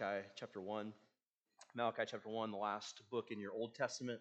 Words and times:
Malachi 0.00 0.26
chapter 0.34 0.60
1. 0.60 0.92
Malachi 1.74 2.02
chapter 2.06 2.28
1, 2.28 2.50
the 2.50 2.56
last 2.56 3.02
book 3.10 3.26
in 3.30 3.38
your 3.38 3.52
Old 3.52 3.74
Testament. 3.74 4.20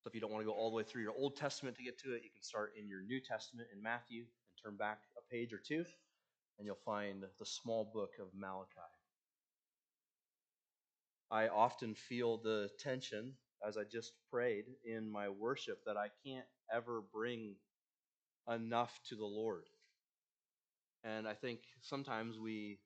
So 0.00 0.08
if 0.08 0.14
you 0.14 0.20
don't 0.20 0.30
want 0.30 0.42
to 0.42 0.46
go 0.46 0.52
all 0.52 0.70
the 0.70 0.76
way 0.76 0.84
through 0.84 1.02
your 1.02 1.14
Old 1.16 1.34
Testament 1.34 1.76
to 1.76 1.82
get 1.82 1.98
to 2.00 2.14
it, 2.14 2.22
you 2.22 2.30
can 2.32 2.42
start 2.42 2.72
in 2.80 2.88
your 2.88 3.02
New 3.02 3.20
Testament 3.20 3.68
in 3.74 3.82
Matthew 3.82 4.20
and 4.20 4.62
turn 4.62 4.76
back 4.76 4.98
a 5.18 5.34
page 5.34 5.52
or 5.52 5.58
two, 5.58 5.84
and 6.58 6.66
you'll 6.66 6.76
find 6.84 7.24
the 7.38 7.46
small 7.46 7.90
book 7.92 8.10
of 8.20 8.28
Malachi. 8.32 8.68
I 11.30 11.48
often 11.48 11.94
feel 11.94 12.38
the 12.38 12.70
tension 12.78 13.32
as 13.66 13.76
I 13.76 13.82
just 13.90 14.12
prayed 14.30 14.66
in 14.84 15.10
my 15.10 15.30
worship 15.30 15.78
that 15.86 15.96
I 15.96 16.08
can't 16.24 16.46
ever 16.72 17.02
bring 17.12 17.56
enough 18.48 19.00
to 19.08 19.16
the 19.16 19.24
Lord. 19.24 19.64
And 21.02 21.26
I 21.26 21.34
think 21.34 21.60
sometimes 21.80 22.38
we, 22.38 22.78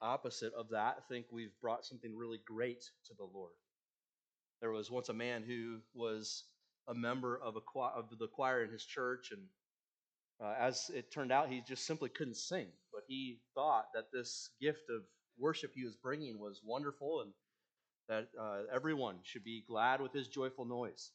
opposite 0.00 0.52
of 0.54 0.68
that, 0.70 0.96
I 0.98 1.12
think 1.12 1.26
we've 1.30 1.58
brought 1.60 1.84
something 1.84 2.16
really 2.16 2.40
great 2.46 2.82
to 3.06 3.14
the 3.16 3.24
Lord. 3.24 3.52
There 4.60 4.70
was 4.70 4.90
once 4.90 5.08
a 5.08 5.14
man 5.14 5.42
who 5.42 5.78
was 5.94 6.44
a 6.88 6.94
member 6.94 7.38
of, 7.42 7.56
a, 7.56 7.60
choir, 7.60 7.92
of 7.94 8.06
the 8.18 8.28
choir 8.28 8.62
in 8.62 8.70
his 8.70 8.84
church, 8.84 9.30
and 9.32 9.42
uh, 10.42 10.54
as 10.58 10.90
it 10.94 11.10
turned 11.10 11.32
out, 11.32 11.48
he 11.48 11.62
just 11.66 11.86
simply 11.86 12.08
couldn't 12.08 12.36
sing. 12.36 12.68
But 12.92 13.02
he 13.08 13.40
thought 13.54 13.86
that 13.94 14.12
this 14.12 14.50
gift 14.60 14.90
of 14.90 15.02
worship 15.38 15.72
he 15.74 15.84
was 15.84 15.96
bringing 15.96 16.38
was 16.38 16.60
wonderful 16.64 17.20
and 17.22 17.32
that 18.08 18.28
uh, 18.40 18.62
everyone 18.72 19.16
should 19.22 19.44
be 19.44 19.64
glad 19.66 20.00
with 20.00 20.12
his 20.12 20.28
joyful 20.28 20.64
noise. 20.64 21.10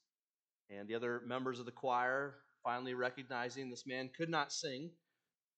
And 0.69 0.87
the 0.87 0.95
other 0.95 1.21
members 1.25 1.59
of 1.59 1.65
the 1.65 1.71
choir, 1.71 2.35
finally 2.63 2.93
recognizing 2.93 3.69
this 3.69 3.87
man 3.87 4.09
could 4.15 4.29
not 4.29 4.51
sing, 4.51 4.91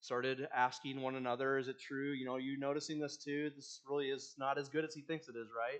started 0.03 0.47
asking 0.53 1.01
one 1.01 1.15
another, 1.15 1.57
Is 1.57 1.69
it 1.69 1.79
true? 1.79 2.11
You 2.11 2.25
know, 2.25 2.35
you 2.35 2.59
noticing 2.59 2.99
this 2.99 3.17
too? 3.17 3.51
This 3.55 3.81
really 3.89 4.07
is 4.07 4.35
not 4.37 4.57
as 4.57 4.67
good 4.67 4.83
as 4.83 4.93
he 4.93 5.01
thinks 5.01 5.27
it 5.29 5.35
is, 5.35 5.47
right? 5.57 5.79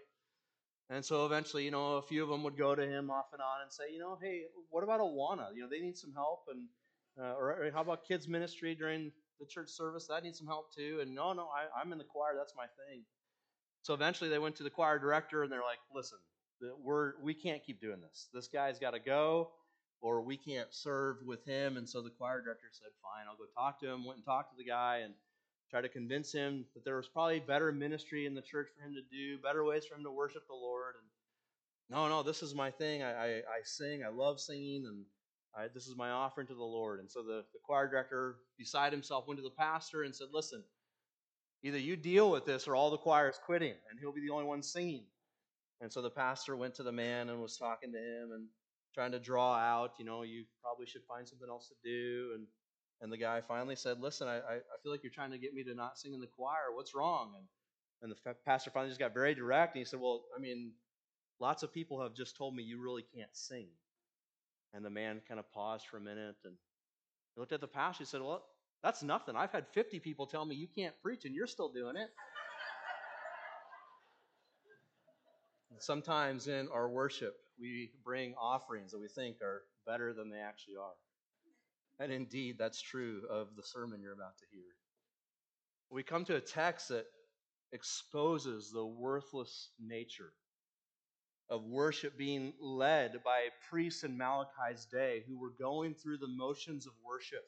And 0.90 1.04
so 1.04 1.26
eventually, 1.26 1.66
you 1.66 1.72
know, 1.72 1.98
a 1.98 2.02
few 2.02 2.24
of 2.24 2.30
them 2.30 2.44
would 2.44 2.58
go 2.58 2.74
to 2.74 2.86
him 2.86 3.10
off 3.10 3.28
and 3.34 3.42
on 3.42 3.62
and 3.62 3.72
say, 3.72 3.84
you 3.92 4.00
know, 4.00 4.18
hey, 4.22 4.44
what 4.70 4.84
about 4.84 5.02
Awana? 5.02 5.48
You 5.54 5.64
know, 5.64 5.70
they 5.70 5.80
need 5.80 5.98
some 5.98 6.14
help. 6.14 6.44
And 6.50 6.68
uh, 7.20 7.34
or, 7.34 7.66
or, 7.66 7.72
how 7.74 7.82
about 7.82 8.08
kids 8.08 8.28
ministry 8.28 8.76
during 8.76 9.12
the 9.40 9.46
church 9.46 9.70
service? 9.70 10.08
That 10.08 10.24
needs 10.24 10.38
some 10.38 10.48
help 10.48 10.74
too. 10.74 11.00
And 11.02 11.14
no, 11.14 11.34
no, 11.34 11.44
I, 11.44 11.82
I'm 11.82 11.92
in 11.92 11.98
the 11.98 12.04
choir. 12.06 12.34
That's 12.38 12.54
my 12.56 12.66
thing. 12.88 13.04
So 13.82 13.94
eventually, 13.94 14.30
they 14.30 14.40
went 14.40 14.56
to 14.58 14.64
the 14.64 14.70
choir 14.70 15.00
director 15.00 15.44
and 15.44 15.52
they're 15.52 15.60
like, 15.60 15.80
listen, 15.94 16.18
we're 16.82 17.14
we 17.22 17.34
can't 17.34 17.62
keep 17.64 17.82
doing 17.82 18.00
this. 18.02 18.30
This 18.34 18.48
guy's 18.48 18.80
got 18.80 18.92
to 18.92 19.00
go, 19.00 19.52
or 20.04 20.22
we 20.22 20.36
can't 20.36 20.68
serve 20.72 21.16
with 21.26 21.44
him. 21.46 21.78
And 21.78 21.90
so 21.90 22.02
the 22.02 22.10
choir 22.10 22.42
director 22.42 22.68
said, 22.72 22.90
fine, 23.02 23.26
I'll 23.26 23.38
go 23.38 23.46
talk 23.56 23.80
to 23.80 23.90
him. 23.90 24.06
Went 24.06 24.18
and 24.18 24.26
talked 24.26 24.52
to 24.52 24.58
the 24.58 24.70
guy 24.70 24.98
and 24.98 25.14
tried 25.72 25.84
to 25.84 25.90
convince 25.90 26.32
him 26.32 26.66
that 26.76 26.84
there 26.84 26.98
was 26.98 27.08
probably 27.08 27.40
better 27.40 27.72
ministry 27.72 28.26
in 28.26 28.36
the 28.36 28.42
church 28.42 28.68
for 28.76 28.86
him 28.86 28.94
to 28.94 29.02
do, 29.10 29.42
better 29.42 29.64
ways 29.64 29.86
for 29.86 29.96
him 29.96 30.04
to 30.04 30.12
worship 30.12 30.44
the 30.50 30.54
Lord. 30.54 30.96
And 31.00 31.08
no, 31.90 32.10
no, 32.10 32.22
this 32.22 32.44
is 32.44 32.54
my 32.54 32.70
thing. 32.70 33.02
I, 33.02 33.12
I, 33.12 33.28
I 33.38 33.64
sing. 33.64 34.04
I 34.04 34.10
love 34.10 34.42
singing, 34.42 34.84
and 34.86 35.06
I, 35.56 35.70
this 35.74 35.88
is 35.88 35.96
my 35.96 36.10
offering 36.10 36.48
to 36.48 36.54
the 36.54 36.62
Lord. 36.62 37.00
And 37.00 37.10
so 37.10 37.24
the, 37.24 37.46
the 37.54 37.60
choir 37.64 37.90
director, 37.90 38.36
beside 38.60 38.92
himself, 38.92 39.26
went 39.26 39.38
to 39.38 39.44
the 39.44 39.56
pastor 39.58 40.04
and 40.04 40.14
said, 40.14 40.28
Listen, 40.34 40.64
either 41.64 41.80
you 41.80 41.96
deal 41.96 42.30
with 42.30 42.46
this 42.46 42.68
or 42.68 42.76
all 42.76 42.92
the 42.92 42.98
choir 42.98 43.30
is 43.30 43.40
quitting, 43.46 43.74
and 43.90 44.00
he'll 44.02 44.12
be 44.12 44.22
the 44.22 44.34
only 44.34 44.46
one 44.46 44.64
singing. 44.64 45.06
And 45.80 45.92
so 45.92 46.02
the 46.02 46.10
pastor 46.10 46.58
went 46.58 46.76
to 46.76 46.84
the 46.84 46.92
man 46.92 47.30
and 47.30 47.42
was 47.42 47.58
talking 47.58 47.94
to 47.94 47.98
him 47.98 48.32
and 48.34 48.48
trying 48.94 49.12
to 49.12 49.20
draw 49.20 49.56
out, 49.56 49.94
you 50.00 50.06
know, 50.06 50.24
you 50.24 50.46
probably 50.62 50.86
should 50.86 51.04
find 51.08 51.28
something 51.28 51.50
else 51.50 51.70
to 51.70 51.76
do. 51.84 52.32
And 52.36 52.48
and 53.02 53.12
the 53.12 53.18
guy 53.18 53.42
finally 53.42 53.76
said, 53.76 54.00
Listen, 54.00 54.28
I, 54.30 54.38
I 54.38 54.60
feel 54.82 54.92
like 54.92 55.04
you're 55.04 55.12
trying 55.12 55.32
to 55.32 55.38
get 55.38 55.54
me 55.54 55.64
to 55.66 55.76
not 55.76 55.98
sing 55.98 56.14
in 56.14 56.22
the 56.22 56.28
choir. 56.28 56.74
What's 56.74 56.96
wrong? 56.96 57.34
And, 57.38 57.46
and 58.02 58.12
the 58.12 58.34
pastor 58.46 58.72
finally 58.72 58.90
just 58.90 59.00
got 59.00 59.14
very 59.14 59.36
direct 59.36 59.76
and 59.76 59.80
he 59.80 59.86
said, 59.86 60.00
Well, 60.00 60.24
I 60.36 60.40
mean, 60.40 60.72
lots 61.40 61.64
of 61.64 61.74
people 61.74 62.02
have 62.02 62.14
just 62.14 62.38
told 62.38 62.56
me 62.56 62.64
you 62.64 62.82
really 62.82 63.04
can't 63.14 63.36
sing. 63.36 63.68
And 64.74 64.86
the 64.86 64.90
man 64.90 65.22
kind 65.28 65.40
of 65.40 65.52
paused 65.52 65.86
for 65.88 65.98
a 65.98 66.02
minute 66.02 66.38
and 66.46 66.54
he 67.36 67.40
looked 67.40 67.52
at 67.52 67.62
the 67.62 67.68
pastor 67.68 68.04
and 68.04 68.08
said, 68.08 68.22
Well, 68.22 68.46
that's 68.82 69.04
nothing. 69.04 69.36
I've 69.36 69.52
had 69.52 69.66
50 69.74 70.00
people 70.00 70.26
tell 70.26 70.46
me 70.46 70.56
you 70.56 70.68
can't 70.74 70.96
preach 71.02 71.26
and 71.26 71.36
you're 71.36 71.48
still 71.48 71.72
doing 71.72 71.98
it. 71.98 72.10
Sometimes 75.80 76.48
in 76.48 76.68
our 76.74 76.90
worship, 76.90 77.36
we 77.60 77.92
bring 78.04 78.34
offerings 78.42 78.92
that 78.92 79.00
we 79.00 79.08
think 79.08 79.42
are 79.42 79.64
better 79.86 80.14
than 80.14 80.30
they 80.30 80.40
actually 80.40 80.76
are. 80.76 80.96
And 82.00 82.12
indeed, 82.12 82.58
that's 82.58 82.82
true 82.82 83.22
of 83.30 83.56
the 83.56 83.64
sermon 83.64 84.02
you're 84.02 84.14
about 84.14 84.38
to 84.40 84.46
hear. 84.52 84.64
We 85.90 86.04
come 86.04 86.26
to 86.26 86.36
a 86.36 86.42
text 86.42 86.90
that 86.90 87.06
exposes 87.72 88.72
the 88.72 88.86
worthless 88.86 89.70
nature 89.80 90.32
of 91.50 91.66
worship 91.66 92.18
being 92.18 92.54
led 92.60 93.24
by 93.24 93.48
priests 93.70 94.04
in 94.04 94.18
Malachi's 94.18 94.86
day 94.86 95.24
who 95.28 95.38
were 95.38 95.54
going 95.60 95.94
through 95.94 96.18
the 96.18 96.28
motions 96.28 96.88
of 96.88 96.94
worship. 97.06 97.44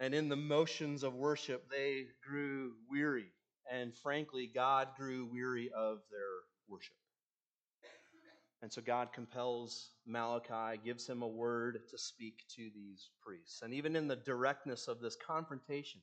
And 0.00 0.14
in 0.14 0.28
the 0.28 0.36
motions 0.36 1.04
of 1.04 1.14
worship, 1.14 1.70
they 1.70 2.06
grew 2.26 2.72
weary. 2.90 3.30
And 3.70 3.94
frankly, 3.96 4.50
God 4.52 4.88
grew 4.96 5.28
weary 5.30 5.70
of 5.76 5.98
their 6.10 6.44
worship. 6.68 6.96
And 8.62 8.72
so 8.72 8.80
God 8.80 9.12
compels 9.12 9.90
Malachi, 10.06 10.80
gives 10.84 11.08
him 11.08 11.22
a 11.22 11.28
word 11.28 11.80
to 11.90 11.98
speak 11.98 12.44
to 12.56 12.70
these 12.74 13.10
priests. 13.20 13.62
And 13.62 13.74
even 13.74 13.96
in 13.96 14.06
the 14.06 14.16
directness 14.16 14.86
of 14.86 15.00
this 15.00 15.16
confrontation, 15.16 16.00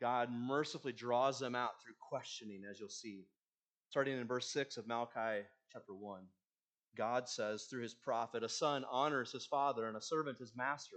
God 0.00 0.30
mercifully 0.32 0.92
draws 0.92 1.38
them 1.38 1.54
out 1.54 1.72
through 1.82 1.94
questioning, 2.08 2.62
as 2.68 2.80
you'll 2.80 2.88
see. 2.88 3.26
Starting 3.90 4.18
in 4.18 4.26
verse 4.26 4.50
6 4.50 4.78
of 4.78 4.86
Malachi 4.86 5.44
chapter 5.70 5.94
1, 5.94 6.22
God 6.96 7.28
says 7.28 7.64
through 7.64 7.82
his 7.82 7.94
prophet, 7.94 8.42
A 8.42 8.48
son 8.48 8.84
honors 8.90 9.32
his 9.32 9.44
father, 9.44 9.86
and 9.86 9.96
a 9.96 10.00
servant 10.00 10.38
his 10.38 10.52
master. 10.56 10.96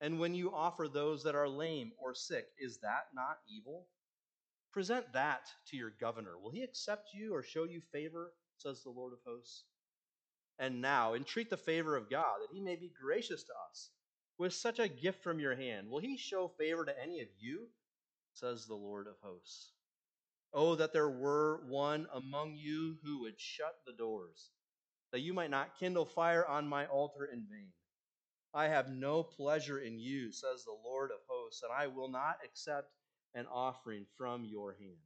And 0.00 0.20
when 0.20 0.34
you 0.34 0.54
offer 0.54 0.88
those 0.88 1.24
that 1.24 1.34
are 1.34 1.48
lame 1.48 1.92
or 1.98 2.14
sick, 2.14 2.46
is 2.58 2.78
that 2.78 3.06
not 3.14 3.38
evil? 3.48 3.86
Present 4.72 5.12
that 5.12 5.46
to 5.68 5.76
your 5.76 5.92
governor. 6.00 6.38
Will 6.38 6.50
he 6.50 6.62
accept 6.62 7.10
you 7.14 7.34
or 7.34 7.42
show 7.42 7.64
you 7.64 7.80
favor? 7.92 8.32
says 8.58 8.82
the 8.82 8.90
Lord 8.90 9.12
of 9.12 9.20
hosts 9.24 9.64
and 10.58 10.80
now. 10.80 11.14
Entreat 11.14 11.50
the 11.50 11.56
favor 11.56 11.96
of 11.96 12.10
God, 12.10 12.38
that 12.40 12.54
he 12.54 12.60
may 12.60 12.76
be 12.76 12.92
gracious 13.00 13.42
to 13.44 13.52
us. 13.70 13.90
With 14.38 14.52
such 14.52 14.78
a 14.78 14.88
gift 14.88 15.22
from 15.22 15.40
your 15.40 15.56
hand, 15.56 15.88
will 15.88 16.00
he 16.00 16.16
show 16.16 16.48
favor 16.58 16.84
to 16.84 17.02
any 17.02 17.20
of 17.20 17.28
you? 17.38 17.66
Says 18.34 18.66
the 18.66 18.74
Lord 18.74 19.06
of 19.06 19.14
hosts. 19.22 19.72
Oh, 20.52 20.76
that 20.76 20.92
there 20.92 21.10
were 21.10 21.60
one 21.68 22.06
among 22.14 22.54
you 22.54 22.96
who 23.02 23.20
would 23.22 23.38
shut 23.38 23.76
the 23.86 23.92
doors, 23.92 24.50
that 25.12 25.20
you 25.20 25.34
might 25.34 25.50
not 25.50 25.78
kindle 25.78 26.06
fire 26.06 26.46
on 26.46 26.68
my 26.68 26.86
altar 26.86 27.24
in 27.24 27.46
vain. 27.50 27.72
I 28.54 28.68
have 28.68 28.88
no 28.88 29.22
pleasure 29.22 29.78
in 29.78 29.98
you, 29.98 30.32
says 30.32 30.64
the 30.64 30.76
Lord 30.84 31.10
of 31.10 31.18
hosts, 31.26 31.62
and 31.62 31.72
I 31.72 31.86
will 31.86 32.08
not 32.08 32.38
accept 32.44 32.92
an 33.34 33.46
offering 33.52 34.06
from 34.16 34.44
your 34.44 34.72
hand. 34.72 34.96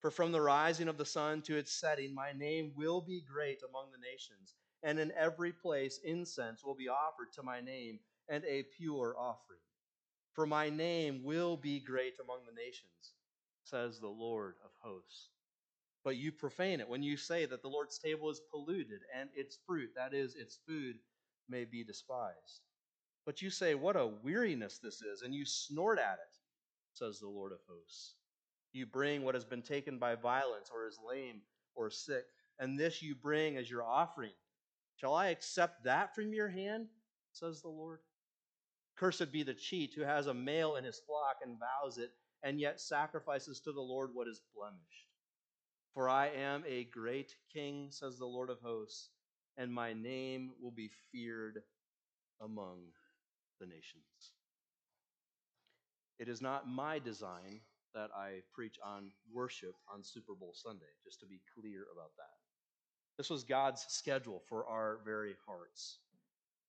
For 0.00 0.10
from 0.10 0.32
the 0.32 0.40
rising 0.40 0.88
of 0.88 0.98
the 0.98 1.06
sun 1.06 1.42
to 1.42 1.56
its 1.56 1.72
setting, 1.72 2.14
my 2.14 2.32
name 2.32 2.72
will 2.76 3.00
be 3.00 3.22
great 3.22 3.60
among 3.68 3.92
the 3.92 3.98
nations, 3.98 4.54
and 4.82 4.98
in 4.98 5.12
every 5.12 5.52
place 5.52 6.00
incense 6.04 6.64
will 6.64 6.74
be 6.74 6.88
offered 6.88 7.32
to 7.34 7.42
my 7.42 7.60
name, 7.60 8.00
and 8.28 8.44
a 8.44 8.64
pure 8.76 9.16
offering. 9.18 9.60
For 10.34 10.46
my 10.46 10.70
name 10.70 11.22
will 11.22 11.56
be 11.56 11.80
great 11.80 12.14
among 12.20 12.40
the 12.46 12.60
nations, 12.60 13.14
says 13.64 13.98
the 13.98 14.08
Lord 14.08 14.56
of 14.64 14.70
hosts. 14.80 15.28
But 16.04 16.16
you 16.16 16.32
profane 16.32 16.80
it 16.80 16.88
when 16.88 17.02
you 17.02 17.16
say 17.16 17.46
that 17.46 17.62
the 17.62 17.68
Lord's 17.68 17.98
table 17.98 18.28
is 18.28 18.40
polluted, 18.50 19.00
and 19.16 19.30
its 19.34 19.58
fruit, 19.66 19.90
that 19.94 20.14
is, 20.14 20.34
its 20.34 20.58
food, 20.66 20.96
may 21.48 21.64
be 21.64 21.84
despised. 21.84 22.60
But 23.24 23.42
you 23.42 23.50
say, 23.50 23.74
What 23.74 23.96
a 23.96 24.10
weariness 24.22 24.78
this 24.78 25.02
is, 25.02 25.22
and 25.22 25.34
you 25.34 25.44
snort 25.44 25.98
at 25.98 26.14
it, 26.14 26.38
says 26.92 27.18
the 27.18 27.28
Lord 27.28 27.52
of 27.52 27.58
hosts. 27.68 28.14
You 28.72 28.86
bring 28.86 29.22
what 29.22 29.34
has 29.34 29.44
been 29.44 29.62
taken 29.62 29.98
by 29.98 30.14
violence 30.14 30.70
or 30.72 30.86
is 30.86 30.98
lame 31.06 31.42
or 31.74 31.90
sick, 31.90 32.24
and 32.58 32.78
this 32.78 33.02
you 33.02 33.14
bring 33.14 33.56
as 33.56 33.70
your 33.70 33.82
offering. 33.82 34.32
Shall 34.96 35.14
I 35.14 35.28
accept 35.28 35.84
that 35.84 36.14
from 36.14 36.32
your 36.32 36.48
hand? 36.48 36.88
says 37.32 37.62
the 37.62 37.68
Lord. 37.68 38.00
Cursed 38.96 39.32
be 39.32 39.42
the 39.42 39.54
cheat 39.54 39.94
who 39.94 40.02
has 40.02 40.26
a 40.26 40.34
male 40.34 40.76
in 40.76 40.84
his 40.84 41.00
flock 41.06 41.36
and 41.42 41.58
vows 41.58 41.98
it, 41.98 42.10
and 42.42 42.60
yet 42.60 42.80
sacrifices 42.80 43.60
to 43.60 43.72
the 43.72 43.80
Lord 43.80 44.10
what 44.12 44.28
is 44.28 44.42
blemished. 44.54 45.08
For 45.94 46.08
I 46.08 46.28
am 46.28 46.64
a 46.66 46.84
great 46.84 47.34
king, 47.52 47.88
says 47.90 48.18
the 48.18 48.26
Lord 48.26 48.50
of 48.50 48.60
hosts, 48.60 49.10
and 49.56 49.72
my 49.72 49.92
name 49.92 50.52
will 50.60 50.70
be 50.70 50.90
feared 51.10 51.62
among 52.40 52.78
the 53.60 53.66
nations. 53.66 54.32
It 56.18 56.28
is 56.28 56.40
not 56.40 56.68
my 56.68 56.98
design 56.98 57.60
that 57.94 58.10
I 58.16 58.40
preach 58.54 58.76
on 58.84 59.10
worship 59.32 59.74
on 59.92 60.02
Super 60.02 60.34
Bowl 60.34 60.52
Sunday, 60.54 60.92
just 61.04 61.20
to 61.20 61.26
be 61.26 61.40
clear 61.54 61.86
about 61.92 62.12
that. 62.16 62.36
This 63.18 63.28
was 63.28 63.44
God's 63.44 63.84
schedule 63.88 64.42
for 64.48 64.66
our 64.66 65.00
very 65.04 65.34
hearts. 65.46 65.98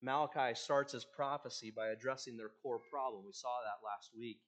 Malachi 0.02 0.54
starts 0.54 0.92
his 0.92 1.06
prophecy 1.06 1.72
by 1.74 1.88
addressing 1.88 2.36
their 2.36 2.52
core 2.62 2.82
problem. 2.92 3.24
We 3.26 3.32
saw 3.32 3.56
that 3.64 3.86
last 3.86 4.10
week. 4.18 4.40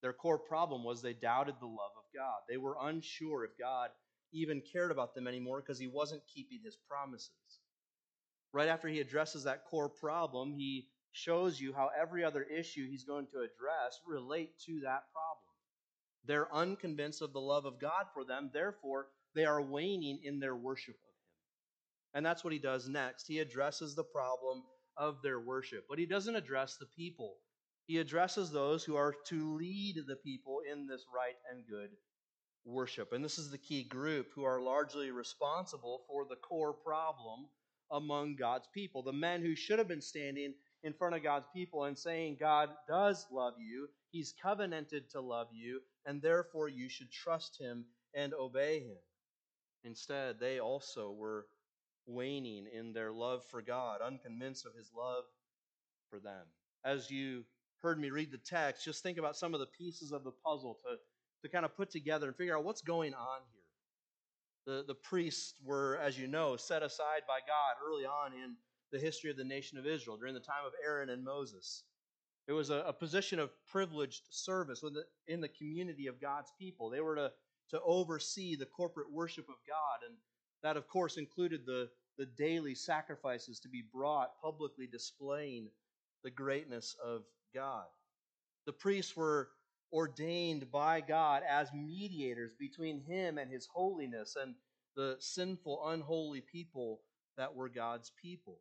Their 0.00 0.14
core 0.14 0.38
problem 0.38 0.84
was 0.84 1.02
they 1.02 1.12
doubted 1.12 1.56
the 1.60 1.66
love 1.66 1.92
of 1.96 2.04
God. 2.14 2.40
They 2.48 2.56
were 2.56 2.76
unsure 2.80 3.44
if 3.44 3.50
God 3.58 3.90
even 4.32 4.62
cared 4.72 4.90
about 4.90 5.14
them 5.14 5.26
anymore 5.26 5.60
because 5.60 5.78
he 5.78 5.86
wasn't 5.86 6.22
keeping 6.32 6.60
his 6.64 6.76
promises. 6.88 7.60
Right 8.52 8.68
after 8.68 8.88
he 8.88 9.00
addresses 9.00 9.44
that 9.44 9.64
core 9.64 9.88
problem, 9.88 10.52
he 10.52 10.88
shows 11.12 11.60
you 11.60 11.72
how 11.72 11.90
every 11.98 12.24
other 12.24 12.42
issue 12.42 12.88
he's 12.88 13.04
going 13.04 13.26
to 13.26 13.38
address 13.38 14.00
relate 14.06 14.58
to 14.66 14.80
that 14.84 15.04
problem. 15.12 15.48
They're 16.24 16.54
unconvinced 16.54 17.22
of 17.22 17.32
the 17.32 17.40
love 17.40 17.64
of 17.64 17.80
God 17.80 18.06
for 18.12 18.24
them, 18.24 18.50
therefore, 18.52 19.08
they 19.34 19.44
are 19.44 19.62
waning 19.62 20.20
in 20.24 20.40
their 20.40 20.56
worship 20.56 20.94
of 20.94 21.00
him. 21.00 22.14
And 22.14 22.26
that's 22.26 22.42
what 22.42 22.52
he 22.52 22.58
does 22.58 22.88
next. 22.88 23.26
He 23.26 23.38
addresses 23.38 23.94
the 23.94 24.04
problem 24.04 24.62
of 24.96 25.22
their 25.22 25.40
worship, 25.40 25.84
but 25.88 25.98
he 25.98 26.06
doesn't 26.06 26.36
address 26.36 26.76
the 26.76 26.86
people. 26.86 27.36
He 27.86 27.98
addresses 27.98 28.50
those 28.50 28.84
who 28.84 28.96
are 28.96 29.14
to 29.28 29.56
lead 29.56 29.96
the 30.06 30.16
people 30.16 30.60
in 30.70 30.86
this 30.86 31.04
right 31.14 31.36
and 31.50 31.64
good 31.66 31.90
worship. 32.68 33.12
And 33.12 33.24
this 33.24 33.38
is 33.38 33.50
the 33.50 33.58
key 33.58 33.84
group 33.84 34.28
who 34.34 34.44
are 34.44 34.60
largely 34.60 35.10
responsible 35.10 36.02
for 36.06 36.26
the 36.28 36.36
core 36.36 36.74
problem 36.74 37.46
among 37.90 38.36
God's 38.36 38.68
people. 38.74 39.02
The 39.02 39.12
men 39.12 39.42
who 39.42 39.56
should 39.56 39.78
have 39.78 39.88
been 39.88 40.02
standing 40.02 40.54
in 40.82 40.92
front 40.92 41.14
of 41.14 41.22
God's 41.22 41.46
people 41.54 41.84
and 41.84 41.98
saying, 41.98 42.36
God 42.38 42.68
does 42.86 43.26
love 43.32 43.54
you, 43.58 43.88
He's 44.10 44.34
covenanted 44.42 45.10
to 45.10 45.20
love 45.20 45.48
you, 45.52 45.80
and 46.06 46.22
therefore 46.22 46.68
you 46.68 46.88
should 46.88 47.10
trust 47.10 47.58
Him 47.60 47.86
and 48.14 48.32
obey 48.34 48.80
Him. 48.80 48.98
Instead, 49.84 50.38
they 50.38 50.60
also 50.60 51.10
were 51.10 51.46
waning 52.06 52.66
in 52.72 52.92
their 52.92 53.12
love 53.12 53.44
for 53.50 53.62
God, 53.62 54.00
unconvinced 54.00 54.66
of 54.66 54.74
His 54.74 54.90
love 54.96 55.24
for 56.10 56.18
them. 56.18 56.46
As 56.84 57.10
you 57.10 57.44
heard 57.82 58.00
me 58.00 58.10
read 58.10 58.30
the 58.30 58.38
text, 58.38 58.84
just 58.84 59.02
think 59.02 59.18
about 59.18 59.36
some 59.36 59.54
of 59.54 59.60
the 59.60 59.66
pieces 59.66 60.12
of 60.12 60.24
the 60.24 60.32
puzzle 60.44 60.78
to 60.82 60.96
to 61.42 61.48
kind 61.48 61.64
of 61.64 61.76
put 61.76 61.90
together 61.90 62.26
and 62.26 62.36
figure 62.36 62.56
out 62.56 62.64
what's 62.64 62.82
going 62.82 63.14
on 63.14 63.40
here. 63.52 63.62
The, 64.66 64.84
the 64.86 64.94
priests 64.94 65.54
were, 65.64 65.98
as 66.02 66.18
you 66.18 66.26
know, 66.26 66.56
set 66.56 66.82
aside 66.82 67.22
by 67.26 67.38
God 67.46 67.76
early 67.86 68.04
on 68.04 68.32
in 68.32 68.56
the 68.92 68.98
history 68.98 69.30
of 69.30 69.36
the 69.36 69.44
nation 69.44 69.78
of 69.78 69.86
Israel 69.86 70.16
during 70.16 70.34
the 70.34 70.40
time 70.40 70.66
of 70.66 70.72
Aaron 70.84 71.10
and 71.10 71.24
Moses. 71.24 71.84
It 72.46 72.52
was 72.52 72.70
a, 72.70 72.84
a 72.86 72.92
position 72.92 73.38
of 73.38 73.50
privileged 73.66 74.22
service 74.30 74.82
in 75.26 75.40
the 75.40 75.48
community 75.48 76.06
of 76.06 76.20
God's 76.20 76.52
people. 76.58 76.88
They 76.90 77.00
were 77.00 77.16
to, 77.16 77.32
to 77.70 77.80
oversee 77.82 78.56
the 78.56 78.66
corporate 78.66 79.12
worship 79.12 79.48
of 79.48 79.56
God, 79.66 80.06
and 80.08 80.16
that, 80.62 80.76
of 80.76 80.88
course, 80.88 81.18
included 81.18 81.66
the, 81.66 81.88
the 82.16 82.26
daily 82.26 82.74
sacrifices 82.74 83.60
to 83.60 83.68
be 83.68 83.84
brought, 83.92 84.40
publicly 84.42 84.86
displaying 84.86 85.68
the 86.24 86.30
greatness 86.30 86.96
of 87.04 87.22
God. 87.54 87.84
The 88.66 88.72
priests 88.72 89.16
were 89.16 89.50
ordained 89.92 90.70
by 90.70 91.00
God 91.00 91.42
as 91.48 91.72
mediators 91.72 92.52
between 92.58 93.00
him 93.00 93.38
and 93.38 93.50
his 93.50 93.66
holiness 93.72 94.36
and 94.40 94.54
the 94.96 95.16
sinful, 95.20 95.80
unholy 95.86 96.40
people 96.40 97.00
that 97.36 97.54
were 97.54 97.68
God's 97.68 98.12
people. 98.20 98.58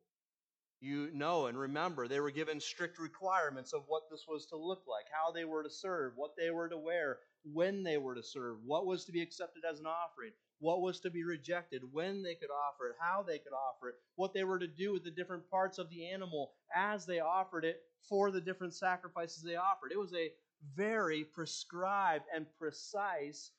You 0.79 1.09
know 1.11 1.47
and 1.47 1.57
remember 1.57 2.07
they 2.07 2.19
were 2.19 2.29
given 2.29 2.59
strict 2.59 2.99
requirements 2.99 3.73
of 3.73 3.85
what 3.87 4.03
this 4.11 4.25
was 4.27 4.45
to 4.47 4.57
look 4.57 4.83
like, 4.87 5.05
how 5.11 5.31
they 5.31 5.43
were 5.43 5.63
to 5.63 5.69
serve, 5.71 6.13
what 6.15 6.35
they 6.37 6.51
were 6.51 6.69
to 6.69 6.77
wear, 6.77 7.17
when 7.43 7.83
they 7.83 7.97
were 7.97 8.13
to 8.13 8.21
serve, 8.21 8.57
what 8.63 8.85
was 8.85 9.03
to 9.05 9.11
be 9.11 9.21
accepted 9.21 9.63
as 9.69 9.79
an 9.79 9.87
offering, 9.87 10.31
what 10.59 10.81
was 10.81 10.99
to 10.99 11.09
be 11.09 11.23
rejected, 11.23 11.81
when 11.91 12.21
they 12.21 12.35
could 12.35 12.49
offer 12.51 12.89
it, 12.89 12.95
how 12.99 13.23
they 13.23 13.39
could 13.39 13.53
offer 13.53 13.89
it, 13.89 13.95
what 14.15 14.33
they 14.35 14.43
were 14.43 14.59
to 14.59 14.67
do 14.67 14.93
with 14.93 15.03
the 15.03 15.11
different 15.11 15.49
parts 15.49 15.79
of 15.79 15.89
the 15.89 16.07
animal 16.07 16.51
as 16.75 17.07
they 17.07 17.19
offered 17.19 17.65
it 17.65 17.81
for 18.07 18.29
the 18.29 18.41
different 18.41 18.75
sacrifices 18.75 19.41
they 19.41 19.55
offered. 19.55 19.91
It 19.91 19.99
was 19.99 20.13
a 20.13 20.31
very 20.75 21.23
prescribed 21.23 22.25
and 22.35 22.45
precise 22.57 23.51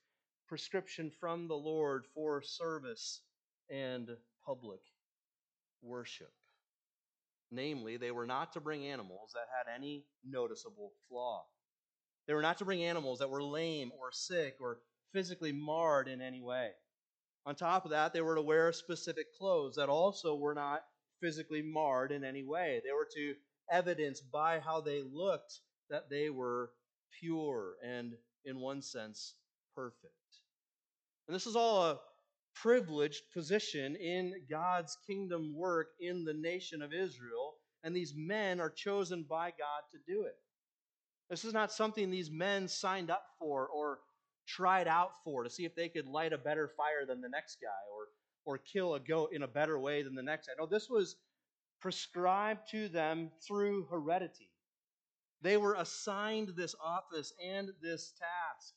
prescription 0.48 1.10
from 1.20 1.48
the 1.48 1.54
Lord 1.54 2.06
for 2.14 2.42
service 2.42 3.20
and 3.70 4.08
public 4.44 4.80
worship. 5.82 6.32
Namely, 7.50 7.96
they 7.96 8.10
were 8.10 8.26
not 8.26 8.52
to 8.52 8.60
bring 8.60 8.86
animals 8.86 9.30
that 9.34 9.46
had 9.56 9.74
any 9.74 10.04
noticeable 10.24 10.92
flaw. 11.08 11.44
They 12.26 12.34
were 12.34 12.42
not 12.42 12.58
to 12.58 12.64
bring 12.64 12.84
animals 12.84 13.20
that 13.20 13.30
were 13.30 13.42
lame 13.42 13.90
or 13.98 14.12
sick 14.12 14.56
or 14.60 14.80
physically 15.12 15.52
marred 15.52 16.08
in 16.08 16.20
any 16.20 16.42
way. 16.42 16.70
On 17.46 17.54
top 17.54 17.84
of 17.84 17.92
that, 17.92 18.12
they 18.12 18.20
were 18.20 18.34
to 18.34 18.42
wear 18.42 18.72
specific 18.72 19.34
clothes 19.38 19.76
that 19.76 19.88
also 19.88 20.34
were 20.34 20.54
not 20.54 20.82
physically 21.20 21.62
marred 21.62 22.12
in 22.12 22.22
any 22.24 22.44
way. 22.44 22.82
They 22.84 22.92
were 22.92 23.08
to 23.14 23.34
evidence 23.70 24.20
by 24.20 24.60
how 24.60 24.82
they 24.82 25.02
looked 25.02 25.60
that 25.88 26.10
they 26.10 26.28
were 26.28 26.70
pure, 27.20 27.74
and 27.84 28.14
in 28.44 28.58
one 28.58 28.82
sense, 28.82 29.34
perfect. 29.74 30.12
And 31.26 31.34
this 31.34 31.46
is 31.46 31.56
all 31.56 31.84
a 31.84 32.00
privileged 32.54 33.22
position 33.32 33.96
in 33.96 34.34
God's 34.50 34.96
kingdom 35.06 35.54
work 35.54 35.88
in 36.00 36.24
the 36.24 36.34
nation 36.34 36.82
of 36.82 36.92
Israel, 36.92 37.54
and 37.84 37.94
these 37.94 38.14
men 38.16 38.60
are 38.60 38.70
chosen 38.70 39.24
by 39.28 39.50
God 39.50 39.82
to 39.92 39.98
do 40.12 40.22
it. 40.22 40.36
This 41.30 41.44
is 41.44 41.52
not 41.52 41.72
something 41.72 42.10
these 42.10 42.30
men 42.30 42.66
signed 42.68 43.10
up 43.10 43.24
for 43.38 43.68
or 43.68 43.98
tried 44.46 44.88
out 44.88 45.10
for 45.22 45.44
to 45.44 45.50
see 45.50 45.66
if 45.66 45.74
they 45.74 45.88
could 45.88 46.06
light 46.06 46.32
a 46.32 46.38
better 46.38 46.68
fire 46.76 47.04
than 47.06 47.20
the 47.20 47.28
next 47.28 47.58
guy 47.60 47.68
or, 47.94 48.54
or 48.54 48.58
kill 48.58 48.94
a 48.94 49.00
goat 49.00 49.30
in 49.32 49.42
a 49.42 49.48
better 49.48 49.78
way 49.78 50.02
than 50.02 50.14
the 50.14 50.22
next 50.22 50.46
guy. 50.46 50.54
No, 50.58 50.66
this 50.66 50.88
was 50.88 51.16
prescribed 51.80 52.70
to 52.70 52.88
them 52.88 53.30
through 53.46 53.86
heredity. 53.90 54.47
They 55.40 55.56
were 55.56 55.74
assigned 55.74 56.50
this 56.50 56.74
office 56.84 57.32
and 57.44 57.70
this 57.80 58.12
task 58.18 58.74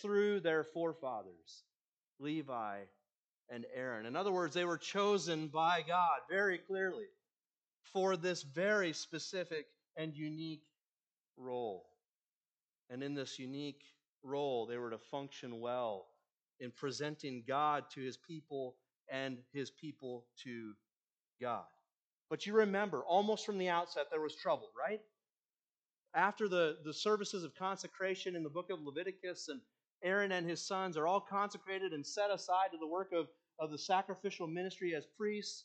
through 0.00 0.40
their 0.40 0.64
forefathers, 0.64 1.64
Levi 2.18 2.80
and 3.50 3.64
Aaron. 3.74 4.06
In 4.06 4.16
other 4.16 4.32
words, 4.32 4.54
they 4.54 4.64
were 4.64 4.78
chosen 4.78 5.48
by 5.48 5.82
God 5.86 6.20
very 6.30 6.58
clearly 6.58 7.06
for 7.92 8.16
this 8.16 8.42
very 8.42 8.92
specific 8.92 9.66
and 9.96 10.14
unique 10.14 10.64
role. 11.36 11.86
And 12.90 13.02
in 13.02 13.14
this 13.14 13.38
unique 13.38 13.82
role, 14.22 14.66
they 14.66 14.78
were 14.78 14.90
to 14.90 14.98
function 14.98 15.60
well 15.60 16.06
in 16.60 16.70
presenting 16.70 17.44
God 17.46 17.84
to 17.94 18.00
his 18.00 18.16
people 18.16 18.76
and 19.10 19.38
his 19.52 19.70
people 19.70 20.26
to 20.44 20.72
God. 21.40 21.64
But 22.30 22.46
you 22.46 22.54
remember, 22.54 23.04
almost 23.04 23.44
from 23.44 23.58
the 23.58 23.68
outset, 23.68 24.06
there 24.10 24.20
was 24.20 24.34
trouble, 24.34 24.70
right? 24.78 25.00
After 26.14 26.48
the, 26.48 26.78
the 26.84 26.94
services 26.94 27.44
of 27.44 27.54
consecration 27.54 28.36
in 28.36 28.42
the 28.42 28.50
book 28.50 28.70
of 28.70 28.80
Leviticus, 28.82 29.48
and 29.48 29.60
Aaron 30.02 30.32
and 30.32 30.48
his 30.48 30.66
sons 30.66 30.96
are 30.96 31.06
all 31.06 31.20
consecrated 31.20 31.92
and 31.92 32.06
set 32.06 32.30
aside 32.30 32.68
to 32.72 32.78
the 32.78 32.86
work 32.86 33.12
of, 33.12 33.26
of 33.58 33.70
the 33.70 33.78
sacrificial 33.78 34.46
ministry 34.46 34.94
as 34.94 35.06
priests. 35.16 35.64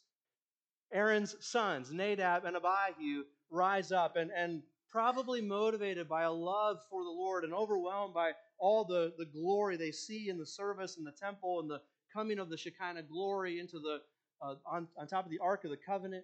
Aaron's 0.92 1.36
sons, 1.40 1.92
Nadab 1.92 2.46
and 2.46 2.56
Abihu, 2.56 3.24
rise 3.52 3.92
up 3.92 4.16
and, 4.16 4.32
and 4.36 4.64
probably 4.90 5.42
motivated 5.42 6.10
by 6.10 6.24
a 6.24 6.32
love 6.32 6.78
for 6.90 7.04
the 7.04 7.10
Lord 7.10 7.44
and 7.44 7.54
overwhelmed 7.54 8.14
by 8.14 8.32
all 8.58 8.86
the, 8.86 9.14
the 9.18 9.26
glory 9.26 9.78
they 9.78 9.92
see 9.92 10.30
in 10.30 10.38
the 10.38 10.46
service 10.46 10.98
in 10.98 11.04
the 11.04 11.12
temple 11.12 11.60
and 11.60 11.70
the 11.70 11.82
coming 12.12 12.40
of 12.40 12.50
the 12.50 12.58
Shekinah 12.58 13.04
glory 13.04 13.60
into 13.60 13.80
the 13.80 14.00
uh, 14.42 14.56
on, 14.66 14.88
on 14.98 15.08
top 15.08 15.26
of 15.26 15.32
the 15.32 15.40
Ark 15.40 15.64
of 15.66 15.70
the 15.70 15.78
Covenant. 15.78 16.24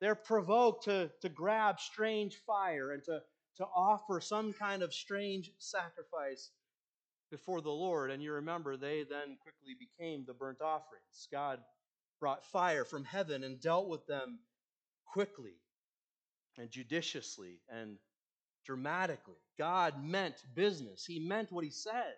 They're 0.00 0.14
provoked 0.14 0.84
to, 0.84 1.10
to 1.22 1.28
grab 1.28 1.80
strange 1.80 2.36
fire 2.46 2.92
and 2.92 3.02
to, 3.04 3.20
to 3.58 3.66
offer 3.76 4.20
some 4.20 4.52
kind 4.52 4.82
of 4.82 4.94
strange 4.94 5.50
sacrifice 5.58 6.50
before 7.30 7.60
the 7.60 7.70
Lord. 7.70 8.10
And 8.10 8.22
you 8.22 8.32
remember, 8.32 8.76
they 8.76 9.04
then 9.08 9.36
quickly 9.42 9.74
became 9.78 10.24
the 10.26 10.32
burnt 10.32 10.60
offerings. 10.60 11.28
God 11.30 11.60
brought 12.20 12.46
fire 12.46 12.84
from 12.84 13.04
heaven 13.04 13.44
and 13.44 13.60
dealt 13.60 13.88
with 13.88 14.06
them 14.06 14.38
quickly 15.12 15.54
and 16.56 16.70
judiciously 16.70 17.60
and 17.68 17.96
dramatically. 18.64 19.34
God 19.58 20.04
meant 20.04 20.36
business, 20.54 21.04
He 21.04 21.18
meant 21.18 21.52
what 21.52 21.64
He 21.64 21.70
said. 21.70 22.14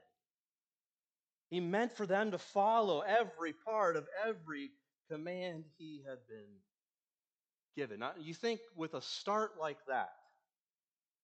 He 1.49 1.61
meant 1.61 1.93
for 1.97 2.07
them 2.07 2.31
to 2.31 2.39
follow 2.39 3.01
every 3.01 3.53
part 3.53 3.97
of 3.97 4.07
every 4.27 4.71
command 5.11 5.65
He 5.79 6.03
had 6.07 6.19
been 6.29 6.61
given. 7.77 8.01
Now, 8.01 8.13
you 8.21 8.35
think 8.35 8.61
with 8.77 8.95
a 8.95 9.03
start 9.03 9.53
like 9.61 9.79
that, 9.89 10.11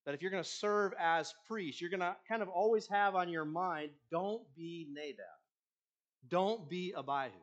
that 0.07 0.15
if 0.15 0.23
you're 0.23 0.31
going 0.31 0.43
to 0.43 0.49
serve 0.49 0.95
as 0.99 1.35
priest, 1.49 1.81
you're 1.81 1.91
going 1.91 2.01
to 2.01 2.17
kind 2.29 2.41
of 2.41 2.49
always 2.49 2.87
have 2.87 3.17
on 3.17 3.29
your 3.29 3.45
mind 3.45 3.91
don't 4.11 4.43
be 4.57 4.87
Nadab. 4.91 5.27
Don't 6.29 6.69
be 6.71 6.95
Abihu. 6.97 7.35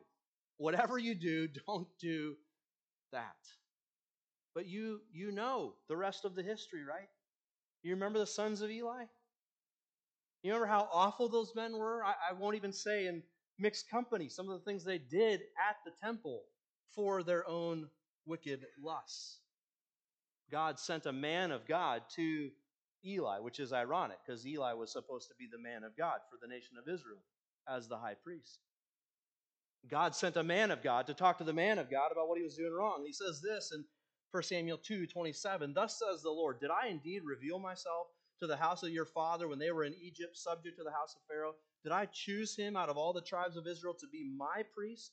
Whatever 0.56 0.98
you 0.98 1.14
do, 1.14 1.46
don't 1.66 1.86
do 2.00 2.34
that. 3.12 3.36
But 4.54 4.66
you 4.66 5.00
you 5.12 5.32
know 5.32 5.74
the 5.88 5.96
rest 5.96 6.24
of 6.24 6.34
the 6.34 6.42
history, 6.42 6.84
right? 6.84 7.08
You 7.82 7.92
remember 7.94 8.18
the 8.18 8.26
sons 8.26 8.62
of 8.62 8.70
Eli? 8.70 9.04
You 10.42 10.52
remember 10.52 10.66
how 10.66 10.88
awful 10.92 11.28
those 11.28 11.54
men 11.54 11.76
were? 11.76 12.04
I, 12.04 12.14
I 12.30 12.32
won't 12.34 12.56
even 12.56 12.72
say 12.72 13.06
in 13.06 13.22
mixed 13.58 13.90
company 13.90 14.28
some 14.28 14.48
of 14.48 14.58
the 14.58 14.64
things 14.64 14.84
they 14.84 14.98
did 14.98 15.40
at 15.68 15.76
the 15.84 15.92
temple 16.02 16.42
for 16.94 17.22
their 17.22 17.48
own 17.48 17.88
wicked 18.26 18.64
lusts. 18.82 19.40
God 20.50 20.78
sent 20.78 21.06
a 21.06 21.12
man 21.12 21.50
of 21.50 21.66
God 21.66 22.02
to 22.16 22.50
Eli, 23.04 23.38
which 23.38 23.60
is 23.60 23.72
ironic 23.72 24.18
because 24.24 24.46
Eli 24.46 24.72
was 24.72 24.92
supposed 24.92 25.28
to 25.28 25.34
be 25.38 25.46
the 25.50 25.62
man 25.62 25.84
of 25.84 25.96
God 25.96 26.18
for 26.30 26.38
the 26.40 26.52
nation 26.52 26.76
of 26.78 26.92
Israel 26.92 27.22
as 27.68 27.88
the 27.88 27.98
high 27.98 28.14
priest. 28.22 28.60
God 29.90 30.14
sent 30.14 30.36
a 30.36 30.42
man 30.42 30.70
of 30.70 30.82
God 30.82 31.06
to 31.06 31.14
talk 31.14 31.38
to 31.38 31.44
the 31.44 31.52
man 31.52 31.78
of 31.78 31.90
God 31.90 32.10
about 32.10 32.28
what 32.28 32.38
he 32.38 32.44
was 32.44 32.56
doing 32.56 32.72
wrong. 32.72 32.96
And 32.98 33.06
he 33.06 33.12
says 33.12 33.42
this 33.42 33.72
in 33.74 33.84
1 34.30 34.42
Samuel 34.42 34.78
2 34.78 35.06
27 35.06 35.74
Thus 35.74 35.98
says 35.98 36.22
the 36.22 36.30
Lord, 36.30 36.60
Did 36.60 36.70
I 36.70 36.88
indeed 36.88 37.22
reveal 37.24 37.58
myself 37.58 38.06
to 38.40 38.46
the 38.46 38.56
house 38.56 38.82
of 38.82 38.90
your 38.90 39.04
father 39.04 39.46
when 39.46 39.58
they 39.58 39.70
were 39.70 39.84
in 39.84 39.94
Egypt, 40.02 40.36
subject 40.36 40.78
to 40.78 40.84
the 40.84 40.90
house 40.90 41.14
of 41.14 41.22
Pharaoh? 41.28 41.54
Did 41.82 41.92
I 41.92 42.06
choose 42.06 42.56
him 42.56 42.76
out 42.76 42.88
of 42.88 42.96
all 42.96 43.12
the 43.12 43.20
tribes 43.20 43.56
of 43.56 43.66
Israel 43.66 43.94
to 44.00 44.06
be 44.10 44.32
my 44.36 44.62
priest, 44.74 45.12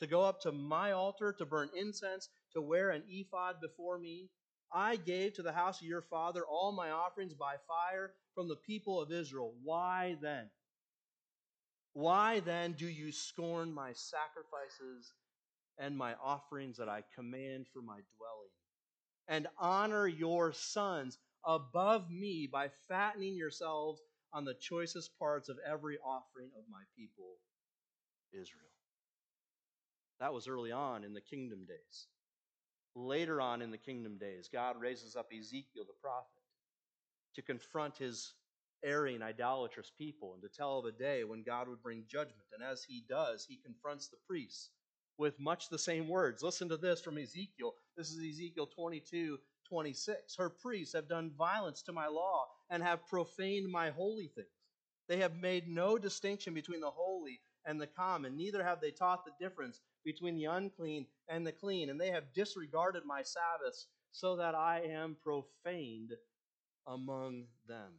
to 0.00 0.06
go 0.06 0.22
up 0.22 0.40
to 0.42 0.52
my 0.52 0.92
altar, 0.92 1.32
to 1.38 1.46
burn 1.46 1.70
incense, 1.76 2.28
to 2.52 2.60
wear 2.60 2.90
an 2.90 3.04
ephod 3.08 3.60
before 3.60 3.98
me? 3.98 4.28
I 4.72 4.96
gave 4.96 5.34
to 5.34 5.42
the 5.42 5.52
house 5.52 5.80
of 5.80 5.86
your 5.86 6.02
father 6.02 6.44
all 6.46 6.72
my 6.72 6.90
offerings 6.90 7.34
by 7.34 7.54
fire 7.66 8.12
from 8.34 8.48
the 8.48 8.56
people 8.56 9.00
of 9.00 9.12
Israel. 9.12 9.54
Why 9.62 10.16
then? 10.20 10.50
Why 11.94 12.40
then 12.40 12.72
do 12.72 12.86
you 12.86 13.10
scorn 13.10 13.72
my 13.72 13.92
sacrifices 13.92 15.12
and 15.78 15.96
my 15.96 16.14
offerings 16.22 16.76
that 16.76 16.88
I 16.88 17.02
command 17.14 17.66
for 17.72 17.80
my 17.80 18.00
dwelling? 18.16 18.52
And 19.26 19.46
honor 19.58 20.06
your 20.06 20.52
sons 20.52 21.18
above 21.44 22.10
me 22.10 22.48
by 22.50 22.70
fattening 22.88 23.36
yourselves 23.36 24.00
on 24.32 24.44
the 24.44 24.54
choicest 24.54 25.18
parts 25.18 25.48
of 25.48 25.56
every 25.66 25.98
offering 26.04 26.50
of 26.56 26.64
my 26.70 26.82
people, 26.96 27.36
Israel. 28.32 28.70
That 30.20 30.34
was 30.34 30.48
early 30.48 30.72
on 30.72 31.04
in 31.04 31.14
the 31.14 31.20
kingdom 31.20 31.64
days. 31.66 32.06
Later 32.94 33.40
on 33.40 33.62
in 33.62 33.70
the 33.70 33.78
kingdom 33.78 34.18
days, 34.18 34.48
God 34.52 34.80
raises 34.80 35.16
up 35.16 35.28
Ezekiel 35.32 35.84
the 35.86 35.94
prophet 36.00 36.42
to 37.34 37.42
confront 37.42 37.96
his 37.96 38.34
erring, 38.84 39.22
idolatrous 39.22 39.90
people 39.96 40.34
and 40.34 40.42
to 40.42 40.48
tell 40.48 40.78
of 40.78 40.84
a 40.84 40.92
day 40.92 41.24
when 41.24 41.42
God 41.42 41.68
would 41.68 41.82
bring 41.82 42.04
judgment. 42.08 42.48
And 42.52 42.62
as 42.62 42.84
he 42.84 43.04
does, 43.08 43.44
he 43.48 43.56
confronts 43.56 44.08
the 44.08 44.16
priests 44.28 44.70
with 45.18 45.38
much 45.40 45.68
the 45.68 45.78
same 45.78 46.08
words. 46.08 46.42
Listen 46.42 46.68
to 46.68 46.76
this 46.76 47.00
from 47.00 47.18
Ezekiel. 47.18 47.74
This 47.96 48.10
is 48.10 48.18
Ezekiel 48.18 48.66
22 48.66 49.38
26. 49.68 50.36
Her 50.36 50.48
priests 50.48 50.94
have 50.94 51.08
done 51.08 51.30
violence 51.36 51.82
to 51.82 51.92
my 51.92 52.06
law 52.06 52.46
and 52.70 52.82
have 52.82 53.06
profaned 53.06 53.70
my 53.70 53.90
holy 53.90 54.28
things. 54.34 54.46
They 55.08 55.18
have 55.18 55.36
made 55.36 55.68
no 55.68 55.98
distinction 55.98 56.54
between 56.54 56.80
the 56.80 56.90
holy 56.90 57.40
and 57.66 57.80
the 57.80 57.86
common, 57.86 58.36
neither 58.36 58.62
have 58.62 58.80
they 58.80 58.90
taught 58.90 59.24
the 59.24 59.44
difference 59.44 59.80
between 60.08 60.36
the 60.36 60.46
unclean 60.46 61.06
and 61.28 61.46
the 61.46 61.52
clean, 61.52 61.90
and 61.90 62.00
they 62.00 62.10
have 62.10 62.32
disregarded 62.34 63.02
my 63.04 63.20
Sabbaths, 63.22 63.88
so 64.10 64.36
that 64.36 64.54
I 64.54 64.80
am 64.80 65.18
profaned 65.22 66.12
among 66.86 67.44
them. 67.66 67.92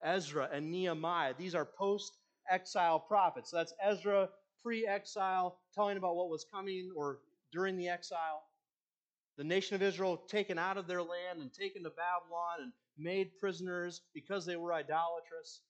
Ezra 0.00 0.48
and 0.52 0.70
Nehemiah, 0.70 1.34
these 1.36 1.56
are 1.56 1.64
post 1.64 2.12
exile 2.48 3.00
prophets. 3.00 3.50
That's 3.50 3.74
Ezra 3.82 4.28
pre 4.62 4.86
exile, 4.86 5.58
telling 5.74 5.96
about 5.96 6.14
what 6.14 6.30
was 6.30 6.46
coming 6.52 6.92
or 6.94 7.18
during 7.52 7.76
the 7.76 7.88
exile. 7.88 8.44
The 9.36 9.44
nation 9.44 9.74
of 9.74 9.82
Israel 9.82 10.16
taken 10.16 10.56
out 10.56 10.76
of 10.76 10.86
their 10.86 11.02
land 11.02 11.40
and 11.40 11.52
taken 11.52 11.82
to 11.82 11.90
Babylon 11.90 12.62
and 12.62 12.72
made 12.96 13.36
prisoners 13.40 14.02
because 14.14 14.46
they 14.46 14.56
were 14.56 14.72
idolatrous. 14.72 15.62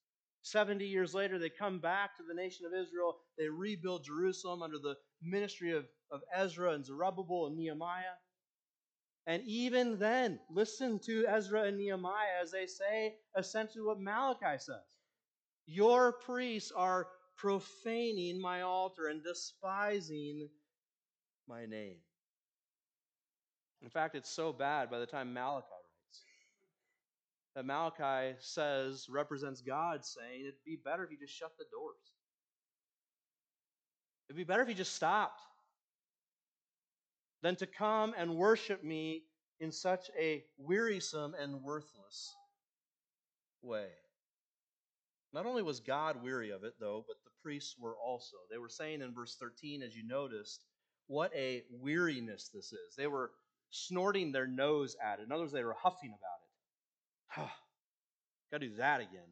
70 0.43 0.87
years 0.87 1.15
later, 1.15 1.39
they 1.39 1.51
come 1.51 1.79
back 1.79 2.17
to 2.17 2.23
the 2.23 2.35
nation 2.35 2.67
of 2.67 2.73
Israel. 2.73 3.17
They 3.39 3.49
rebuild 3.49 4.05
Jerusalem 4.05 4.63
under 4.63 4.79
the 4.79 4.97
ministry 5.23 5.73
of, 5.73 5.87
of 6.11 6.21
Ezra 6.35 6.73
and 6.73 6.85
Zerubbabel 6.85 7.47
and 7.47 7.57
Nehemiah. 7.57 8.17
And 9.27 9.43
even 9.47 9.99
then, 9.99 10.41
listen 10.51 10.99
to 11.05 11.27
Ezra 11.29 11.65
and 11.65 11.77
Nehemiah 11.77 12.43
as 12.43 12.51
they 12.51 12.67
say 12.67 13.17
essentially 13.37 13.83
what 13.83 14.01
Malachi 14.01 14.59
says 14.59 14.77
Your 15.67 16.13
priests 16.13 16.73
are 16.75 17.09
profaning 17.37 18.41
my 18.41 18.63
altar 18.63 19.09
and 19.09 19.23
despising 19.23 20.49
my 21.47 21.67
name. 21.67 21.99
In 23.83 23.91
fact, 23.91 24.17
it's 24.17 24.31
so 24.31 24.53
bad 24.53 24.91
by 24.91 24.99
the 24.99 25.07
time 25.07 25.33
Malachi 25.33 25.67
writes 25.71 26.23
that 27.55 27.65
Malachi 27.65 28.37
says, 28.41 29.07
represents 29.09 29.61
God 29.63 30.05
saying, 30.05 30.41
it'd 30.43 30.55
be 30.65 30.79
better 30.85 31.05
if 31.05 31.11
you 31.11 31.19
just 31.19 31.37
shut 31.37 31.53
the 31.59 31.65
doors. 31.73 32.18
It'd 34.29 34.37
be 34.37 34.45
better 34.45 34.63
if 34.63 34.69
he 34.69 34.75
just 34.75 34.95
stopped 34.95 35.41
than 37.43 37.57
to 37.57 37.67
come 37.67 38.15
and 38.17 38.37
worship 38.37 38.85
me 38.85 39.23
in 39.61 39.73
such 39.73 40.11
a 40.19 40.45
wearisome 40.59 41.35
and 41.35 41.63
worthless 41.63 42.35
way. 43.63 43.89
Not 45.33 45.47
only 45.47 45.63
was 45.63 45.81
God 45.81 46.23
weary 46.23 46.51
of 46.51 46.65
it, 46.65 46.75
though, 46.81 47.05
but 47.07 47.17
the 47.25 47.31
priests 47.43 47.77
were 47.79 47.97
also. 47.97 48.37
They 48.51 48.59
were 48.59 48.69
saying 48.69 49.03
in 49.03 49.15
verse 49.15 49.37
13, 49.39 49.83
as 49.83 49.95
you 49.95 50.07
noticed, 50.07 50.65
what 51.07 51.33
a 51.35 51.65
weariness 51.71 52.51
this 52.53 52.73
is. 52.73 52.95
They 52.97 53.07
were 53.07 53.31
snorting 53.71 54.33
their 54.33 54.47
nose 54.47 54.97
at 55.03 55.21
it. 55.21 55.25
In 55.25 55.33
other 55.33 55.43
words, 55.43 55.53
they 55.53 55.65
were 55.65 55.77
huffing 55.79 56.15
about 57.37 57.45
it. 57.45 57.51
Got 58.51 58.61
to 58.61 58.69
do 58.69 58.77
that 58.77 59.01
again. 59.01 59.29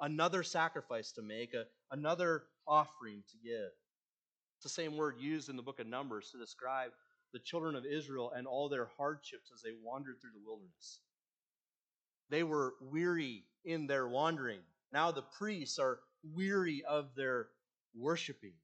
Another 0.00 0.42
sacrifice 0.42 1.12
to 1.12 1.22
make, 1.22 1.54
a, 1.54 1.64
another 1.90 2.44
offering 2.66 3.22
to 3.30 3.36
give. 3.42 3.70
It's 4.56 4.62
the 4.64 4.82
same 4.82 4.96
word 4.96 5.16
used 5.18 5.48
in 5.48 5.56
the 5.56 5.62
book 5.62 5.80
of 5.80 5.86
Numbers 5.86 6.30
to 6.30 6.38
describe 6.38 6.90
the 7.32 7.38
children 7.38 7.74
of 7.74 7.84
Israel 7.84 8.32
and 8.34 8.46
all 8.46 8.68
their 8.68 8.88
hardships 8.96 9.50
as 9.54 9.62
they 9.62 9.72
wandered 9.84 10.16
through 10.20 10.32
the 10.32 10.46
wilderness. 10.46 11.00
They 12.30 12.42
were 12.42 12.74
weary 12.80 13.44
in 13.64 13.86
their 13.86 14.08
wandering. 14.08 14.60
Now 14.92 15.10
the 15.12 15.22
priests 15.22 15.78
are 15.78 15.98
weary 16.34 16.82
of 16.88 17.14
their 17.14 17.48
worshiping. 17.94 18.54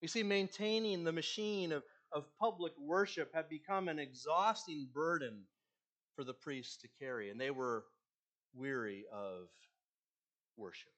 You 0.00 0.08
see, 0.08 0.22
maintaining 0.22 1.04
the 1.04 1.12
machine 1.12 1.72
of, 1.72 1.82
of 2.12 2.24
public 2.38 2.72
worship 2.78 3.34
had 3.34 3.48
become 3.48 3.88
an 3.88 3.98
exhausting 3.98 4.88
burden 4.94 5.44
for 6.14 6.24
the 6.24 6.34
priests 6.34 6.76
to 6.78 6.88
carry, 7.00 7.30
and 7.30 7.40
they 7.40 7.50
were 7.50 7.84
weary 8.54 9.04
of 9.12 9.48
worship. 10.56 10.92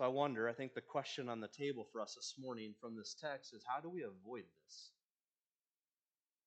So 0.00 0.06
I 0.06 0.08
wonder, 0.08 0.48
I 0.48 0.54
think 0.54 0.72
the 0.72 0.80
question 0.80 1.28
on 1.28 1.42
the 1.42 1.48
table 1.48 1.86
for 1.92 2.00
us 2.00 2.14
this 2.14 2.32
morning 2.38 2.72
from 2.80 2.96
this 2.96 3.14
text 3.20 3.52
is 3.52 3.62
how 3.66 3.82
do 3.82 3.90
we 3.90 4.00
avoid 4.00 4.44
this? 4.64 4.92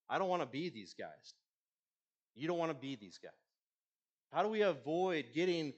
I 0.09 0.17
don't 0.17 0.27
want 0.27 0.41
to 0.41 0.47
be 0.47 0.69
these 0.69 0.95
guys. 0.97 1.35
You 2.33 2.47
don't 2.47 2.57
want 2.57 2.71
to 2.71 2.77
be 2.77 2.95
these 2.95 3.19
guys. 3.21 3.31
How 4.31 4.41
do 4.41 4.49
we 4.49 4.63
avoid 4.63 5.25
getting 5.35 5.73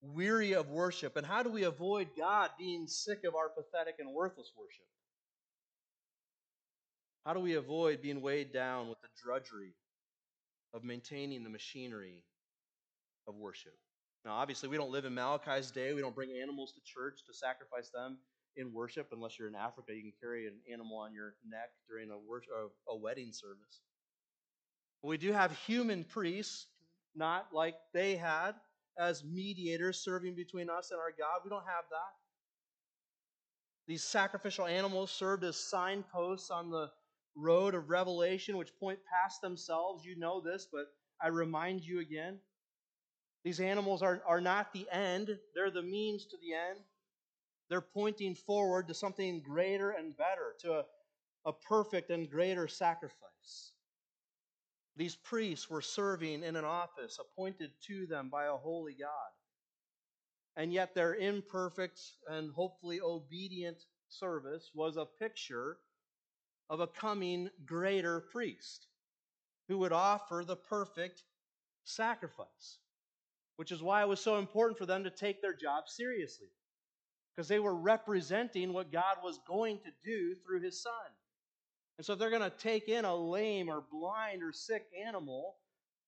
weary 0.00 0.54
of 0.54 0.70
worship? 0.70 1.18
And 1.18 1.26
how 1.26 1.42
do 1.42 1.50
we 1.50 1.64
avoid 1.64 2.08
God 2.16 2.48
being 2.58 2.86
sick 2.86 3.24
of 3.24 3.34
our 3.34 3.50
pathetic 3.50 3.96
and 3.98 4.10
worthless 4.10 4.50
worship? 4.56 4.86
How 7.26 7.34
do 7.34 7.40
we 7.40 7.56
avoid 7.56 8.00
being 8.00 8.22
weighed 8.22 8.50
down 8.50 8.88
with 8.88 9.02
the 9.02 9.08
drudgery 9.22 9.74
of 10.72 10.84
maintaining 10.84 11.44
the 11.44 11.50
machinery 11.50 12.24
of 13.28 13.34
worship? 13.34 13.76
Now, 14.24 14.32
obviously, 14.32 14.70
we 14.70 14.76
don't 14.76 14.90
live 14.90 15.04
in 15.04 15.14
Malachi's 15.14 15.70
day. 15.70 15.92
We 15.92 16.00
don't 16.00 16.14
bring 16.14 16.30
animals 16.40 16.72
to 16.72 16.80
church 16.84 17.20
to 17.26 17.34
sacrifice 17.34 17.90
them 17.90 18.18
in 18.56 18.72
worship. 18.72 19.08
Unless 19.12 19.38
you're 19.38 19.48
in 19.48 19.54
Africa, 19.54 19.92
you 19.94 20.00
can 20.00 20.12
carry 20.18 20.46
an 20.46 20.54
animal 20.72 20.98
on 20.98 21.12
your 21.12 21.34
neck 21.46 21.70
during 21.88 22.10
a, 22.10 22.18
worship, 22.18 22.50
a 22.88 22.96
wedding 22.96 23.32
service. 23.32 23.82
But 25.02 25.08
we 25.08 25.18
do 25.18 25.32
have 25.32 25.52
human 25.66 26.04
priests, 26.04 26.68
not 27.14 27.48
like 27.52 27.74
they 27.92 28.16
had, 28.16 28.52
as 28.98 29.22
mediators 29.24 30.02
serving 30.02 30.34
between 30.36 30.70
us 30.70 30.90
and 30.90 30.98
our 30.98 31.10
God. 31.10 31.40
We 31.44 31.50
don't 31.50 31.66
have 31.66 31.84
that. 31.90 32.14
These 33.86 34.04
sacrificial 34.04 34.64
animals 34.64 35.10
served 35.10 35.44
as 35.44 35.58
signposts 35.58 36.50
on 36.50 36.70
the 36.70 36.90
road 37.36 37.74
of 37.74 37.90
revelation, 37.90 38.56
which 38.56 38.74
point 38.80 39.00
past 39.04 39.42
themselves. 39.42 40.06
You 40.06 40.18
know 40.18 40.40
this, 40.40 40.66
but 40.72 40.86
I 41.22 41.28
remind 41.28 41.84
you 41.84 42.00
again. 42.00 42.38
These 43.44 43.60
animals 43.60 44.02
are, 44.02 44.22
are 44.26 44.40
not 44.40 44.72
the 44.72 44.88
end, 44.92 45.38
they're 45.54 45.70
the 45.70 45.82
means 45.82 46.26
to 46.26 46.36
the 46.38 46.54
end. 46.54 46.80
They're 47.70 47.80
pointing 47.80 48.34
forward 48.34 48.88
to 48.88 48.94
something 48.94 49.42
greater 49.42 49.90
and 49.92 50.16
better, 50.16 50.54
to 50.60 50.72
a, 50.74 50.84
a 51.46 51.52
perfect 51.52 52.10
and 52.10 52.30
greater 52.30 52.68
sacrifice. 52.68 53.72
These 54.96 55.16
priests 55.16 55.70
were 55.70 55.82
serving 55.82 56.42
in 56.44 56.56
an 56.56 56.64
office 56.64 57.18
appointed 57.20 57.72
to 57.88 58.06
them 58.06 58.30
by 58.30 58.46
a 58.46 58.56
holy 58.56 58.94
God. 58.94 59.30
and 60.56 60.72
yet 60.72 60.94
their 60.94 61.14
imperfect 61.14 62.00
and 62.28 62.52
hopefully 62.52 63.00
obedient 63.00 63.78
service 64.08 64.70
was 64.74 64.96
a 64.96 65.06
picture 65.06 65.78
of 66.70 66.80
a 66.80 66.86
coming 66.86 67.50
greater 67.66 68.20
priest 68.20 68.86
who 69.68 69.78
would 69.78 69.92
offer 69.92 70.44
the 70.46 70.56
perfect 70.56 71.24
sacrifice, 71.84 72.78
which 73.56 73.72
is 73.72 73.82
why 73.82 74.02
it 74.02 74.08
was 74.08 74.20
so 74.20 74.38
important 74.38 74.78
for 74.78 74.86
them 74.86 75.04
to 75.04 75.10
take 75.10 75.40
their 75.40 75.54
job 75.54 75.84
seriously, 75.88 76.48
because 77.34 77.48
they 77.48 77.58
were 77.58 77.74
representing 77.74 78.72
what 78.72 78.92
God 78.92 79.16
was 79.22 79.38
going 79.46 79.78
to 79.78 79.90
do 80.04 80.34
through 80.44 80.60
his 80.60 80.82
son. 80.82 80.92
And 81.98 82.04
so 82.04 82.14
if 82.14 82.18
they're 82.18 82.30
going 82.30 82.42
to 82.42 82.50
take 82.50 82.88
in 82.88 83.04
a 83.04 83.14
lame 83.14 83.68
or 83.68 83.84
blind 83.92 84.42
or 84.42 84.52
sick 84.52 84.84
animal, 85.06 85.56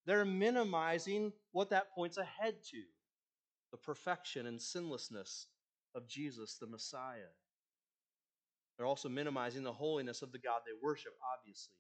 they're 0.07 0.25
minimizing 0.25 1.33
what 1.53 1.71
that 1.71 1.93
points 1.95 2.17
ahead 2.17 2.55
to 2.71 2.83
the 3.73 3.77
perfection 3.77 4.47
and 4.47 4.61
sinlessness 4.61 5.47
of 5.95 6.09
Jesus, 6.09 6.57
the 6.61 6.67
Messiah. 6.67 7.33
They're 8.77 8.87
also 8.87 9.09
minimizing 9.09 9.63
the 9.63 9.73
holiness 9.73 10.23
of 10.23 10.33
the 10.33 10.39
God 10.39 10.61
they 10.65 10.73
worship, 10.83 11.13
obviously. 11.37 11.75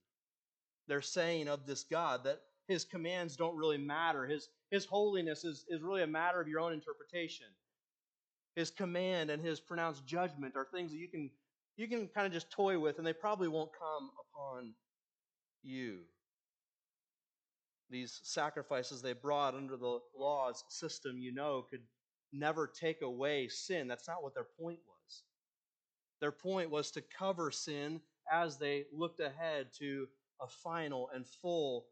They're 0.89 1.03
saying 1.03 1.49
of 1.49 1.67
this 1.67 1.85
God 1.85 2.25
that 2.25 2.41
his 2.69 2.85
commands 2.85 3.37
don't 3.37 3.57
really 3.57 3.79
matter. 3.79 4.27
His, 4.27 4.49
his 4.71 4.85
holiness 4.85 5.45
is, 5.45 5.65
is 5.69 5.83
really 5.83 6.03
a 6.03 6.07
matter 6.07 6.41
of 6.41 6.49
your 6.49 6.61
own 6.61 6.73
interpretation. 6.73 7.47
His 8.55 8.71
command 8.71 9.31
and 9.31 9.45
his 9.45 9.61
pronounced 9.61 10.07
judgment 10.07 10.55
are 10.57 10.67
things 10.73 10.91
that 10.91 10.99
you 10.99 11.09
can, 11.09 11.31
you 11.77 11.89
can 11.89 12.09
kind 12.09 12.27
of 12.27 12.33
just 12.33 12.51
toy 12.51 12.79
with, 12.79 12.99
and 12.99 13.07
they 13.07 13.13
probably 13.13 13.49
won't 13.49 13.71
come 13.73 14.11
upon 14.35 14.73
you. 15.63 15.99
These 17.91 18.21
sacrifices 18.25 19.01
they 19.01 19.13
brought 19.13 19.55
under 19.55 19.77
the 19.77 20.01
law's 20.19 20.65
system, 20.69 21.19
you 21.19 21.33
know, 21.33 21.67
could 21.71 21.83
never 22.33 22.67
take 22.67 23.03
away 23.03 23.49
sin. 23.49 23.87
That's 23.87 24.09
not 24.09 24.23
what 24.23 24.35
their 24.35 24.49
point 24.59 24.81
was. 24.87 25.23
Their 26.21 26.33
point 26.33 26.71
was 26.71 26.91
to 26.93 27.03
cover 27.03 27.51
sin 27.51 28.01
as 28.33 28.57
they 28.57 28.87
looked 28.93 29.21
ahead 29.21 29.69
to 29.79 30.09
a 30.41 30.49
final 30.49 31.11
and 31.15 31.27
full, 31.27 31.87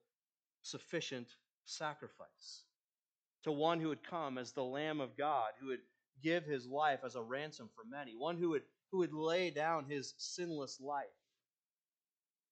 sufficient 0.64 1.28
sacrifice. 1.64 2.64
To 3.44 3.52
one 3.52 3.78
who 3.80 3.88
would 3.88 4.02
come 4.02 4.38
as 4.38 4.52
the 4.52 4.64
Lamb 4.64 5.00
of 5.00 5.16
God, 5.16 5.50
who 5.60 5.68
would 5.68 5.82
give 6.22 6.44
his 6.44 6.66
life 6.66 7.00
as 7.04 7.14
a 7.14 7.22
ransom 7.22 7.68
for 7.74 7.84
many, 7.88 8.14
one 8.16 8.38
who 8.38 8.50
would, 8.50 8.62
who 8.90 8.98
would 8.98 9.12
lay 9.12 9.50
down 9.50 9.84
his 9.84 10.14
sinless 10.18 10.80
life 10.80 11.04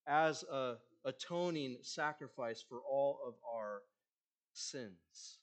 as 0.06 0.44
a 0.44 0.74
atoning 1.04 1.78
sacrifice 1.82 2.62
for 2.68 2.80
all 2.80 3.18
of 3.26 3.34
our 3.56 3.80
sins. 4.52 5.38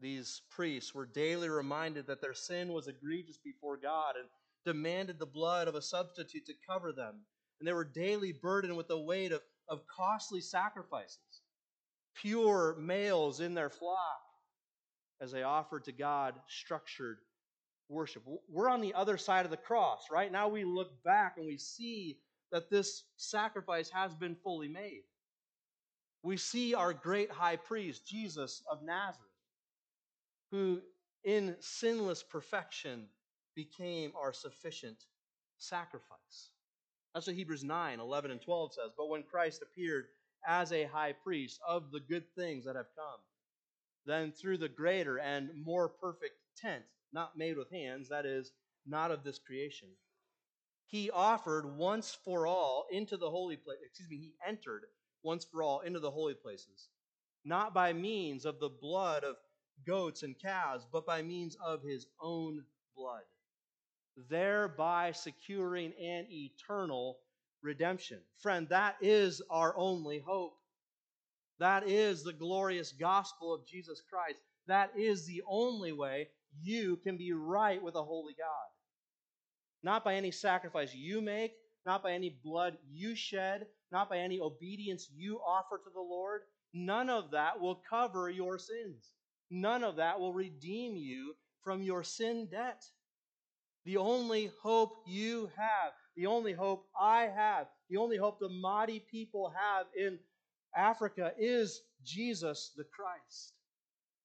These 0.00 0.42
priests 0.50 0.94
were 0.94 1.06
daily 1.06 1.48
reminded 1.48 2.06
that 2.06 2.20
their 2.20 2.34
sin 2.34 2.72
was 2.72 2.88
egregious 2.88 3.36
before 3.36 3.76
God 3.76 4.14
and 4.16 4.28
demanded 4.64 5.18
the 5.18 5.26
blood 5.26 5.68
of 5.68 5.74
a 5.74 5.82
substitute 5.82 6.46
to 6.46 6.54
cover 6.68 6.92
them. 6.92 7.16
And 7.58 7.68
they 7.68 7.72
were 7.72 7.84
daily 7.84 8.32
burdened 8.32 8.76
with 8.76 8.88
the 8.88 8.98
weight 8.98 9.32
of, 9.32 9.42
of 9.68 9.86
costly 9.86 10.40
sacrifices, 10.40 11.42
pure 12.14 12.76
males 12.78 13.40
in 13.40 13.54
their 13.54 13.70
flock, 13.70 14.20
as 15.20 15.32
they 15.32 15.42
offered 15.42 15.84
to 15.84 15.92
God 15.92 16.34
structured 16.48 17.18
worship. 17.88 18.22
We're 18.48 18.68
on 18.68 18.80
the 18.80 18.94
other 18.94 19.16
side 19.16 19.44
of 19.44 19.50
the 19.50 19.56
cross, 19.56 20.06
right? 20.10 20.30
Now 20.30 20.48
we 20.48 20.64
look 20.64 21.02
back 21.04 21.34
and 21.36 21.46
we 21.46 21.56
see 21.56 22.18
that 22.52 22.70
this 22.70 23.04
sacrifice 23.16 23.90
has 23.90 24.14
been 24.14 24.34
fully 24.34 24.68
made. 24.68 25.02
We 26.22 26.36
see 26.36 26.74
our 26.74 26.92
great 26.92 27.30
high 27.30 27.56
priest, 27.56 28.06
Jesus 28.06 28.62
of 28.70 28.82
Nazareth, 28.82 29.30
who 30.50 30.80
in 31.24 31.56
sinless 31.60 32.22
perfection 32.22 33.06
became 33.54 34.12
our 34.20 34.32
sufficient 34.32 35.04
sacrifice. 35.58 36.50
That's 37.18 37.26
what 37.26 37.34
Hebrews 37.34 37.64
9, 37.64 37.98
11, 37.98 38.30
and 38.30 38.40
12 38.40 38.74
says. 38.74 38.92
But 38.96 39.08
when 39.08 39.24
Christ 39.24 39.60
appeared 39.60 40.04
as 40.46 40.70
a 40.70 40.84
high 40.84 41.14
priest 41.24 41.58
of 41.66 41.90
the 41.90 41.98
good 41.98 42.22
things 42.36 42.64
that 42.64 42.76
have 42.76 42.94
come, 42.94 43.18
then 44.06 44.30
through 44.30 44.58
the 44.58 44.68
greater 44.68 45.18
and 45.18 45.50
more 45.64 45.88
perfect 45.88 46.34
tent, 46.56 46.84
not 47.12 47.36
made 47.36 47.56
with 47.56 47.72
hands, 47.72 48.08
that 48.10 48.24
is, 48.24 48.52
not 48.86 49.10
of 49.10 49.24
this 49.24 49.40
creation, 49.40 49.88
he 50.86 51.10
offered 51.10 51.66
once 51.76 52.16
for 52.24 52.46
all 52.46 52.86
into 52.88 53.16
the 53.16 53.28
holy 53.28 53.56
place, 53.56 53.78
excuse 53.84 54.08
me, 54.08 54.18
he 54.18 54.34
entered 54.46 54.84
once 55.24 55.44
for 55.44 55.60
all 55.60 55.80
into 55.80 55.98
the 55.98 56.12
holy 56.12 56.34
places, 56.34 56.86
not 57.44 57.74
by 57.74 57.92
means 57.92 58.44
of 58.44 58.60
the 58.60 58.70
blood 58.80 59.24
of 59.24 59.34
goats 59.84 60.22
and 60.22 60.38
calves, 60.38 60.86
but 60.92 61.04
by 61.04 61.20
means 61.20 61.56
of 61.66 61.82
his 61.82 62.06
own 62.22 62.62
blood, 62.96 63.22
thereby 64.28 65.12
securing 65.12 65.92
an 65.94 66.26
eternal 66.30 67.18
redemption. 67.62 68.18
Friend, 68.38 68.68
that 68.68 68.96
is 69.00 69.42
our 69.50 69.76
only 69.76 70.22
hope. 70.26 70.54
That 71.58 71.88
is 71.88 72.22
the 72.22 72.32
glorious 72.32 72.92
gospel 72.92 73.52
of 73.52 73.66
Jesus 73.66 74.00
Christ. 74.08 74.40
That 74.66 74.92
is 74.96 75.26
the 75.26 75.42
only 75.48 75.92
way 75.92 76.28
you 76.62 76.96
can 76.96 77.16
be 77.16 77.32
right 77.32 77.82
with 77.82 77.94
a 77.94 78.02
holy 78.02 78.34
God 78.38 78.68
not 79.82 80.04
by 80.04 80.14
any 80.14 80.30
sacrifice 80.30 80.94
you 80.94 81.20
make, 81.20 81.54
not 81.86 82.02
by 82.02 82.12
any 82.12 82.38
blood 82.44 82.76
you 82.90 83.14
shed, 83.14 83.66
not 83.92 84.08
by 84.08 84.18
any 84.18 84.40
obedience 84.40 85.08
you 85.14 85.38
offer 85.38 85.78
to 85.78 85.90
the 85.94 86.00
Lord. 86.00 86.42
None 86.74 87.08
of 87.08 87.30
that 87.30 87.60
will 87.60 87.80
cover 87.88 88.28
your 88.28 88.58
sins. 88.58 89.12
None 89.50 89.82
of 89.84 89.96
that 89.96 90.20
will 90.20 90.34
redeem 90.34 90.96
you 90.96 91.34
from 91.62 91.82
your 91.82 92.02
sin 92.02 92.48
debt. 92.50 92.84
The 93.88 93.96
only 93.96 94.52
hope 94.60 95.02
you 95.06 95.50
have, 95.56 95.94
the 96.14 96.26
only 96.26 96.52
hope 96.52 96.84
I 97.00 97.22
have, 97.22 97.68
the 97.88 97.96
only 97.96 98.18
hope 98.18 98.38
the 98.38 98.50
Mahdi 98.50 99.00
people 99.00 99.48
have 99.48 99.86
in 99.96 100.18
Africa 100.76 101.32
is 101.38 101.80
Jesus 102.04 102.74
the 102.76 102.84
Christ, 102.84 103.54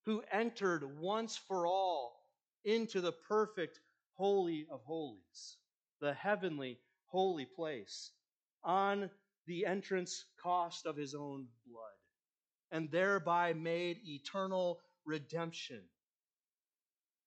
who 0.05 0.21
entered 0.33 0.99
once 0.99 1.37
for 1.37 1.65
all 1.65 2.25
into 2.65 2.99
the 2.99 3.13
perfect 3.13 3.79
Holy 4.17 4.67
of 4.69 4.81
Holies, 4.83 5.55
the 6.01 6.13
heavenly 6.13 6.77
holy 7.05 7.45
place, 7.45 8.11
on 8.65 9.09
the 9.47 9.65
entrance 9.65 10.25
cost 10.43 10.85
of 10.85 10.97
his 10.97 11.15
own 11.15 11.47
blood, 11.65 11.95
and 12.71 12.91
thereby 12.91 13.53
made 13.53 14.01
eternal 14.05 14.81
redemption 15.05 15.83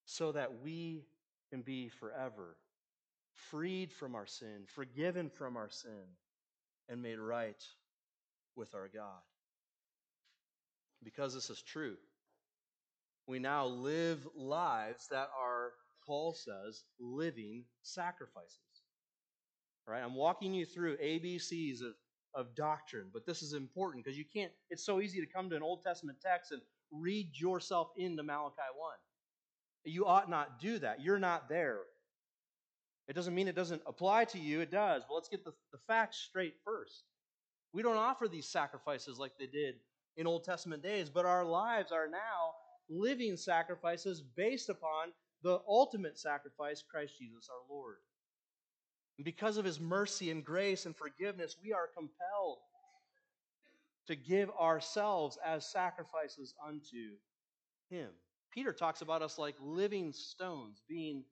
so 0.04 0.32
that 0.32 0.60
we 0.60 1.06
can 1.50 1.62
be 1.62 1.88
forever 1.88 2.56
freed 3.50 3.92
from 3.92 4.14
our 4.14 4.26
sin, 4.26 4.64
forgiven 4.66 5.28
from 5.28 5.56
our 5.56 5.70
sin, 5.70 6.04
and 6.88 7.02
made 7.02 7.18
right 7.18 7.62
with 8.56 8.74
our 8.74 8.88
God. 8.88 9.20
Because 11.02 11.34
this 11.34 11.50
is 11.50 11.62
true, 11.62 11.96
we 13.26 13.38
now 13.38 13.66
live 13.66 14.26
lives 14.34 15.08
that 15.10 15.28
are 15.38 15.72
Paul 16.06 16.34
says, 16.34 16.84
living 17.00 17.64
sacrifices. 17.82 18.60
All 19.86 19.94
right, 19.94 20.02
I'm 20.02 20.14
walking 20.14 20.54
you 20.54 20.64
through 20.64 20.96
ABCs 20.98 21.80
of, 21.82 21.94
of 22.34 22.54
doctrine, 22.54 23.06
but 23.12 23.26
this 23.26 23.42
is 23.42 23.52
important 23.54 24.04
because 24.04 24.16
you 24.16 24.24
can't, 24.24 24.52
it's 24.70 24.84
so 24.84 25.00
easy 25.00 25.20
to 25.20 25.26
come 25.26 25.50
to 25.50 25.56
an 25.56 25.62
Old 25.62 25.82
Testament 25.82 26.18
text 26.22 26.52
and 26.52 26.62
read 26.92 27.30
yourself 27.34 27.88
into 27.96 28.22
Malachi 28.22 28.62
1. 28.76 28.92
You 29.90 30.06
ought 30.06 30.28
not 30.28 30.60
do 30.60 30.78
that. 30.80 31.00
You're 31.00 31.18
not 31.18 31.48
there. 31.48 31.80
It 33.08 33.14
doesn't 33.14 33.34
mean 33.34 33.46
it 33.48 33.54
doesn't 33.54 33.82
apply 33.86 34.24
to 34.26 34.38
you, 34.38 34.60
it 34.60 34.70
does. 34.70 35.02
But 35.08 35.14
let's 35.14 35.28
get 35.28 35.44
the, 35.44 35.52
the 35.72 35.78
facts 35.86 36.18
straight 36.18 36.54
first. 36.64 37.04
We 37.72 37.82
don't 37.82 37.96
offer 37.96 38.26
these 38.26 38.48
sacrifices 38.48 39.18
like 39.18 39.32
they 39.38 39.46
did 39.46 39.76
in 40.16 40.26
Old 40.26 40.44
Testament 40.44 40.82
days, 40.82 41.08
but 41.08 41.26
our 41.26 41.44
lives 41.44 41.92
are 41.92 42.08
now 42.08 42.54
living 42.88 43.36
sacrifices 43.36 44.22
based 44.36 44.68
upon 44.68 45.12
the 45.42 45.60
ultimate 45.68 46.18
sacrifice, 46.18 46.82
Christ 46.82 47.14
Jesus 47.18 47.48
our 47.50 47.74
Lord. 47.76 47.96
And 49.18 49.24
because 49.24 49.56
of 49.56 49.64
his 49.64 49.78
mercy 49.78 50.30
and 50.30 50.44
grace 50.44 50.86
and 50.86 50.96
forgiveness, 50.96 51.56
we 51.62 51.72
are 51.72 51.88
compelled 51.94 52.58
to 54.08 54.16
give 54.16 54.50
ourselves 54.50 55.38
as 55.44 55.70
sacrifices 55.70 56.54
unto 56.66 57.16
him. 57.90 58.08
Peter 58.56 58.72
talks 58.72 59.02
about 59.02 59.20
us 59.20 59.36
like 59.38 59.54
living 59.60 60.14
stones 60.14 60.80
being 60.88 61.22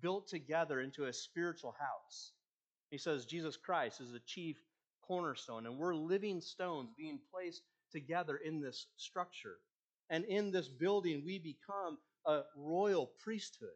built 0.00 0.28
together 0.28 0.80
into 0.80 1.06
a 1.06 1.12
spiritual 1.12 1.74
house. 1.76 2.30
He 2.90 2.98
says 2.98 3.26
Jesus 3.26 3.56
Christ 3.56 4.00
is 4.00 4.12
the 4.12 4.20
chief 4.20 4.56
cornerstone, 5.02 5.66
and 5.66 5.76
we're 5.76 5.96
living 5.96 6.40
stones 6.40 6.90
being 6.96 7.18
placed 7.34 7.62
together 7.90 8.36
in 8.36 8.60
this 8.60 8.86
structure. 8.96 9.56
And 10.08 10.24
in 10.26 10.52
this 10.52 10.68
building, 10.68 11.24
we 11.24 11.40
become 11.40 11.98
a 12.24 12.42
royal 12.56 13.10
priesthood. 13.24 13.68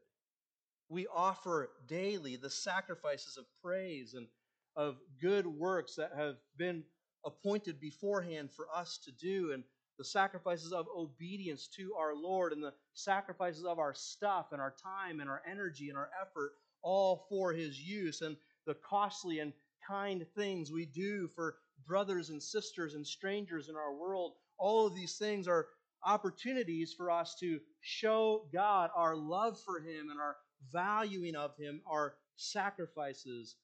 We 0.89 1.09
offer 1.13 1.71
daily 1.89 2.37
the 2.37 2.51
sacrifices 2.51 3.37
of 3.37 3.47
praise 3.61 4.15
and 4.15 4.29
of 4.77 4.99
good 5.21 5.47
works 5.47 5.97
that 5.97 6.13
have 6.17 6.37
been 6.57 6.85
appointed 7.27 7.81
beforehand 7.81 8.51
for 8.53 8.69
us 8.73 8.99
to 9.05 9.11
do. 9.11 9.51
And 9.53 9.65
the 9.99 10.05
sacrifices 10.05 10.73
of 10.73 10.87
obedience 10.97 11.69
to 11.77 11.95
our 11.99 12.15
Lord, 12.15 12.53
and 12.53 12.63
the 12.63 12.75
sacrifices 12.95 13.65
of 13.65 13.79
our 13.79 13.95
stuff 13.95 14.49
and 14.53 14.61
our 14.61 14.75
time 14.83 15.21
and 15.21 15.29
our 15.29 15.43
energy 15.51 15.89
and 15.89 15.99
our 15.99 16.11
effort, 16.21 16.53
all 16.83 17.27
for 17.29 17.53
His 17.53 17.81
use, 17.81 18.21
and 18.23 18.37
the 18.67 18.75
costly 18.75 19.39
and 19.41 19.53
kind 19.87 20.25
things 20.35 20.71
we 20.71 20.87
do 20.87 21.29
for 21.29 21.57
brothers 21.87 22.31
and 22.31 22.43
sisters 22.43 22.95
and 22.95 23.07
strangers 23.07 23.69
in 23.69 23.77
our 23.77 23.95
world. 23.95 24.35
All 24.59 24.87
of 24.87 24.95
these 24.95 25.17
things 25.17 25.49
are 25.49 25.67
opportunities 26.05 26.93
for 26.93 27.11
us 27.11 27.37
to 27.41 27.61
show 27.81 28.49
God 28.53 28.91
our 28.95 29.17
love 29.17 29.59
for 29.61 29.81
Him 29.81 30.11
and 30.11 30.21
our 30.21 30.37
valuing 30.73 31.35
of 31.35 31.57
Him, 31.57 31.81
our 31.87 32.15
sacrifices 32.37 33.57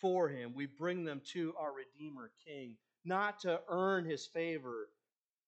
for 0.00 0.28
Him. 0.28 0.52
We 0.54 0.66
bring 0.66 1.04
them 1.04 1.20
to 1.32 1.54
our 1.58 1.72
Redeemer 1.72 2.32
King, 2.44 2.76
not 3.04 3.40
to 3.40 3.60
earn 3.68 4.04
His 4.04 4.26
favor, 4.26 4.88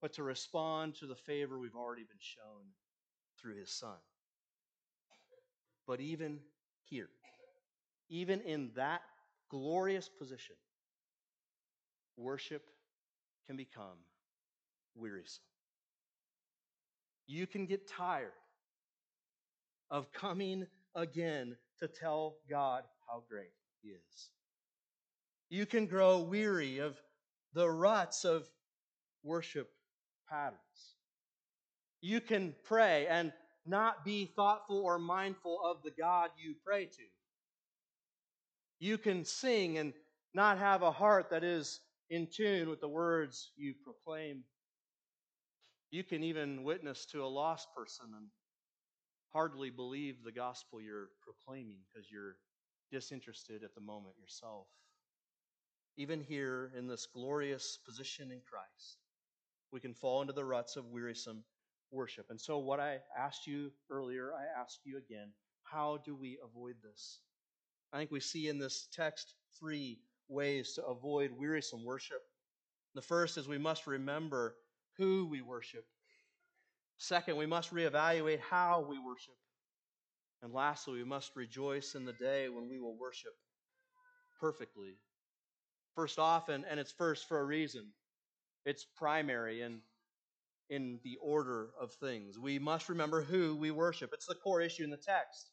but 0.02 0.12
to 0.14 0.24
respond 0.24 0.96
to 0.96 1.06
the 1.06 1.14
favor 1.14 1.58
we've 1.58 1.76
already 1.76 2.02
been 2.02 2.18
shown 2.18 2.66
through 3.40 3.54
His 3.54 3.70
Son. 3.70 3.96
But 5.86 6.00
even 6.00 6.40
here, 6.84 7.08
even 8.10 8.40
in 8.40 8.72
that 8.74 9.02
glorious 9.48 10.08
position, 10.08 10.56
worship 12.16 12.64
can 13.46 13.56
become 13.56 13.98
wearisome. 14.96 15.44
You 17.28 17.46
can 17.46 17.66
get 17.66 17.88
tired 17.88 18.32
of 19.88 20.12
coming 20.12 20.66
again 20.96 21.56
to 21.78 21.86
tell 21.86 22.36
God 22.50 22.82
how 23.08 23.22
great 23.28 23.52
He 23.82 23.90
is. 23.90 24.30
You 25.48 25.64
can 25.64 25.86
grow 25.86 26.20
weary 26.20 26.78
of 26.78 27.00
the 27.54 27.70
ruts 27.70 28.24
of 28.24 28.48
worship 29.22 29.70
patterns. 30.28 30.96
You 32.00 32.20
can 32.20 32.54
pray 32.64 33.06
and 33.06 33.32
not 33.64 34.04
be 34.04 34.26
thoughtful 34.26 34.78
or 34.78 34.98
mindful 34.98 35.58
of 35.64 35.82
the 35.84 35.92
God 35.92 36.30
you 36.36 36.54
pray 36.64 36.86
to. 36.86 37.02
You 38.80 38.98
can 38.98 39.24
sing 39.24 39.78
and 39.78 39.92
not 40.34 40.58
have 40.58 40.82
a 40.82 40.90
heart 40.90 41.30
that 41.30 41.44
is 41.44 41.80
in 42.10 42.26
tune 42.26 42.68
with 42.68 42.80
the 42.80 42.88
words 42.88 43.52
you 43.56 43.74
proclaim. 43.84 44.42
You 45.90 46.02
can 46.02 46.24
even 46.24 46.64
witness 46.64 47.06
to 47.06 47.22
a 47.22 47.26
lost 47.26 47.68
person 47.76 48.06
and 48.16 48.26
hardly 49.32 49.70
believe 49.70 50.16
the 50.24 50.32
gospel 50.32 50.80
you're 50.80 51.10
proclaiming 51.22 51.78
because 51.92 52.10
you're 52.10 52.36
disinterested 52.90 53.62
at 53.62 53.74
the 53.74 53.80
moment 53.80 54.14
yourself. 54.20 54.66
Even 55.96 56.20
here 56.20 56.72
in 56.76 56.86
this 56.86 57.06
glorious 57.06 57.78
position 57.86 58.30
in 58.30 58.40
Christ, 58.40 58.98
we 59.72 59.80
can 59.80 59.94
fall 59.94 60.20
into 60.20 60.32
the 60.32 60.44
ruts 60.44 60.76
of 60.76 60.86
wearisome 60.86 61.44
worship. 61.90 62.26
And 62.30 62.40
so, 62.40 62.58
what 62.58 62.80
I 62.80 62.98
asked 63.18 63.46
you 63.46 63.72
earlier, 63.90 64.32
I 64.34 64.60
ask 64.60 64.78
you 64.84 64.98
again 64.98 65.32
how 65.64 65.98
do 66.04 66.14
we 66.14 66.38
avoid 66.44 66.74
this? 66.82 67.20
I 67.92 67.98
think 67.98 68.10
we 68.10 68.20
see 68.20 68.48
in 68.48 68.58
this 68.58 68.88
text 68.92 69.34
three 69.58 69.98
ways 70.28 70.74
to 70.74 70.84
avoid 70.84 71.30
wearisome 71.32 71.84
worship. 71.84 72.20
The 72.94 73.02
first 73.02 73.38
is 73.38 73.48
we 73.48 73.58
must 73.58 73.86
remember 73.86 74.56
who 74.98 75.26
we 75.26 75.40
worship. 75.40 75.84
Second, 76.98 77.36
we 77.36 77.46
must 77.46 77.72
reevaluate 77.72 78.40
how 78.40 78.86
we 78.88 78.98
worship. 78.98 79.34
And 80.42 80.52
lastly, 80.52 80.94
we 80.94 81.04
must 81.04 81.36
rejoice 81.36 81.94
in 81.94 82.04
the 82.04 82.12
day 82.12 82.48
when 82.48 82.68
we 82.68 82.78
will 82.78 82.96
worship 82.98 83.32
perfectly. 84.40 84.96
First 85.94 86.18
off, 86.18 86.48
and, 86.48 86.64
and 86.68 86.80
it's 86.80 86.92
first 86.92 87.28
for 87.28 87.38
a 87.38 87.44
reason. 87.44 87.92
It's 88.64 88.84
primary 88.84 89.62
and 89.62 89.80
in 90.70 90.98
the 91.04 91.18
order 91.20 91.68
of 91.78 91.92
things. 91.92 92.38
We 92.38 92.58
must 92.58 92.88
remember 92.88 93.22
who 93.22 93.56
we 93.56 93.70
worship. 93.70 94.10
It's 94.14 94.26
the 94.26 94.34
core 94.34 94.62
issue 94.62 94.84
in 94.84 94.90
the 94.90 94.96
text. 94.96 95.50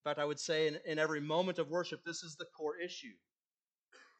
In 0.00 0.10
fact, 0.10 0.20
I 0.20 0.24
would 0.24 0.38
say 0.38 0.68
in, 0.68 0.78
in 0.86 0.98
every 0.98 1.20
moment 1.20 1.58
of 1.58 1.68
worship, 1.68 2.04
this 2.04 2.22
is 2.22 2.36
the 2.36 2.46
core 2.56 2.78
issue. 2.78 3.14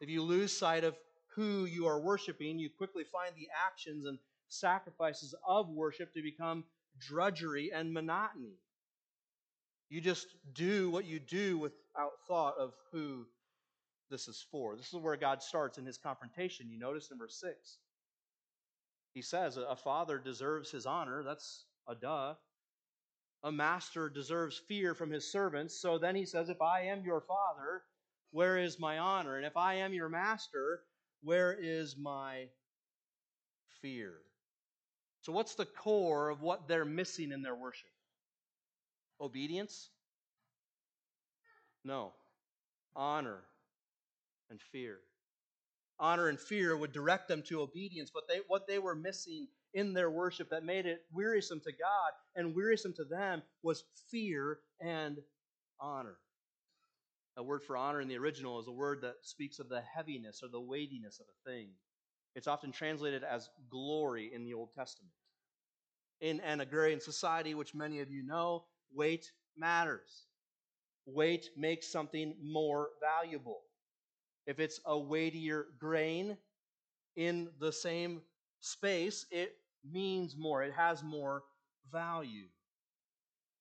If 0.01 0.09
you 0.09 0.21
lose 0.21 0.55
sight 0.55 0.83
of 0.83 0.97
who 1.35 1.65
you 1.65 1.87
are 1.87 2.01
worshiping, 2.01 2.59
you 2.59 2.69
quickly 2.69 3.03
find 3.03 3.33
the 3.35 3.47
actions 3.65 4.05
and 4.05 4.19
sacrifices 4.49 5.33
of 5.47 5.69
worship 5.69 6.13
to 6.13 6.21
become 6.21 6.65
drudgery 6.99 7.71
and 7.73 7.93
monotony. 7.93 8.57
You 9.89 10.01
just 10.01 10.27
do 10.53 10.89
what 10.89 11.05
you 11.05 11.19
do 11.19 11.57
without 11.57 12.13
thought 12.27 12.55
of 12.59 12.73
who 12.91 13.25
this 14.09 14.27
is 14.27 14.45
for. 14.51 14.75
This 14.75 14.87
is 14.87 14.95
where 14.95 15.15
God 15.15 15.41
starts 15.41 15.77
in 15.77 15.85
his 15.85 15.97
confrontation. 15.97 16.69
You 16.69 16.79
notice 16.79 17.09
number 17.09 17.27
six. 17.29 17.77
He 19.13 19.21
says 19.21 19.57
a 19.57 19.75
father 19.75 20.17
deserves 20.17 20.71
his 20.71 20.85
honor. 20.85 21.23
That's 21.23 21.65
a 21.87 21.95
duh. 21.95 22.35
A 23.43 23.51
master 23.51 24.09
deserves 24.09 24.57
fear 24.67 24.93
from 24.93 25.11
his 25.11 25.31
servants. 25.31 25.79
So 25.81 25.97
then 25.97 26.15
he 26.15 26.25
says, 26.25 26.49
If 26.49 26.61
I 26.61 26.83
am 26.83 27.03
your 27.03 27.21
father, 27.21 27.83
where 28.31 28.57
is 28.57 28.79
my 28.79 28.99
honor? 28.99 29.37
And 29.37 29.45
if 29.45 29.57
I 29.57 29.75
am 29.75 29.93
your 29.93 30.09
master, 30.09 30.81
where 31.23 31.53
is 31.59 31.97
my 31.97 32.47
fear? 33.81 34.13
So, 35.21 35.31
what's 35.31 35.55
the 35.55 35.65
core 35.65 36.29
of 36.29 36.41
what 36.41 36.67
they're 36.67 36.85
missing 36.85 37.31
in 37.31 37.41
their 37.41 37.55
worship? 37.55 37.89
Obedience? 39.19 39.89
No. 41.83 42.13
Honor 42.95 43.43
and 44.49 44.59
fear. 44.71 44.99
Honor 46.01 46.29
and 46.29 46.39
fear 46.39 46.75
would 46.75 46.91
direct 46.91 47.27
them 47.27 47.43
to 47.43 47.61
obedience, 47.61 48.09
but 48.11 48.23
they, 48.27 48.39
what 48.47 48.67
they 48.67 48.79
were 48.79 48.95
missing 48.95 49.47
in 49.75 49.93
their 49.93 50.09
worship 50.09 50.49
that 50.49 50.65
made 50.65 50.87
it 50.87 51.01
wearisome 51.13 51.61
to 51.61 51.71
God 51.71 52.11
and 52.35 52.55
wearisome 52.55 52.93
to 52.95 53.05
them 53.05 53.43
was 53.61 53.83
fear 54.09 54.57
and 54.81 55.17
honor. 55.79 56.17
A 57.37 57.43
word 57.43 57.61
for 57.63 57.77
honor 57.77 58.01
in 58.01 58.07
the 58.07 58.17
original 58.17 58.59
is 58.59 58.67
a 58.67 58.71
word 58.71 59.01
that 59.03 59.15
speaks 59.21 59.59
of 59.59 59.69
the 59.69 59.81
heaviness 59.95 60.41
or 60.43 60.49
the 60.49 60.59
weightiness 60.59 61.19
of 61.19 61.27
a 61.27 61.49
thing. 61.49 61.69
It's 62.35 62.47
often 62.47 62.71
translated 62.71 63.23
as 63.23 63.49
glory 63.69 64.31
in 64.33 64.43
the 64.43 64.55
Old 64.55 64.69
Testament. 64.75 65.13
In 66.19 66.39
an 66.41 66.61
agrarian 66.61 66.99
society, 66.99 67.53
which 67.53 67.75
many 67.75 67.99
of 67.99 68.09
you 68.09 68.23
know, 68.23 68.65
weight 68.93 69.31
matters. 69.55 70.25
Weight 71.05 71.49
makes 71.55 71.91
something 71.91 72.35
more 72.41 72.89
valuable. 72.99 73.61
If 74.47 74.59
it's 74.59 74.79
a 74.85 74.97
weightier 74.97 75.67
grain 75.79 76.37
in 77.15 77.49
the 77.59 77.71
same 77.71 78.21
space, 78.59 79.25
it 79.31 79.55
means 79.89 80.35
more, 80.37 80.63
it 80.63 80.73
has 80.73 81.03
more 81.03 81.43
value. 81.91 82.47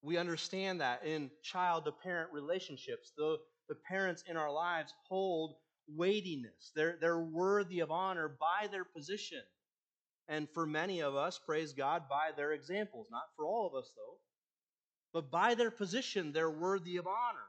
We 0.02 0.16
understand 0.16 0.80
that 0.80 1.04
in 1.04 1.30
child 1.42 1.84
to 1.84 1.92
parent 1.92 2.30
relationships. 2.32 3.12
The, 3.16 3.38
the 3.68 3.74
parents 3.74 4.24
in 4.28 4.36
our 4.36 4.50
lives 4.50 4.94
hold 5.08 5.56
weightiness. 5.88 6.72
They're, 6.74 6.96
they're 7.00 7.20
worthy 7.20 7.80
of 7.80 7.90
honor 7.90 8.28
by 8.28 8.68
their 8.68 8.84
position. 8.84 9.42
And 10.28 10.48
for 10.54 10.64
many 10.64 11.02
of 11.02 11.16
us, 11.16 11.38
praise 11.44 11.72
God, 11.72 12.04
by 12.08 12.30
their 12.36 12.52
examples. 12.52 13.08
Not 13.10 13.24
for 13.36 13.46
all 13.46 13.66
of 13.66 13.74
us, 13.74 13.90
though. 13.96 14.18
But 15.12 15.30
by 15.30 15.54
their 15.54 15.70
position, 15.70 16.32
they're 16.32 16.50
worthy 16.50 16.96
of 16.96 17.06
honor 17.06 17.48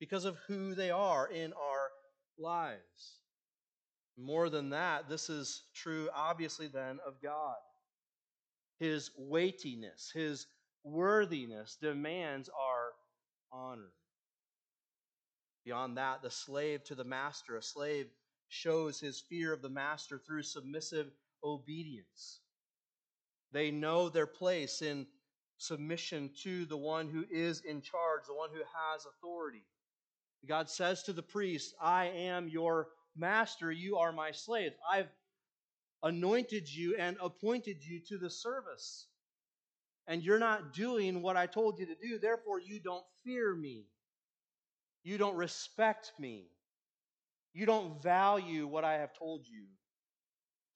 because 0.00 0.24
of 0.24 0.38
who 0.48 0.74
they 0.74 0.90
are 0.90 1.28
in 1.28 1.52
our 1.52 1.79
lives. 2.40 3.18
More 4.16 4.48
than 4.50 4.70
that, 4.70 5.08
this 5.08 5.30
is 5.30 5.62
true, 5.74 6.08
obviously, 6.14 6.68
then, 6.68 6.98
of 7.06 7.22
God. 7.22 7.56
His 8.78 9.10
weightiness, 9.16 10.10
his 10.12 10.46
worthiness 10.84 11.76
demands 11.80 12.48
our 12.48 12.92
honor. 13.52 13.92
Beyond 15.64 15.96
that, 15.98 16.22
the 16.22 16.30
slave 16.30 16.84
to 16.84 16.94
the 16.94 17.04
master, 17.04 17.56
a 17.56 17.62
slave 17.62 18.06
shows 18.48 18.98
his 18.98 19.20
fear 19.20 19.52
of 19.52 19.62
the 19.62 19.68
master 19.68 20.18
through 20.18 20.42
submissive 20.42 21.10
obedience. 21.44 22.40
They 23.52 23.70
know 23.70 24.08
their 24.08 24.26
place 24.26 24.82
in 24.82 25.06
submission 25.58 26.30
to 26.42 26.64
the 26.64 26.76
one 26.76 27.08
who 27.08 27.24
is 27.30 27.60
in 27.60 27.82
charge, 27.82 28.22
the 28.26 28.34
one 28.34 28.50
who 28.52 28.60
has 28.60 29.06
authority. 29.06 29.64
God 30.48 30.70
says 30.70 31.02
to 31.04 31.12
the 31.12 31.22
priest, 31.22 31.74
I 31.80 32.06
am 32.06 32.48
your 32.48 32.88
master, 33.16 33.70
you 33.70 33.98
are 33.98 34.12
my 34.12 34.32
slave. 34.32 34.72
I've 34.90 35.10
anointed 36.02 36.68
you 36.68 36.96
and 36.96 37.16
appointed 37.20 37.84
you 37.84 38.00
to 38.08 38.18
the 38.18 38.30
service. 38.30 39.06
And 40.06 40.22
you're 40.22 40.38
not 40.38 40.72
doing 40.72 41.22
what 41.22 41.36
I 41.36 41.46
told 41.46 41.78
you 41.78 41.86
to 41.86 41.94
do, 41.94 42.18
therefore, 42.18 42.58
you 42.58 42.80
don't 42.80 43.04
fear 43.24 43.54
me. 43.54 43.84
You 45.02 45.18
don't 45.18 45.36
respect 45.36 46.12
me. 46.18 46.46
You 47.52 47.66
don't 47.66 48.02
value 48.02 48.66
what 48.66 48.84
I 48.84 48.94
have 48.94 49.12
told 49.12 49.46
you 49.46 49.66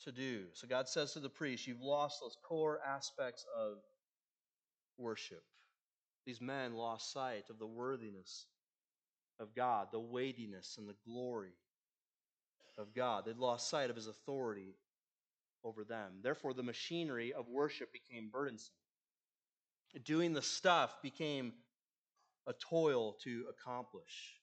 to 0.03 0.13
do. 0.13 0.45
So 0.53 0.69
God 0.69 0.89
says 0.89 1.13
to 1.13 1.21
the 1.21 1.29
priest, 1.29 1.67
You've 1.67 1.81
lost 1.81 2.21
those 2.21 2.37
core 2.47 2.81
aspects 2.87 3.45
of 3.59 3.79
worship. 4.99 5.43
These 6.27 6.41
men 6.41 6.75
lost 6.75 7.13
sight 7.13 7.45
of 7.51 7.59
the 7.59 7.67
worthiness 7.67 8.47
of 9.41 9.55
God, 9.55 9.89
the 9.93 10.01
weightiness 10.01 10.77
and 10.79 10.89
the 10.89 10.97
glory 11.07 11.55
of 12.79 12.95
God. 12.95 13.25
They'd 13.25 13.37
lost 13.37 13.69
sight 13.69 13.91
of 13.91 13.97
his 13.97 14.07
authority 14.07 14.75
over 15.65 15.85
them. 15.85 16.21
Therefore, 16.23 16.55
the 16.55 16.63
machinery 16.63 17.33
of 17.33 17.49
worship 17.49 17.93
became 17.93 18.31
burdensome. 18.31 18.75
Doing 20.05 20.33
the 20.33 20.43
stuff 20.43 21.01
became 21.03 21.53
a 22.47 22.53
toil 22.53 23.17
to 23.25 23.45
accomplish. 23.49 24.35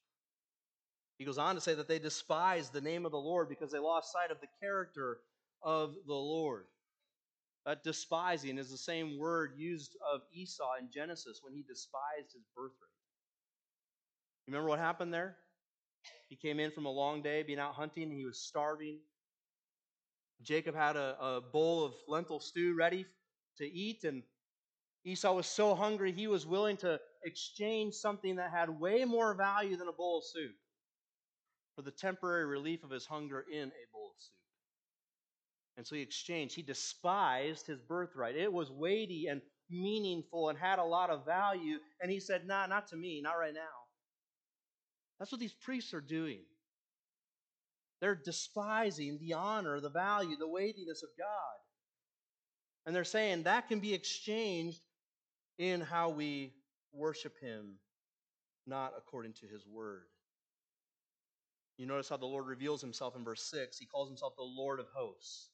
He 1.17 1.25
goes 1.25 1.37
on 1.37 1.55
to 1.55 1.61
say 1.61 1.75
that 1.75 1.87
they 1.87 1.99
despised 1.99 2.73
the 2.73 2.81
name 2.81 3.05
of 3.05 3.11
the 3.11 3.17
Lord 3.19 3.47
because 3.47 3.71
they 3.71 3.79
lost 3.79 4.11
sight 4.11 4.31
of 4.31 4.41
the 4.41 4.47
character 4.59 5.19
of 5.61 5.93
the 6.07 6.13
Lord. 6.13 6.65
That 7.65 7.83
despising 7.83 8.57
is 8.57 8.71
the 8.71 8.77
same 8.77 9.19
word 9.19 9.51
used 9.55 9.95
of 10.11 10.21
Esau 10.33 10.71
in 10.79 10.89
Genesis 10.91 11.41
when 11.43 11.53
he 11.53 11.61
despised 11.61 12.33
his 12.33 12.43
birthright. 12.55 13.00
Remember 14.47 14.69
what 14.69 14.79
happened 14.79 15.13
there? 15.13 15.37
He 16.29 16.35
came 16.35 16.59
in 16.59 16.71
from 16.71 16.85
a 16.85 16.91
long 16.91 17.21
day 17.21 17.43
being 17.43 17.59
out 17.59 17.75
hunting, 17.75 18.11
he 18.11 18.25
was 18.25 18.39
starving. 18.39 18.99
Jacob 20.41 20.75
had 20.75 20.95
a, 20.95 21.15
a 21.21 21.41
bowl 21.41 21.85
of 21.85 21.93
lentil 22.07 22.39
stew 22.39 22.73
ready 22.75 23.05
to 23.57 23.65
eat, 23.65 24.03
and 24.03 24.23
Esau 25.03 25.33
was 25.33 25.45
so 25.47 25.75
hungry 25.75 26.11
he 26.11 26.27
was 26.27 26.45
willing 26.45 26.77
to 26.77 26.99
exchange 27.23 27.93
something 27.93 28.37
that 28.37 28.51
had 28.51 28.69
way 28.69 29.05
more 29.05 29.33
value 29.35 29.77
than 29.77 29.87
a 29.87 29.93
bowl 29.93 30.19
of 30.19 30.25
soup 30.25 30.55
for 31.75 31.81
the 31.81 31.91
temporary 31.91 32.45
relief 32.45 32.83
of 32.83 32.91
his 32.91 33.05
hunger 33.05 33.45
in 33.51 33.67
a 33.69 33.85
bowl 33.93 34.11
of 34.15 34.21
soup. 34.21 34.33
And 35.77 35.87
so 35.87 35.95
he 35.95 36.01
exchanged. 36.01 36.55
He 36.55 36.61
despised 36.61 37.67
his 37.67 37.79
birthright. 37.81 38.35
It 38.35 38.51
was 38.51 38.69
weighty 38.71 39.27
and 39.27 39.41
meaningful 39.69 40.49
and 40.49 40.57
had 40.57 40.79
a 40.79 40.83
lot 40.83 41.09
of 41.09 41.25
value. 41.25 41.77
And 42.01 42.11
he 42.11 42.19
said, 42.19 42.45
Nah, 42.45 42.67
not 42.67 42.87
to 42.87 42.97
me, 42.97 43.21
not 43.21 43.33
right 43.33 43.53
now. 43.53 43.80
That's 45.21 45.31
what 45.31 45.39
these 45.39 45.53
priests 45.53 45.93
are 45.93 46.01
doing. 46.01 46.39
They're 47.99 48.15
despising 48.15 49.19
the 49.21 49.33
honor, 49.33 49.79
the 49.79 49.91
value, 49.91 50.35
the 50.35 50.47
weightiness 50.47 51.03
of 51.03 51.09
God. 51.15 51.59
And 52.87 52.95
they're 52.95 53.03
saying 53.03 53.43
that 53.43 53.67
can 53.67 53.79
be 53.79 53.93
exchanged 53.93 54.81
in 55.59 55.79
how 55.79 56.09
we 56.09 56.55
worship 56.91 57.39
Him, 57.39 57.75
not 58.65 58.93
according 58.97 59.33
to 59.33 59.45
His 59.45 59.63
word. 59.67 60.05
You 61.77 61.85
notice 61.85 62.09
how 62.09 62.17
the 62.17 62.25
Lord 62.25 62.47
reveals 62.47 62.81
Himself 62.81 63.15
in 63.15 63.23
verse 63.23 63.43
6. 63.51 63.77
He 63.77 63.85
calls 63.85 64.09
Himself 64.09 64.33
the 64.35 64.43
Lord 64.43 64.79
of 64.79 64.87
hosts. 64.91 65.49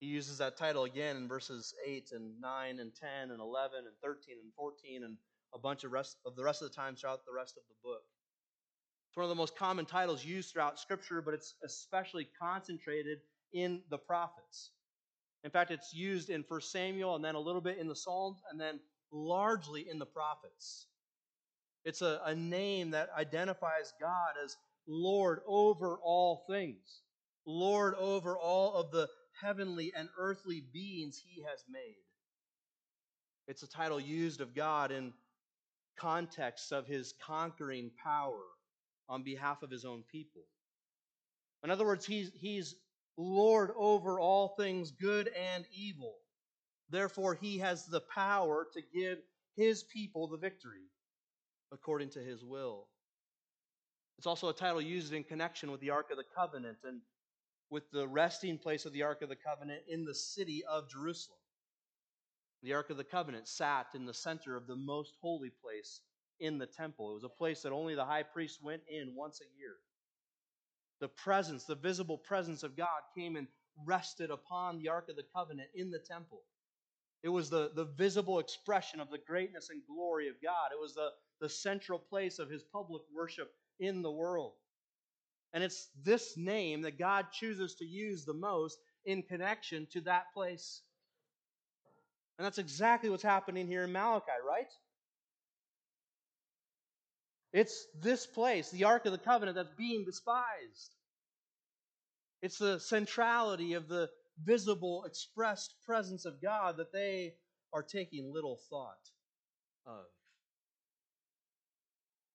He 0.00 0.06
uses 0.06 0.38
that 0.38 0.56
title 0.56 0.82
again 0.82 1.16
in 1.16 1.28
verses 1.28 1.72
8 1.86 2.10
and 2.10 2.40
9 2.40 2.80
and 2.80 2.90
10 2.92 3.30
and 3.30 3.40
11 3.40 3.78
and 3.86 3.94
13 4.02 4.34
and 4.42 4.52
14 4.56 5.04
and 5.04 5.16
a 5.54 5.60
bunch 5.60 5.84
of, 5.84 5.92
rest, 5.92 6.16
of 6.26 6.34
the 6.34 6.42
rest 6.42 6.60
of 6.60 6.68
the 6.68 6.74
time 6.74 6.96
throughout 6.96 7.24
the 7.24 7.32
rest 7.32 7.56
of 7.56 7.62
the 7.68 7.88
book. 7.88 8.02
It's 9.14 9.16
one 9.16 9.26
of 9.26 9.30
the 9.30 9.36
most 9.36 9.54
common 9.54 9.86
titles 9.86 10.24
used 10.24 10.50
throughout 10.50 10.76
Scripture, 10.76 11.22
but 11.22 11.34
it's 11.34 11.54
especially 11.64 12.26
concentrated 12.36 13.18
in 13.52 13.80
the 13.88 13.96
prophets. 13.96 14.72
In 15.44 15.52
fact, 15.52 15.70
it's 15.70 15.94
used 15.94 16.30
in 16.30 16.44
1 16.48 16.60
Samuel 16.62 17.14
and 17.14 17.24
then 17.24 17.36
a 17.36 17.40
little 17.40 17.60
bit 17.60 17.78
in 17.78 17.86
the 17.86 17.94
Psalms 17.94 18.40
and 18.50 18.60
then 18.60 18.80
largely 19.12 19.88
in 19.88 20.00
the 20.00 20.04
prophets. 20.04 20.88
It's 21.84 22.02
a, 22.02 22.22
a 22.24 22.34
name 22.34 22.90
that 22.90 23.08
identifies 23.16 23.92
God 24.00 24.32
as 24.44 24.56
Lord 24.88 25.42
over 25.46 26.00
all 26.02 26.44
things, 26.50 27.02
Lord 27.46 27.94
over 27.94 28.36
all 28.36 28.74
of 28.74 28.90
the 28.90 29.08
heavenly 29.40 29.92
and 29.96 30.08
earthly 30.18 30.64
beings 30.72 31.22
he 31.24 31.40
has 31.42 31.62
made. 31.70 32.02
It's 33.46 33.62
a 33.62 33.68
title 33.68 34.00
used 34.00 34.40
of 34.40 34.56
God 34.56 34.90
in 34.90 35.12
context 35.96 36.72
of 36.72 36.88
his 36.88 37.14
conquering 37.24 37.92
power 38.02 38.42
on 39.08 39.22
behalf 39.22 39.62
of 39.62 39.70
his 39.70 39.84
own 39.84 40.02
people. 40.10 40.42
In 41.62 41.70
other 41.70 41.84
words, 41.84 42.04
he's, 42.04 42.30
he's 42.34 42.74
Lord 43.16 43.70
over 43.76 44.18
all 44.18 44.54
things 44.58 44.90
good 44.90 45.28
and 45.28 45.64
evil. 45.72 46.16
Therefore, 46.90 47.34
he 47.34 47.58
has 47.58 47.86
the 47.86 48.00
power 48.00 48.66
to 48.74 48.82
give 48.94 49.18
his 49.56 49.82
people 49.84 50.28
the 50.28 50.36
victory 50.36 50.90
according 51.72 52.10
to 52.10 52.20
his 52.20 52.44
will. 52.44 52.88
It's 54.18 54.26
also 54.26 54.48
a 54.48 54.54
title 54.54 54.80
used 54.80 55.12
in 55.12 55.24
connection 55.24 55.70
with 55.70 55.80
the 55.80 55.90
Ark 55.90 56.10
of 56.10 56.16
the 56.16 56.24
Covenant 56.36 56.78
and 56.84 57.00
with 57.70 57.90
the 57.90 58.06
resting 58.06 58.58
place 58.58 58.84
of 58.84 58.92
the 58.92 59.02
Ark 59.02 59.22
of 59.22 59.28
the 59.28 59.36
Covenant 59.36 59.82
in 59.88 60.04
the 60.04 60.14
city 60.14 60.62
of 60.68 60.88
Jerusalem. 60.88 61.38
The 62.62 62.74
Ark 62.74 62.90
of 62.90 62.96
the 62.96 63.04
Covenant 63.04 63.48
sat 63.48 63.88
in 63.94 64.06
the 64.06 64.14
center 64.14 64.56
of 64.56 64.66
the 64.66 64.76
most 64.76 65.14
holy 65.20 65.50
place 65.50 66.00
in 66.40 66.58
the 66.58 66.66
temple. 66.66 67.10
It 67.10 67.14
was 67.14 67.24
a 67.24 67.28
place 67.28 67.62
that 67.62 67.72
only 67.72 67.94
the 67.94 68.04
high 68.04 68.22
priest 68.22 68.60
went 68.62 68.82
in 68.88 69.14
once 69.16 69.40
a 69.40 69.58
year. 69.58 69.74
The 71.00 71.08
presence, 71.08 71.64
the 71.64 71.74
visible 71.74 72.18
presence 72.18 72.62
of 72.62 72.76
God 72.76 73.02
came 73.16 73.36
and 73.36 73.46
rested 73.84 74.30
upon 74.30 74.78
the 74.78 74.88
Ark 74.88 75.08
of 75.08 75.16
the 75.16 75.24
Covenant 75.34 75.68
in 75.74 75.90
the 75.90 75.98
temple. 75.98 76.42
It 77.22 77.28
was 77.28 77.50
the, 77.50 77.70
the 77.74 77.86
visible 77.86 78.38
expression 78.38 79.00
of 79.00 79.10
the 79.10 79.18
greatness 79.18 79.70
and 79.70 79.82
glory 79.86 80.28
of 80.28 80.34
God. 80.42 80.70
It 80.72 80.80
was 80.80 80.94
the, 80.94 81.08
the 81.40 81.48
central 81.48 81.98
place 81.98 82.38
of 82.38 82.50
his 82.50 82.62
public 82.62 83.02
worship 83.14 83.50
in 83.80 84.02
the 84.02 84.10
world. 84.10 84.52
And 85.52 85.64
it's 85.64 85.88
this 86.02 86.36
name 86.36 86.82
that 86.82 86.98
God 86.98 87.26
chooses 87.32 87.76
to 87.76 87.84
use 87.84 88.24
the 88.24 88.34
most 88.34 88.78
in 89.04 89.22
connection 89.22 89.86
to 89.92 90.00
that 90.02 90.32
place. 90.34 90.82
And 92.38 92.44
that's 92.44 92.58
exactly 92.58 93.08
what's 93.08 93.22
happening 93.22 93.66
here 93.66 93.84
in 93.84 93.92
Malachi, 93.92 94.26
right? 94.46 94.70
It's 97.54 97.86
this 98.02 98.26
place, 98.26 98.70
the 98.70 98.82
Ark 98.82 99.06
of 99.06 99.12
the 99.12 99.18
Covenant, 99.18 99.54
that's 99.54 99.70
being 99.78 100.04
despised. 100.04 100.96
It's 102.42 102.58
the 102.58 102.80
centrality 102.80 103.74
of 103.74 103.86
the 103.86 104.10
visible, 104.42 105.04
expressed 105.04 105.76
presence 105.86 106.24
of 106.24 106.42
God 106.42 106.78
that 106.78 106.92
they 106.92 107.34
are 107.72 107.84
taking 107.84 108.32
little 108.34 108.58
thought 108.68 109.08
of. 109.86 110.04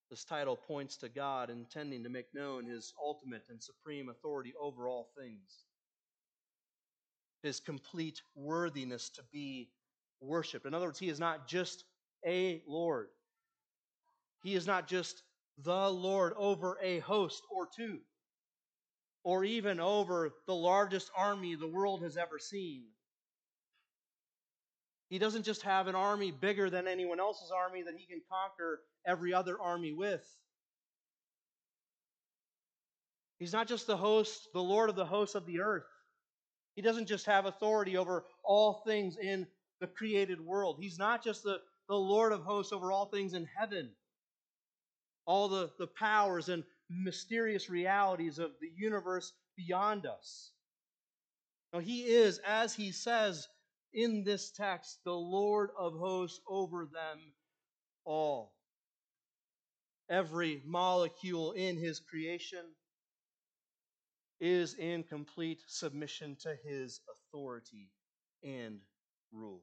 This 0.09 0.23
title 0.23 0.55
points 0.55 0.95
to 0.97 1.09
God 1.09 1.49
intending 1.49 2.03
to 2.03 2.09
make 2.09 2.33
known 2.33 2.65
his 2.65 2.93
ultimate 3.03 3.43
and 3.49 3.61
supreme 3.61 4.07
authority 4.07 4.53
over 4.59 4.87
all 4.87 5.09
things, 5.19 5.65
his 7.43 7.59
complete 7.59 8.21
worthiness 8.35 9.09
to 9.09 9.21
be 9.33 9.69
worshiped. 10.21 10.65
In 10.65 10.73
other 10.73 10.85
words, 10.85 10.97
he 10.97 11.09
is 11.09 11.19
not 11.19 11.45
just 11.45 11.83
a 12.25 12.63
Lord, 12.65 13.09
he 14.41 14.55
is 14.55 14.65
not 14.65 14.87
just 14.87 15.23
the 15.63 15.89
Lord 15.89 16.33
over 16.37 16.77
a 16.81 16.99
host 16.99 17.43
or 17.51 17.67
two, 17.75 17.99
or 19.23 19.43
even 19.43 19.79
over 19.79 20.31
the 20.47 20.55
largest 20.55 21.11
army 21.15 21.55
the 21.55 21.67
world 21.67 22.01
has 22.03 22.17
ever 22.17 22.39
seen. 22.39 22.83
He 25.09 25.17
doesn't 25.17 25.43
just 25.43 25.63
have 25.63 25.87
an 25.87 25.95
army 25.95 26.31
bigger 26.31 26.69
than 26.69 26.87
anyone 26.87 27.19
else's 27.19 27.51
army 27.51 27.81
that 27.83 27.95
he 27.97 28.05
can 28.05 28.21
conquer 28.29 28.81
every 29.05 29.33
other 29.33 29.59
army 29.59 29.91
with. 29.91 30.23
He's 33.39 33.53
not 33.53 33.67
just 33.67 33.87
the 33.87 33.97
host, 33.97 34.49
the 34.53 34.61
Lord 34.61 34.89
of 34.89 34.95
the 34.95 35.05
hosts 35.05 35.35
of 35.35 35.45
the 35.45 35.61
earth. 35.61 35.87
He 36.75 36.81
doesn't 36.81 37.07
just 37.07 37.25
have 37.25 37.45
authority 37.45 37.97
over 37.97 38.25
all 38.43 38.83
things 38.85 39.17
in 39.17 39.47
the 39.81 39.87
created 39.87 40.39
world. 40.39 40.77
He's 40.79 40.99
not 40.99 41.23
just 41.23 41.43
the, 41.43 41.57
the 41.87 41.95
Lord 41.95 42.31
of 42.31 42.43
hosts 42.43 42.71
over 42.71 42.91
all 42.91 43.07
things 43.07 43.33
in 43.33 43.47
heaven 43.57 43.89
all 45.29 45.47
the, 45.47 45.69
the 45.77 45.85
powers 45.85 46.49
and 46.49 46.63
mysterious 46.89 47.69
realities 47.69 48.39
of 48.39 48.49
the 48.61 48.71
universe 48.75 49.31
beyond 49.55 50.07
us. 50.07 50.53
Now, 51.71 51.79
he 51.79 52.01
is, 52.01 52.39
as 52.39 52.73
he 52.73 52.91
says 52.91 53.47
in 53.93 54.23
this 54.23 54.49
text, 54.49 54.97
the 55.05 55.13
Lord 55.13 55.69
of 55.77 55.93
hosts 55.93 56.41
over 56.49 56.85
them 56.85 57.19
all. 58.05 58.55
Every 60.09 60.63
molecule 60.65 61.51
in 61.51 61.77
his 61.77 61.99
creation 61.99 62.65
is 64.39 64.73
in 64.73 65.03
complete 65.03 65.59
submission 65.67 66.37
to 66.41 66.55
his 66.67 67.01
authority 67.13 67.91
and 68.43 68.79
rule. 69.31 69.61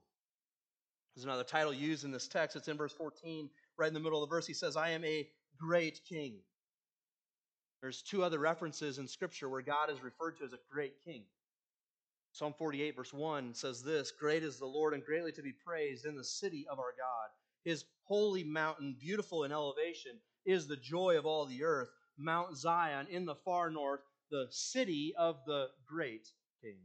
There's 1.16 1.24
another 1.24 1.42
title 1.42 1.72
used 1.72 2.04
in 2.04 2.12
this 2.12 2.28
text. 2.28 2.54
It's 2.54 2.68
in 2.68 2.76
verse 2.76 2.92
14, 2.92 3.50
right 3.76 3.88
in 3.88 3.94
the 3.94 4.00
middle 4.00 4.22
of 4.22 4.28
the 4.28 4.32
verse. 4.32 4.46
He 4.46 4.54
says, 4.54 4.76
I 4.76 4.90
am 4.90 5.04
a 5.04 5.26
great 5.58 6.00
king. 6.08 6.38
There's 7.82 8.02
two 8.02 8.22
other 8.22 8.38
references 8.38 8.98
in 8.98 9.06
Scripture 9.06 9.48
where 9.48 9.62
God 9.62 9.90
is 9.90 10.02
referred 10.02 10.38
to 10.38 10.44
as 10.44 10.52
a 10.52 10.58
great 10.72 10.94
king. 11.04 11.24
Psalm 12.32 12.54
48, 12.58 12.96
verse 12.96 13.12
1 13.12 13.54
says 13.54 13.82
this 13.82 14.10
Great 14.10 14.42
is 14.42 14.58
the 14.58 14.66
Lord 14.66 14.94
and 14.94 15.04
greatly 15.04 15.32
to 15.32 15.42
be 15.42 15.52
praised 15.52 16.04
in 16.04 16.16
the 16.16 16.24
city 16.24 16.66
of 16.70 16.78
our 16.78 16.92
God. 16.98 17.30
His 17.64 17.84
holy 18.04 18.44
mountain, 18.44 18.96
beautiful 19.00 19.44
in 19.44 19.52
elevation, 19.52 20.12
is 20.44 20.66
the 20.66 20.76
joy 20.76 21.16
of 21.18 21.26
all 21.26 21.46
the 21.46 21.64
earth. 21.64 21.88
Mount 22.18 22.56
Zion 22.56 23.06
in 23.10 23.24
the 23.24 23.34
far 23.34 23.70
north, 23.70 24.00
the 24.30 24.46
city 24.50 25.14
of 25.18 25.36
the 25.46 25.68
great 25.86 26.28
king. 26.62 26.78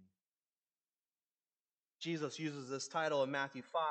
Jesus 2.00 2.40
uses 2.40 2.70
this 2.70 2.88
title 2.88 3.24
in 3.24 3.32
Matthew 3.32 3.62
5 3.62 3.82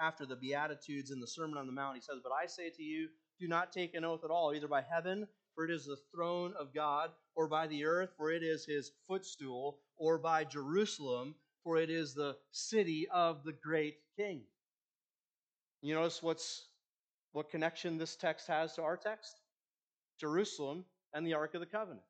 after 0.00 0.26
the 0.26 0.36
Beatitudes 0.36 1.10
in 1.10 1.20
the 1.20 1.26
Sermon 1.26 1.56
on 1.56 1.66
the 1.66 1.72
Mount. 1.72 1.96
He 1.96 2.02
says, 2.02 2.20
But 2.22 2.32
I 2.32 2.46
say 2.46 2.70
to 2.70 2.82
you, 2.82 3.08
do 3.40 3.48
not 3.48 3.72
take 3.72 3.94
an 3.94 4.04
oath 4.04 4.24
at 4.24 4.30
all, 4.30 4.54
either 4.54 4.68
by 4.68 4.82
heaven, 4.82 5.26
for 5.54 5.64
it 5.64 5.70
is 5.70 5.86
the 5.86 5.98
throne 6.14 6.54
of 6.58 6.74
God, 6.74 7.10
or 7.34 7.48
by 7.48 7.66
the 7.66 7.84
earth, 7.84 8.10
for 8.16 8.30
it 8.30 8.42
is 8.42 8.64
his 8.64 8.92
footstool, 9.06 9.78
or 9.96 10.18
by 10.18 10.44
Jerusalem, 10.44 11.34
for 11.64 11.78
it 11.78 11.90
is 11.90 12.14
the 12.14 12.36
city 12.50 13.08
of 13.12 13.42
the 13.44 13.52
great 13.52 13.96
king. 14.16 14.42
You 15.82 15.94
notice 15.94 16.22
what's 16.22 16.68
what 17.32 17.50
connection 17.50 17.98
this 17.98 18.16
text 18.16 18.46
has 18.46 18.74
to 18.74 18.82
our 18.82 18.96
text? 18.96 19.40
Jerusalem 20.18 20.84
and 21.12 21.26
the 21.26 21.34
Ark 21.34 21.54
of 21.54 21.60
the 21.60 21.66
Covenant. 21.66 22.02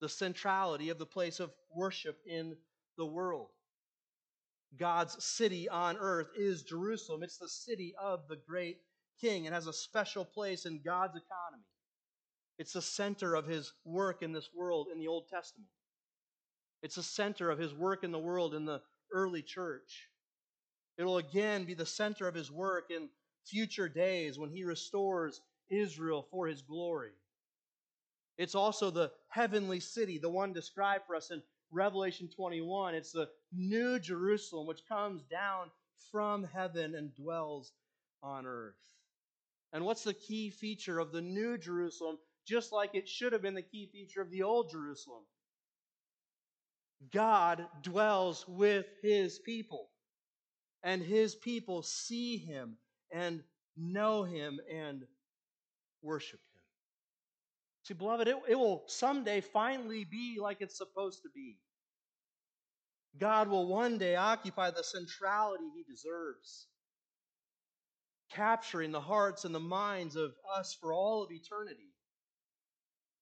The 0.00 0.08
centrality 0.08 0.90
of 0.90 0.98
the 0.98 1.06
place 1.06 1.40
of 1.40 1.52
worship 1.74 2.18
in 2.26 2.56
the 2.98 3.06
world. 3.06 3.48
God's 4.78 5.22
city 5.24 5.68
on 5.68 5.96
earth 5.96 6.28
is 6.36 6.62
Jerusalem. 6.62 7.22
It's 7.22 7.38
the 7.38 7.48
city 7.48 7.94
of 7.98 8.28
the 8.28 8.36
great 8.46 8.78
king. 9.20 9.44
It 9.44 9.52
has 9.52 9.66
a 9.66 9.72
special 9.72 10.24
place 10.24 10.66
in 10.66 10.80
God's 10.84 11.16
economy. 11.16 11.64
It's 12.58 12.72
the 12.72 12.82
center 12.82 13.34
of 13.34 13.46
his 13.46 13.72
work 13.84 14.22
in 14.22 14.32
this 14.32 14.50
world 14.54 14.88
in 14.92 14.98
the 14.98 15.08
Old 15.08 15.28
Testament. 15.28 15.68
It's 16.82 16.96
the 16.96 17.02
center 17.02 17.50
of 17.50 17.58
his 17.58 17.74
work 17.74 18.04
in 18.04 18.12
the 18.12 18.18
world 18.18 18.54
in 18.54 18.64
the 18.64 18.80
early 19.12 19.42
church. 19.42 20.08
It'll 20.98 21.18
again 21.18 21.64
be 21.64 21.74
the 21.74 21.86
center 21.86 22.28
of 22.28 22.34
his 22.34 22.50
work 22.50 22.90
in 22.90 23.08
future 23.44 23.88
days 23.88 24.38
when 24.38 24.50
he 24.50 24.64
restores 24.64 25.40
Israel 25.70 26.26
for 26.30 26.46
his 26.46 26.62
glory. 26.62 27.12
It's 28.36 28.54
also 28.54 28.90
the 28.90 29.12
heavenly 29.28 29.80
city, 29.80 30.18
the 30.18 30.30
one 30.30 30.52
described 30.52 31.04
for 31.06 31.16
us 31.16 31.30
in 31.30 31.42
Revelation 31.70 32.28
21. 32.28 32.94
It's 32.94 33.12
the 33.12 33.28
new 33.52 33.98
Jerusalem 33.98 34.66
which 34.66 34.86
comes 34.88 35.22
down 35.22 35.70
from 36.10 36.44
heaven 36.44 36.94
and 36.94 37.14
dwells 37.14 37.72
on 38.22 38.46
earth. 38.46 38.74
And 39.74 39.84
what's 39.84 40.04
the 40.04 40.14
key 40.14 40.50
feature 40.50 41.00
of 41.00 41.10
the 41.10 41.20
new 41.20 41.58
Jerusalem, 41.58 42.16
just 42.46 42.72
like 42.72 42.94
it 42.94 43.08
should 43.08 43.32
have 43.32 43.42
been 43.42 43.54
the 43.54 43.62
key 43.62 43.90
feature 43.92 44.22
of 44.22 44.30
the 44.30 44.44
old 44.44 44.70
Jerusalem? 44.70 45.24
God 47.12 47.66
dwells 47.82 48.46
with 48.46 48.86
his 49.02 49.40
people, 49.40 49.88
and 50.84 51.02
his 51.02 51.34
people 51.34 51.82
see 51.82 52.38
him 52.38 52.76
and 53.12 53.42
know 53.76 54.22
him 54.22 54.60
and 54.72 55.02
worship 56.02 56.38
him. 56.38 56.60
See, 57.82 57.94
beloved, 57.94 58.28
it, 58.28 58.36
it 58.48 58.54
will 58.54 58.84
someday 58.86 59.40
finally 59.40 60.04
be 60.04 60.38
like 60.40 60.58
it's 60.60 60.78
supposed 60.78 61.22
to 61.22 61.28
be. 61.34 61.58
God 63.18 63.48
will 63.48 63.66
one 63.66 63.98
day 63.98 64.14
occupy 64.14 64.70
the 64.70 64.84
centrality 64.84 65.64
he 65.74 65.82
deserves, 65.82 66.68
capturing 68.34 68.92
the 68.92 69.00
hearts 69.00 69.44
and 69.44 69.54
the 69.54 69.60
minds 69.60 70.16
of 70.16 70.34
us 70.56 70.76
for 70.80 70.92
all 70.92 71.22
of 71.22 71.30
eternity, 71.30 71.92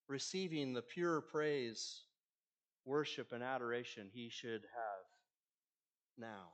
receiving 0.08 0.72
the 0.72 0.82
pure 0.82 1.20
praise, 1.20 2.02
worship, 2.84 3.32
and 3.32 3.42
adoration 3.42 4.08
he 4.12 4.28
should 4.30 4.62
have 4.62 5.04
now. 6.18 6.48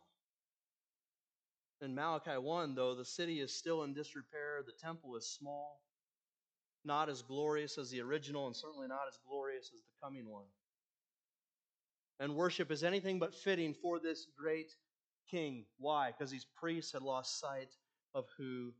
In 1.81 1.95
Malachi 1.95 2.37
1, 2.39 2.75
though, 2.75 2.95
the 2.95 3.05
city 3.05 3.41
is 3.41 3.55
still 3.55 3.85
in 3.85 3.95
disrepair, 3.95 4.63
the 4.67 4.73
temple 4.73 5.17
is 5.17 5.31
small, 5.31 5.81
not 6.85 7.09
as 7.09 7.23
glorious 7.23 7.79
as 7.79 7.91
the 7.91 8.01
original, 8.01 8.47
and 8.47 8.57
certainly 8.57 8.89
not 8.89 9.07
as 9.09 9.19
glorious 9.29 9.71
as 9.73 9.81
the 9.81 10.07
coming 10.07 10.29
one 10.29 10.47
and 12.21 12.35
worship 12.35 12.71
is 12.71 12.83
anything 12.83 13.19
but 13.19 13.35
fitting 13.35 13.75
for 13.75 14.01
this 14.01 14.27
great 14.37 14.73
king. 15.31 15.65
Why? 15.79 16.11
Because 16.11 16.31
these 16.31 16.47
priests 16.57 16.93
had 16.93 17.03
lost 17.03 17.41
sight 17.41 17.69
of 18.15 18.27
who 18.37 18.73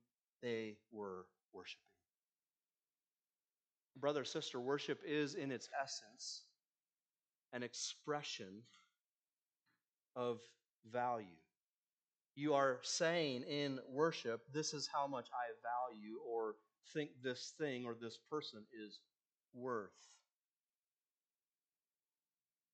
they 0.43 0.77
were 0.93 1.27
worshiping. 1.53 1.85
Brother, 3.97 4.25
sister, 4.25 4.61
worship 4.61 5.01
is 5.05 5.35
in 5.35 5.51
its 5.51 5.69
essence 5.83 6.45
an 7.53 7.63
expression 7.63 8.63
of 10.17 10.41
value. 10.91 11.37
You 12.37 12.55
are 12.55 12.79
saying 12.83 13.43
in 13.43 13.81
worship, 13.91 14.41
this 14.53 14.73
is 14.73 14.87
how 14.87 15.07
much 15.07 15.29
I 15.33 15.47
value 15.63 16.19
or 16.27 16.55
think 16.95 17.11
this 17.23 17.53
thing 17.59 17.85
or 17.85 17.95
this 18.01 18.19
person 18.31 18.65
is 18.73 19.01
worth 19.53 19.91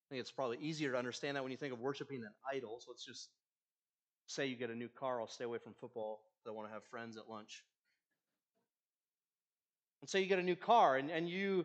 I 0.07 0.15
think 0.15 0.21
it's 0.21 0.31
probably 0.33 0.59
easier 0.59 0.93
to 0.93 0.99
understand 0.99 1.37
that 1.37 1.43
when 1.43 1.51
you 1.53 1.59
think 1.59 1.73
of 1.73 1.81
worshiping 1.81 2.19
an 2.19 2.33
idol. 2.53 2.79
So 2.81 2.91
let's 2.91 3.05
just 3.05 3.31
say 4.27 4.47
you 4.47 4.57
get 4.57 4.71
a 4.71 4.75
new 4.75 4.89
car. 4.89 5.21
I'll 5.21 5.29
stay 5.29 5.45
away 5.45 5.59
from 5.59 5.75
football. 5.75 6.23
I 6.47 6.53
want 6.53 6.69
to 6.69 6.75
have 6.75 6.85
friends 6.91 7.17
at 7.17 7.29
lunch. 7.29 7.65
And 10.01 10.11
say 10.11 10.21
you 10.21 10.27
get 10.27 10.39
a 10.39 10.43
new 10.43 10.57
car 10.57 10.97
and, 10.97 11.11
and 11.11 11.29
you 11.29 11.65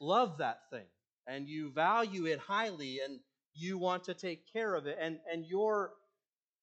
love 0.00 0.38
that 0.38 0.60
thing 0.70 0.86
and 1.26 1.46
you 1.48 1.70
value 1.72 2.26
it 2.26 2.38
highly 2.40 3.00
and 3.04 3.20
you 3.54 3.78
want 3.78 4.04
to 4.04 4.14
take 4.14 4.52
care 4.52 4.74
of 4.74 4.86
it 4.86 4.98
and, 5.00 5.18
and 5.32 5.46
your 5.46 5.92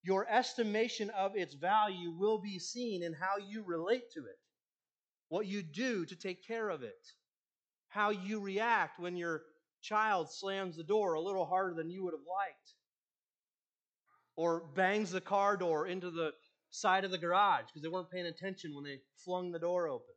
your 0.03 0.27
estimation 0.29 1.09
of 1.11 1.35
its 1.35 1.55
value 1.55 2.11
will 2.11 2.37
be 2.37 2.59
seen 2.59 3.01
in 3.01 3.11
how 3.11 3.37
you 3.49 3.63
relate 3.63 4.11
to 4.13 4.19
it, 4.19 4.37
what 5.29 5.47
you 5.47 5.63
do 5.63 6.05
to 6.05 6.15
take 6.15 6.45
care 6.45 6.69
of 6.69 6.83
it, 6.83 6.93
how 7.89 8.11
you 8.11 8.39
react 8.39 8.99
when 8.99 9.17
your 9.17 9.41
child 9.81 10.31
slams 10.31 10.77
the 10.77 10.83
door 10.83 11.13
a 11.13 11.21
little 11.21 11.45
harder 11.45 11.73
than 11.73 11.89
you 11.89 12.03
would 12.03 12.13
have 12.13 12.19
liked, 12.19 12.73
or 14.35 14.67
bangs 14.75 15.11
the 15.11 15.21
car 15.21 15.57
door 15.57 15.87
into 15.87 16.11
the 16.11 16.31
side 16.75 17.05
of 17.05 17.11
the 17.11 17.17
garage 17.17 17.65
because 17.67 17.81
they 17.81 17.89
weren't 17.89 18.11
paying 18.11 18.25
attention 18.25 18.75
when 18.75 18.83
they 18.83 18.99
flung 19.23 19.51
the 19.51 19.59
door 19.59 19.87
open. 19.87 20.13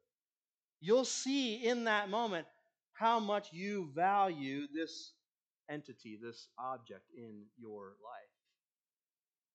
You'll 0.81 1.05
see 1.05 1.57
in 1.67 1.85
that 1.85 2.11
moment 2.11 2.47
how 2.93 3.21
much 3.21 3.53
you 3.53 3.91
value 3.95 4.67
this 4.75 5.13
entity, 5.71 6.19
this 6.21 6.49
object 6.59 7.05
in 7.17 7.45
your 7.57 7.95
life. 8.03 8.29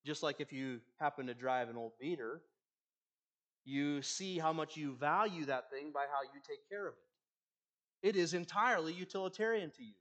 Just 0.05 0.23
like 0.23 0.39
if 0.39 0.51
you 0.51 0.79
happen 0.99 1.27
to 1.27 1.33
drive 1.33 1.69
an 1.69 1.77
old 1.77 1.93
beater, 1.99 2.41
you 3.65 4.01
see 4.01 4.37
how 4.37 4.51
much 4.51 4.75
you 4.75 4.95
value 4.99 5.45
that 5.45 5.69
thing 5.69 5.91
by 5.93 6.05
how 6.11 6.23
you 6.33 6.41
take 6.47 6.67
care 6.69 6.87
of 6.87 6.93
it. 6.93 8.09
It 8.09 8.15
is 8.17 8.33
entirely 8.33 8.93
utilitarian 8.93 9.71
to 9.71 9.83
you. 9.83 9.93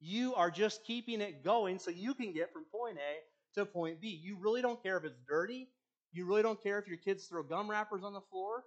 You 0.00 0.34
are 0.34 0.50
just 0.50 0.84
keeping 0.84 1.20
it 1.20 1.44
going 1.44 1.78
so 1.78 1.90
you 1.90 2.14
can 2.14 2.32
get 2.32 2.52
from 2.52 2.64
point 2.72 2.96
A 2.96 3.58
to 3.60 3.66
point 3.66 4.00
B. 4.00 4.08
You 4.08 4.36
really 4.40 4.62
don't 4.62 4.82
care 4.82 4.96
if 4.96 5.04
it's 5.04 5.20
dirty. 5.28 5.68
You 6.12 6.24
really 6.26 6.42
don't 6.42 6.62
care 6.62 6.78
if 6.78 6.88
your 6.88 6.96
kids 6.96 7.26
throw 7.26 7.42
gum 7.42 7.70
wrappers 7.70 8.02
on 8.02 8.12
the 8.12 8.20
floor. 8.20 8.64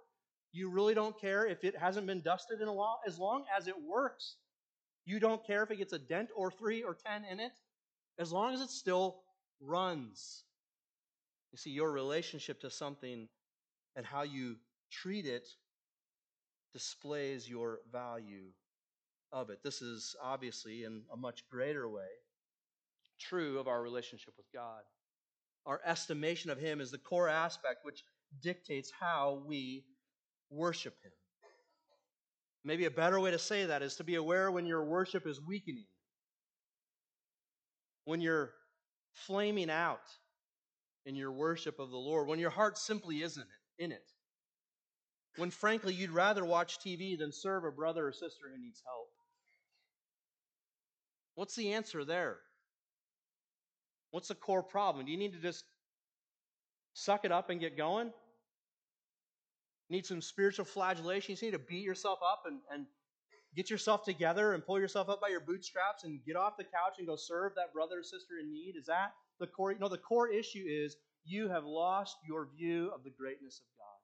You 0.52 0.70
really 0.70 0.94
don't 0.94 1.18
care 1.20 1.46
if 1.46 1.64
it 1.64 1.76
hasn't 1.76 2.06
been 2.06 2.22
dusted 2.22 2.60
in 2.60 2.68
a 2.68 2.72
while, 2.72 3.00
as 3.06 3.18
long 3.18 3.44
as 3.56 3.66
it 3.66 3.74
works. 3.82 4.36
You 5.04 5.20
don't 5.20 5.44
care 5.46 5.62
if 5.62 5.70
it 5.70 5.76
gets 5.76 5.92
a 5.92 5.98
dent 5.98 6.30
or 6.34 6.50
three 6.50 6.82
or 6.82 6.94
ten 6.94 7.24
in 7.24 7.40
it, 7.40 7.52
as 8.18 8.32
long 8.32 8.54
as 8.54 8.60
it 8.60 8.70
still 8.70 9.22
runs. 9.60 10.44
You 11.52 11.58
see, 11.58 11.70
your 11.70 11.92
relationship 11.92 12.60
to 12.60 12.70
something 12.70 13.28
and 13.96 14.06
how 14.06 14.22
you 14.22 14.56
treat 14.90 15.26
it 15.26 15.48
displays 16.72 17.48
your 17.48 17.80
value 17.92 18.46
of 19.32 19.50
it. 19.50 19.62
This 19.62 19.82
is 19.82 20.16
obviously, 20.22 20.84
in 20.84 21.02
a 21.12 21.16
much 21.16 21.48
greater 21.48 21.88
way, 21.88 22.08
true 23.20 23.58
of 23.58 23.68
our 23.68 23.82
relationship 23.82 24.34
with 24.36 24.46
God. 24.52 24.82
Our 25.66 25.80
estimation 25.84 26.50
of 26.50 26.58
Him 26.58 26.80
is 26.80 26.90
the 26.90 26.98
core 26.98 27.28
aspect 27.28 27.84
which 27.84 28.02
dictates 28.42 28.90
how 28.98 29.42
we 29.46 29.84
worship 30.50 30.94
Him. 31.02 31.12
Maybe 32.64 32.86
a 32.86 32.90
better 32.90 33.20
way 33.20 33.30
to 33.30 33.38
say 33.38 33.66
that 33.66 33.82
is 33.82 33.96
to 33.96 34.04
be 34.04 34.14
aware 34.14 34.50
when 34.50 34.66
your 34.66 34.84
worship 34.84 35.26
is 35.26 35.40
weakening, 35.40 35.86
when 38.04 38.20
you're 38.20 38.52
flaming 39.12 39.70
out 39.70 40.00
in 41.06 41.14
your 41.14 41.30
worship 41.30 41.78
of 41.78 41.90
the 41.90 41.96
Lord, 41.96 42.26
when 42.26 42.38
your 42.38 42.50
heart 42.50 42.78
simply 42.78 43.22
isn't 43.22 43.46
in 43.78 43.92
it, 43.92 44.10
when 45.36 45.50
frankly 45.50 45.92
you'd 45.92 46.10
rather 46.10 46.44
watch 46.44 46.78
TV 46.78 47.18
than 47.18 47.32
serve 47.32 47.64
a 47.64 47.70
brother 47.70 48.06
or 48.06 48.12
sister 48.12 48.46
who 48.50 48.62
needs 48.62 48.82
help. 48.86 49.08
What's 51.34 51.56
the 51.56 51.72
answer 51.72 52.04
there? 52.04 52.38
What's 54.14 54.28
the 54.28 54.36
core 54.36 54.62
problem? 54.62 55.04
Do 55.04 55.10
you 55.10 55.18
need 55.18 55.32
to 55.32 55.40
just 55.40 55.64
suck 56.92 57.24
it 57.24 57.32
up 57.32 57.50
and 57.50 57.58
get 57.58 57.76
going? 57.76 58.12
Need 59.90 60.06
some 60.06 60.22
spiritual 60.22 60.66
flagellation? 60.66 61.34
You 61.34 61.48
need 61.48 61.56
to 61.56 61.58
beat 61.58 61.82
yourself 61.82 62.20
up 62.24 62.44
and, 62.46 62.60
and 62.72 62.86
get 63.56 63.70
yourself 63.70 64.04
together 64.04 64.54
and 64.54 64.64
pull 64.64 64.78
yourself 64.78 65.08
up 65.08 65.20
by 65.20 65.30
your 65.30 65.40
bootstraps 65.40 66.04
and 66.04 66.20
get 66.24 66.36
off 66.36 66.56
the 66.56 66.62
couch 66.62 66.94
and 66.98 67.08
go 67.08 67.16
serve 67.16 67.56
that 67.56 67.72
brother 67.72 67.98
or 67.98 68.02
sister 68.04 68.34
in 68.40 68.52
need? 68.52 68.76
Is 68.78 68.86
that 68.86 69.14
the 69.40 69.48
core? 69.48 69.74
No, 69.80 69.88
the 69.88 69.98
core 69.98 70.28
issue 70.28 70.62
is 70.64 70.94
you 71.24 71.48
have 71.48 71.64
lost 71.64 72.16
your 72.24 72.50
view 72.56 72.92
of 72.94 73.02
the 73.02 73.10
greatness 73.10 73.60
of 73.62 73.66
God. 73.76 73.98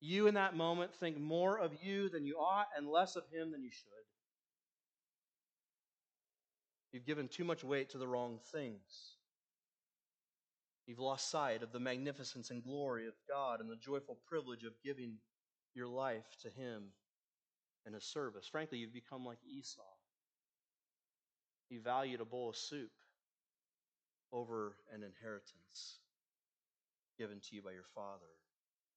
You 0.00 0.26
in 0.26 0.34
that 0.34 0.56
moment 0.56 0.96
think 0.96 1.16
more 1.16 1.60
of 1.60 1.74
you 1.80 2.08
than 2.08 2.26
you 2.26 2.38
ought 2.38 2.66
and 2.76 2.88
less 2.88 3.14
of 3.14 3.22
him 3.32 3.52
than 3.52 3.62
you 3.62 3.70
should. 3.70 4.09
You've 6.92 7.06
given 7.06 7.28
too 7.28 7.44
much 7.44 7.62
weight 7.62 7.90
to 7.90 7.98
the 7.98 8.08
wrong 8.08 8.40
things. 8.52 9.16
You've 10.86 10.98
lost 10.98 11.30
sight 11.30 11.62
of 11.62 11.72
the 11.72 11.78
magnificence 11.78 12.50
and 12.50 12.64
glory 12.64 13.06
of 13.06 13.14
God 13.28 13.60
and 13.60 13.70
the 13.70 13.76
joyful 13.76 14.18
privilege 14.26 14.64
of 14.64 14.72
giving 14.84 15.18
your 15.74 15.86
life 15.86 16.26
to 16.42 16.50
Him 16.50 16.88
and 17.86 17.94
His 17.94 18.04
service. 18.04 18.48
Frankly, 18.50 18.78
you've 18.78 18.92
become 18.92 19.24
like 19.24 19.38
Esau. 19.48 19.82
He 21.68 21.78
valued 21.78 22.20
a 22.20 22.24
bowl 22.24 22.48
of 22.48 22.56
soup 22.56 22.90
over 24.32 24.74
an 24.92 25.04
inheritance 25.04 26.00
given 27.18 27.38
to 27.40 27.54
you 27.54 27.62
by 27.62 27.70
your 27.70 27.84
father. 27.94 28.26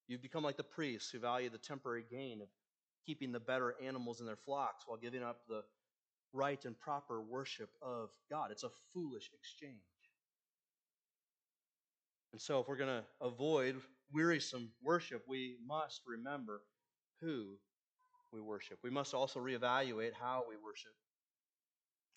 You've 0.08 0.22
become 0.22 0.44
like 0.44 0.58
the 0.58 0.64
priests 0.64 1.12
who 1.12 1.20
value 1.20 1.50
the 1.50 1.58
temporary 1.58 2.06
gain 2.10 2.41
of 2.41 2.48
keeping 3.06 3.32
the 3.32 3.39
better 3.39 3.76
animals 3.84 4.20
in 4.20 4.26
their 4.26 4.36
flocks 4.36 4.86
while 4.88 4.98
giving 4.98 5.22
up 5.22 5.41
the 5.48 5.64
right 6.34 6.64
and 6.66 6.78
proper 6.80 7.22
worship 7.22 7.70
of 7.82 8.10
God. 8.30 8.52
It's 8.52 8.64
a 8.64 8.70
foolish 8.94 9.30
exchange. 9.38 9.78
And 12.32 12.42
so, 12.42 12.60
if 12.60 12.68
we're 12.68 12.78
going 12.78 13.02
to 13.02 13.04
avoid 13.22 13.76
wearisome 14.12 14.72
worship, 14.84 15.24
we 15.28 15.58
must 15.66 16.02
remember 16.08 16.62
who 17.22 17.58
we 18.32 18.42
worship. 18.42 18.80
We 18.84 18.90
must 18.90 19.14
also 19.14 19.40
reevaluate 19.40 20.14
how 20.20 20.44
we 20.50 20.56
worship. 20.56 20.94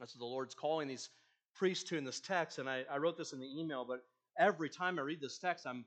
That's 0.01 0.15
what 0.15 0.21
the 0.21 0.27
Lord's 0.27 0.55
calling 0.55 0.89
these 0.89 1.11
priests 1.55 1.85
to 1.91 1.99
in 1.99 2.05
this 2.05 2.21
text. 2.21 2.59
And 2.59 2.69
I, 2.69 2.85
I 2.91 2.97
wrote 2.97 3.17
this 3.17 3.33
in 3.33 3.41
the 3.41 3.61
email, 3.61 3.85
but 3.85 4.05
every 4.39 4.71
time 4.71 4.99
I 4.99 5.03
read 5.03 5.21
this 5.21 5.39
text, 5.39 5.67
I'm 5.67 5.85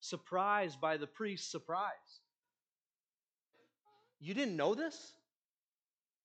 surprised 0.00 0.80
by 0.80 0.96
the 0.96 1.06
priest's 1.06 1.50
surprise. 1.50 2.20
You 4.20 4.34
didn't 4.34 4.56
know 4.56 4.74
this? 4.74 5.14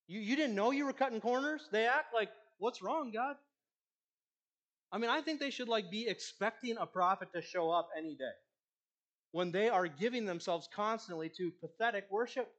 You, 0.08 0.20
you 0.20 0.36
didn't 0.36 0.56
know 0.56 0.70
you 0.70 0.86
were 0.86 0.92
cutting 0.92 1.20
corners? 1.20 1.68
They 1.70 1.86
act 1.86 2.14
like, 2.14 2.30
what's 2.58 2.82
wrong, 2.82 3.12
God? 3.12 3.36
I 4.90 4.98
mean, 4.98 5.10
I 5.10 5.20
think 5.20 5.38
they 5.38 5.50
should 5.50 5.68
like 5.68 5.90
be 5.90 6.08
expecting 6.08 6.76
a 6.78 6.86
prophet 6.86 7.28
to 7.34 7.42
show 7.42 7.70
up 7.70 7.90
any 7.96 8.14
day 8.14 8.24
when 9.32 9.52
they 9.52 9.68
are 9.68 9.86
giving 9.86 10.24
themselves 10.24 10.66
constantly 10.74 11.28
to 11.36 11.52
pathetic 11.60 12.06
worship, 12.10 12.50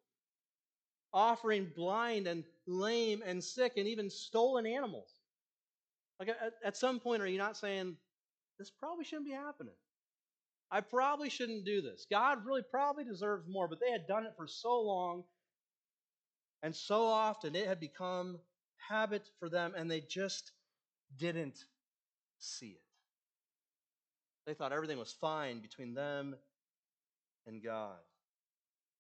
offering 1.11 1.71
blind 1.75 2.27
and 2.27 2.43
lame 2.67 3.23
and 3.25 3.43
sick 3.43 3.73
and 3.77 3.87
even 3.87 4.11
stolen 4.11 4.67
animals. 4.67 5.09
Like 6.19 6.29
at, 6.29 6.53
at 6.63 6.77
some 6.77 6.99
point, 6.99 7.23
are 7.23 7.27
you 7.27 7.39
not 7.39 7.57
saying, 7.57 7.95
this 8.59 8.69
probably 8.69 9.05
shouldn't 9.05 9.27
be 9.27 9.33
happening? 9.33 9.73
I 10.69 10.81
probably 10.81 11.29
shouldn't 11.31 11.65
do 11.65 11.81
this. 11.81 12.05
God 12.11 12.45
really 12.45 12.61
probably 12.61 13.03
deserves 13.03 13.47
more, 13.49 13.67
but 13.67 13.79
they 13.79 13.89
had 13.89 14.05
done 14.05 14.27
it 14.27 14.33
for 14.37 14.45
so 14.45 14.79
long 14.79 15.23
and 16.61 16.75
so 16.75 17.03
often 17.03 17.55
it 17.55 17.67
had 17.67 17.79
become 17.79 18.39
habit 18.89 19.29
for 19.39 19.49
them 19.49 19.73
and 19.75 19.89
they 19.89 20.01
just 20.01 20.51
didn't 21.17 21.57
see 22.37 22.69
it. 22.69 22.81
They 24.45 24.53
thought 24.53 24.73
everything 24.73 24.97
was 24.97 25.11
fine 25.11 25.61
between 25.61 25.93
them 25.93 26.35
and 27.45 27.63
God. 27.63 27.97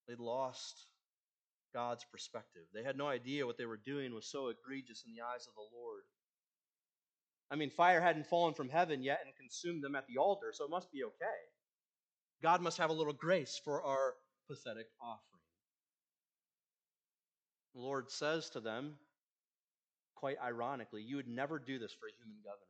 They'd 0.07 0.19
lost 0.19 0.85
God's 1.73 2.05
perspective. 2.11 2.63
They 2.73 2.83
had 2.83 2.97
no 2.97 3.07
idea 3.07 3.45
what 3.45 3.57
they 3.57 3.65
were 3.65 3.79
doing 3.83 4.13
was 4.13 4.29
so 4.29 4.47
egregious 4.49 5.03
in 5.05 5.13
the 5.13 5.21
eyes 5.21 5.47
of 5.47 5.53
the 5.55 5.77
Lord. 5.77 6.03
I 7.51 7.55
mean, 7.55 7.69
fire 7.71 8.01
hadn't 8.01 8.27
fallen 8.27 8.53
from 8.53 8.69
heaven 8.69 9.03
yet 9.03 9.21
and 9.25 9.35
consumed 9.35 9.83
them 9.83 9.95
at 9.95 10.05
the 10.07 10.17
altar, 10.19 10.51
so 10.53 10.65
it 10.65 10.71
must 10.71 10.91
be 10.91 11.03
okay. 11.03 11.39
God 12.41 12.61
must 12.61 12.77
have 12.77 12.89
a 12.89 12.93
little 12.93 13.13
grace 13.13 13.59
for 13.63 13.83
our 13.83 14.13
pathetic 14.47 14.87
offering. 15.01 15.38
The 17.79 17.85
Lord 17.85 18.11
says 18.11 18.49
to 18.49 18.59
them, 18.59 18.95
quite 20.13 20.35
ironically, 20.43 21.01
you 21.01 21.15
would 21.15 21.29
never 21.29 21.57
do 21.57 21.79
this 21.79 21.93
for 21.93 22.07
a 22.07 22.17
human 22.19 22.35
governor. 22.43 22.67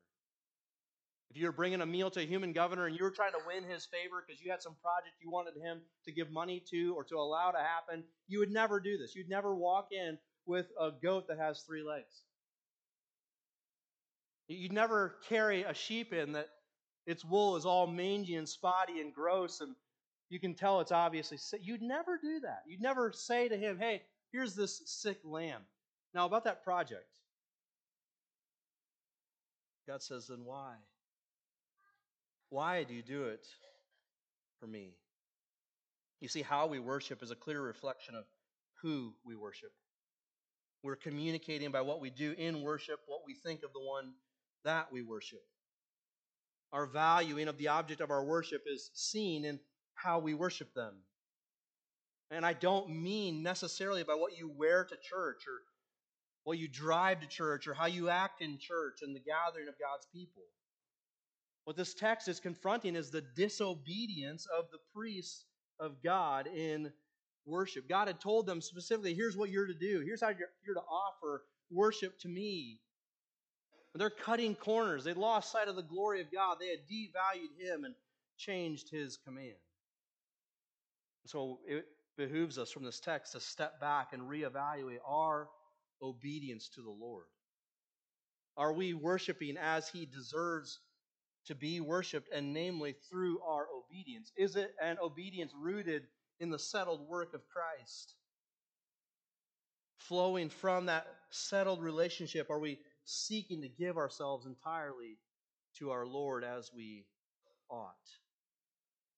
If 1.32 1.38
you 1.38 1.48
were 1.48 1.52
bringing 1.52 1.82
a 1.82 1.86
meal 1.88 2.12
to 2.12 2.20
a 2.20 2.28
human 2.28 2.54
governor 2.54 2.86
and 2.86 2.96
you 2.96 3.04
were 3.04 3.10
trying 3.10 3.32
to 3.32 3.40
win 3.48 3.64
his 3.64 3.88
favor 3.88 4.24
because 4.24 4.40
you 4.40 4.52
had 4.52 4.62
some 4.62 4.76
project 4.84 5.16
you 5.20 5.32
wanted 5.32 5.56
him 5.60 5.82
to 6.06 6.12
give 6.12 6.30
money 6.30 6.64
to 6.70 6.94
or 6.96 7.04
to 7.06 7.16
allow 7.16 7.50
to 7.50 7.58
happen, 7.58 8.04
you 8.28 8.38
would 8.38 8.52
never 8.52 8.80
do 8.80 9.00
this. 9.00 9.16
You'd 9.16 9.30
never 9.30 9.56
walk 9.56 9.88
in 9.92 10.20
with 10.46 10.68
a 10.80 10.92
goat 10.92 11.28
that 11.30 11.40
has 11.40 11.62
three 11.62 11.84
legs. 11.84 12.22
You'd 14.48 14.74
never 14.74 15.16
carry 15.28 15.64
a 15.64 15.74
sheep 15.74 16.14
in 16.14 16.34
that 16.34 16.50
its 17.08 17.26
wool 17.26 17.56
is 17.56 17.66
all 17.66 17.88
mangy 17.88 18.36
and 18.36 18.48
spotty 18.48 19.02
and 19.02 19.12
gross 19.12 19.62
and 19.62 19.76
you 20.30 20.40
can 20.40 20.54
tell 20.54 20.82
it's 20.82 20.92
obviously 20.92 21.38
sick. 21.38 21.62
You'd 21.64 21.82
never 21.82 22.20
do 22.22 22.42
that. 22.42 22.62
You'd 22.68 22.82
never 22.82 23.12
say 23.12 23.50
to 23.50 23.58
him, 23.58 23.80
hey, 23.80 24.04
here's 24.32 24.56
this 24.56 24.82
sick 24.86 25.20
lamb. 25.24 25.62
Now, 26.14 26.26
about 26.26 26.44
that 26.46 26.64
project, 26.64 27.06
God 29.88 30.02
says, 30.02 30.28
then 30.28 30.46
why? 30.46 30.76
Why 32.50 32.84
do 32.84 32.94
you 32.94 33.02
do 33.02 33.26
it 33.26 33.46
for 34.60 34.68
me? 34.68 34.94
You 36.20 36.28
see, 36.28 36.42
how 36.42 36.68
we 36.68 36.80
worship 36.80 37.24
is 37.24 37.32
a 37.32 37.36
clear 37.36 37.62
reflection 37.62 38.16
of 38.16 38.26
who 38.82 39.14
we 39.26 39.36
worship. 39.36 39.72
We're 40.84 40.96
communicating 40.96 41.72
by 41.72 41.82
what 41.82 42.02
we 42.02 42.10
do 42.10 42.34
in 42.38 42.62
worship, 42.62 43.00
what 43.08 43.22
we 43.26 43.34
think 43.34 43.64
of 43.64 43.74
the 43.74 43.82
one 43.82 44.14
that 44.64 44.92
we 44.92 45.02
worship. 45.02 45.44
Our 46.72 46.86
valuing 46.86 47.48
of 47.48 47.58
the 47.58 47.70
object 47.70 48.02
of 48.02 48.12
our 48.12 48.24
worship 48.24 48.64
is 48.72 48.92
seen 48.94 49.44
in 49.44 49.60
how 49.96 50.20
we 50.20 50.34
worship 50.34 50.74
them. 50.74 50.94
And 52.32 52.46
I 52.46 52.54
don't 52.54 52.90
mean 52.90 53.42
necessarily 53.42 54.04
by 54.04 54.14
what 54.14 54.38
you 54.38 54.52
wear 54.56 54.84
to 54.84 54.96
church 54.96 55.44
or 55.48 55.62
what 56.44 56.58
you 56.58 56.68
drive 56.68 57.22
to 57.22 57.28
church 57.28 57.68
or 57.68 57.74
how 57.74 57.88
you 57.88 58.10
act 58.10 58.42
in 58.42 58.58
church 58.60 59.00
and 59.02 59.16
the 59.16 59.20
gathering 59.20 59.68
of 59.68 59.76
God's 59.80 60.08
people. 60.14 60.44
What 61.66 61.76
this 61.76 61.94
text 61.94 62.28
is 62.28 62.40
confronting 62.40 62.96
is 62.96 63.10
the 63.12 63.24
disobedience 63.36 64.48
of 64.58 64.66
the 64.72 64.80
priests 64.96 65.46
of 65.80 66.02
God 66.04 66.48
in 66.48 66.92
worship. 67.46 67.88
God 67.90 68.08
had 68.08 68.20
told 68.20 68.46
them 68.46 68.62
specifically, 68.62 69.14
here's 69.14 69.38
what 69.38 69.50
you're 69.50 69.68
to 69.68 69.74
do. 69.74 70.02
Here's 70.06 70.22
how 70.22 70.30
you're, 70.30 70.50
you're 70.66 70.76
to 70.76 70.82
offer 70.82 71.44
worship 71.72 72.20
to 72.20 72.28
me. 72.28 72.80
They're 73.96 74.10
cutting 74.10 74.56
corners. 74.56 75.04
They 75.04 75.14
lost 75.14 75.52
sight 75.52 75.68
of 75.68 75.76
the 75.76 75.82
glory 75.82 76.22
of 76.22 76.32
God. 76.32 76.58
They 76.60 76.70
had 76.70 76.88
devalued 76.90 77.60
him 77.60 77.86
and 77.86 77.96
changed 78.38 78.90
his 78.92 79.18
command. 79.18 79.58
So 81.26 81.60
it 81.68 81.86
behooves 82.20 82.58
us 82.58 82.70
from 82.70 82.84
this 82.84 83.00
text 83.00 83.32
to 83.32 83.40
step 83.40 83.80
back 83.80 84.12
and 84.12 84.24
reevaluate 84.24 85.00
our 85.08 85.48
obedience 86.04 86.68
to 86.76 86.82
the 86.82 86.90
Lord. 86.90 87.24
Are 88.58 88.74
we 88.74 88.94
worshiping 88.94 89.56
as 89.58 89.88
he 89.88 90.06
deserves 90.06 90.80
to 91.46 91.56
be 91.56 91.80
worshiped, 91.80 92.28
and 92.34 92.54
namely 92.54 92.94
through 93.10 93.40
our 93.42 93.68
obedience? 93.74 94.34
Is 94.38 94.58
it 94.58 94.72
an 94.84 94.98
obedience 95.02 95.54
rooted 95.58 96.04
in 96.42 96.50
the 96.50 96.60
settled 96.60 97.08
work 97.08 97.34
of 97.34 97.42
Christ? 97.48 98.16
Flowing 99.98 100.50
from 100.50 100.88
that 100.88 101.08
settled 101.32 101.82
relationship, 101.82 102.50
are 102.50 102.60
we 102.60 102.80
seeking 103.06 103.62
to 103.62 103.70
give 103.70 103.98
ourselves 103.98 104.46
entirely 104.46 105.18
to 105.78 105.92
our 105.92 106.06
Lord 106.06 106.44
as 106.44 106.70
we 106.76 107.06
ought? 107.70 107.96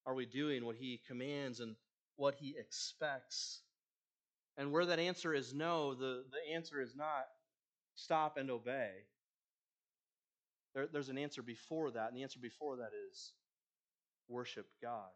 Are 0.06 0.14
we 0.14 0.28
doing 0.28 0.64
what 0.66 0.76
He 0.76 1.02
commands 1.08 1.60
and 1.60 1.76
what 2.16 2.36
He 2.36 2.56
expects? 2.58 3.62
And 4.58 4.72
where 4.72 4.86
that 4.86 5.00
answer 5.00 5.34
is 5.34 5.54
no, 5.54 5.94
the, 5.94 6.24
the 6.32 6.54
answer 6.54 6.82
is 6.82 6.96
not 6.96 7.26
stop 7.96 8.38
and 8.38 8.50
obey. 8.52 8.90
There, 10.74 10.88
there's 10.92 11.10
an 11.10 11.18
answer 11.18 11.42
before 11.42 11.92
that, 11.92 12.10
and 12.10 12.18
the 12.18 12.24
answer 12.24 12.40
before 12.40 12.78
that 12.78 12.92
is 13.10 13.34
worship 14.28 14.68
God. 14.82 15.10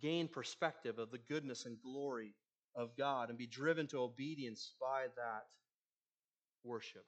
Gain 0.00 0.28
perspective 0.28 0.98
of 0.98 1.10
the 1.10 1.18
goodness 1.18 1.66
and 1.66 1.76
glory 1.82 2.34
of 2.76 2.96
God 2.96 3.28
and 3.28 3.38
be 3.38 3.46
driven 3.46 3.86
to 3.88 3.98
obedience 3.98 4.74
by 4.80 5.06
that 5.16 5.44
worship. 6.62 7.04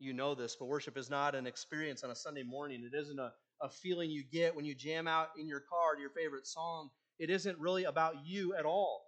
You 0.00 0.12
know 0.12 0.34
this, 0.34 0.56
but 0.56 0.66
worship 0.66 0.96
is 0.96 1.10
not 1.10 1.34
an 1.34 1.46
experience 1.46 2.04
on 2.04 2.10
a 2.10 2.16
Sunday 2.16 2.42
morning. 2.42 2.82
It 2.84 2.96
isn't 2.96 3.18
a, 3.18 3.32
a 3.60 3.68
feeling 3.68 4.10
you 4.10 4.24
get 4.24 4.54
when 4.54 4.64
you 4.64 4.74
jam 4.74 5.08
out 5.08 5.28
in 5.38 5.46
your 5.46 5.60
car 5.60 5.94
to 5.94 6.00
your 6.00 6.10
favorite 6.10 6.46
song. 6.46 6.90
It 7.18 7.30
isn't 7.30 7.58
really 7.58 7.84
about 7.84 8.14
you 8.24 8.54
at 8.54 8.64
all. 8.64 9.04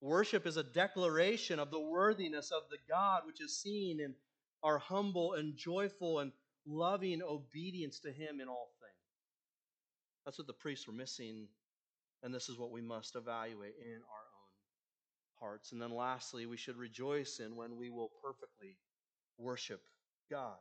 Worship 0.00 0.46
is 0.46 0.58
a 0.58 0.62
declaration 0.62 1.58
of 1.58 1.70
the 1.70 1.80
worthiness 1.80 2.50
of 2.50 2.62
the 2.70 2.76
God 2.88 3.22
which 3.26 3.40
is 3.40 3.58
seen 3.58 4.00
in 4.00 4.14
our 4.62 4.78
humble 4.78 5.32
and 5.32 5.56
joyful 5.56 6.20
and 6.20 6.32
loving 6.66 7.22
obedience 7.22 8.00
to 8.00 8.12
Him 8.12 8.40
in 8.40 8.48
all 8.48 8.70
things. 8.80 8.94
That's 10.24 10.38
what 10.38 10.46
the 10.46 10.52
priests 10.52 10.86
were 10.86 10.94
missing, 10.94 11.48
and 12.22 12.34
this 12.34 12.48
is 12.48 12.58
what 12.58 12.70
we 12.70 12.82
must 12.82 13.16
evaluate 13.16 13.74
in 13.82 13.94
our 13.94 13.96
own 13.96 14.44
hearts. 15.40 15.72
And 15.72 15.80
then 15.80 15.90
lastly, 15.90 16.46
we 16.46 16.56
should 16.56 16.76
rejoice 16.76 17.40
in 17.40 17.56
when 17.56 17.76
we 17.76 17.90
will 17.90 18.10
perfectly 18.22 18.76
worship 19.38 19.82
God. 20.30 20.56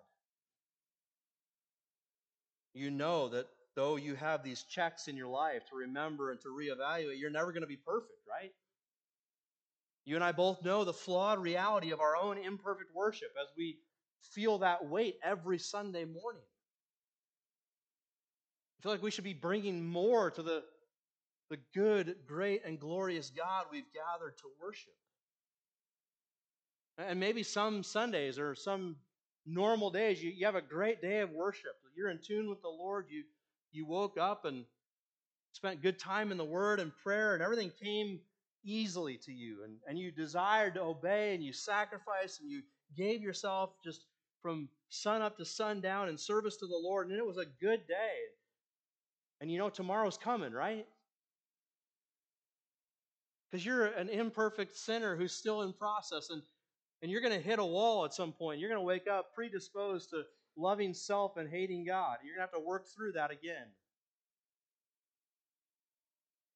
You 2.73 2.91
know 2.91 3.29
that 3.29 3.47
though 3.75 3.95
you 3.95 4.15
have 4.15 4.43
these 4.43 4.63
checks 4.63 5.07
in 5.07 5.17
your 5.17 5.27
life 5.27 5.63
to 5.69 5.75
remember 5.75 6.31
and 6.31 6.39
to 6.41 6.49
reevaluate, 6.49 7.19
you're 7.19 7.29
never 7.29 7.51
going 7.51 7.61
to 7.61 7.67
be 7.67 7.77
perfect, 7.77 8.19
right? 8.29 8.51
You 10.05 10.15
and 10.15 10.23
I 10.23 10.31
both 10.31 10.63
know 10.63 10.83
the 10.83 10.93
flawed 10.93 11.39
reality 11.39 11.91
of 11.91 11.99
our 11.99 12.15
own 12.15 12.37
imperfect 12.37 12.93
worship 12.93 13.29
as 13.41 13.47
we 13.57 13.77
feel 14.33 14.59
that 14.59 14.87
weight 14.87 15.15
every 15.23 15.59
Sunday 15.59 16.05
morning. 16.05 16.43
I 18.77 18.83
feel 18.83 18.91
like 18.91 19.03
we 19.03 19.11
should 19.11 19.23
be 19.23 19.33
bringing 19.33 19.85
more 19.85 20.29
to 20.31 20.43
the, 20.43 20.63
the 21.49 21.57
good, 21.73 22.15
great, 22.27 22.63
and 22.65 22.79
glorious 22.79 23.29
God 23.29 23.65
we've 23.71 23.91
gathered 23.93 24.37
to 24.39 24.43
worship. 24.61 24.93
And 26.97 27.19
maybe 27.19 27.43
some 27.43 27.81
Sundays 27.81 28.37
or 28.37 28.55
some 28.55 28.97
normal 29.45 29.89
days, 29.89 30.21
you, 30.21 30.31
you 30.31 30.45
have 30.45 30.55
a 30.55 30.61
great 30.61 31.01
day 31.01 31.19
of 31.21 31.31
worship. 31.31 31.71
You're 31.95 32.09
in 32.09 32.19
tune 32.25 32.49
with 32.49 32.61
the 32.61 32.69
Lord. 32.69 33.05
You, 33.09 33.23
you 33.73 33.85
woke 33.85 34.17
up 34.17 34.45
and 34.45 34.65
spent 35.51 35.81
good 35.81 35.99
time 35.99 36.31
in 36.31 36.37
the 36.37 36.45
Word 36.45 36.79
and 36.79 36.91
prayer, 37.03 37.33
and 37.33 37.43
everything 37.43 37.71
came 37.81 38.19
easily 38.63 39.17
to 39.17 39.31
you. 39.31 39.63
And, 39.63 39.77
and 39.87 39.99
you 39.99 40.11
desired 40.11 40.75
to 40.75 40.81
obey, 40.81 41.33
and 41.33 41.43
you 41.43 41.53
sacrificed, 41.53 42.41
and 42.41 42.49
you 42.49 42.61
gave 42.95 43.21
yourself 43.21 43.71
just 43.83 44.05
from 44.41 44.69
sun 44.89 45.21
up 45.21 45.37
to 45.37 45.45
sundown 45.45 46.09
in 46.09 46.17
service 46.17 46.57
to 46.57 46.67
the 46.67 46.79
Lord, 46.81 47.09
and 47.09 47.17
it 47.17 47.25
was 47.25 47.37
a 47.37 47.45
good 47.61 47.87
day. 47.87 48.15
And 49.41 49.51
you 49.51 49.57
know 49.57 49.69
tomorrow's 49.69 50.17
coming, 50.17 50.53
right? 50.53 50.85
Because 53.49 53.65
you're 53.65 53.87
an 53.87 54.09
imperfect 54.09 54.75
sinner 54.77 55.15
who's 55.15 55.33
still 55.33 55.61
in 55.61 55.73
process, 55.73 56.29
and, 56.29 56.41
and 57.01 57.11
you're 57.11 57.21
going 57.21 57.33
to 57.33 57.45
hit 57.45 57.59
a 57.59 57.65
wall 57.65 58.05
at 58.05 58.13
some 58.13 58.31
point. 58.31 58.59
You're 58.59 58.69
going 58.69 58.81
to 58.81 58.85
wake 58.85 59.07
up 59.07 59.33
predisposed 59.35 60.09
to 60.11 60.23
loving 60.57 60.93
self 60.93 61.37
and 61.37 61.49
hating 61.49 61.85
God. 61.85 62.17
You're 62.23 62.35
going 62.35 62.47
to 62.47 62.51
have 62.53 62.61
to 62.61 62.67
work 62.67 62.85
through 62.95 63.13
that 63.13 63.31
again. 63.31 63.67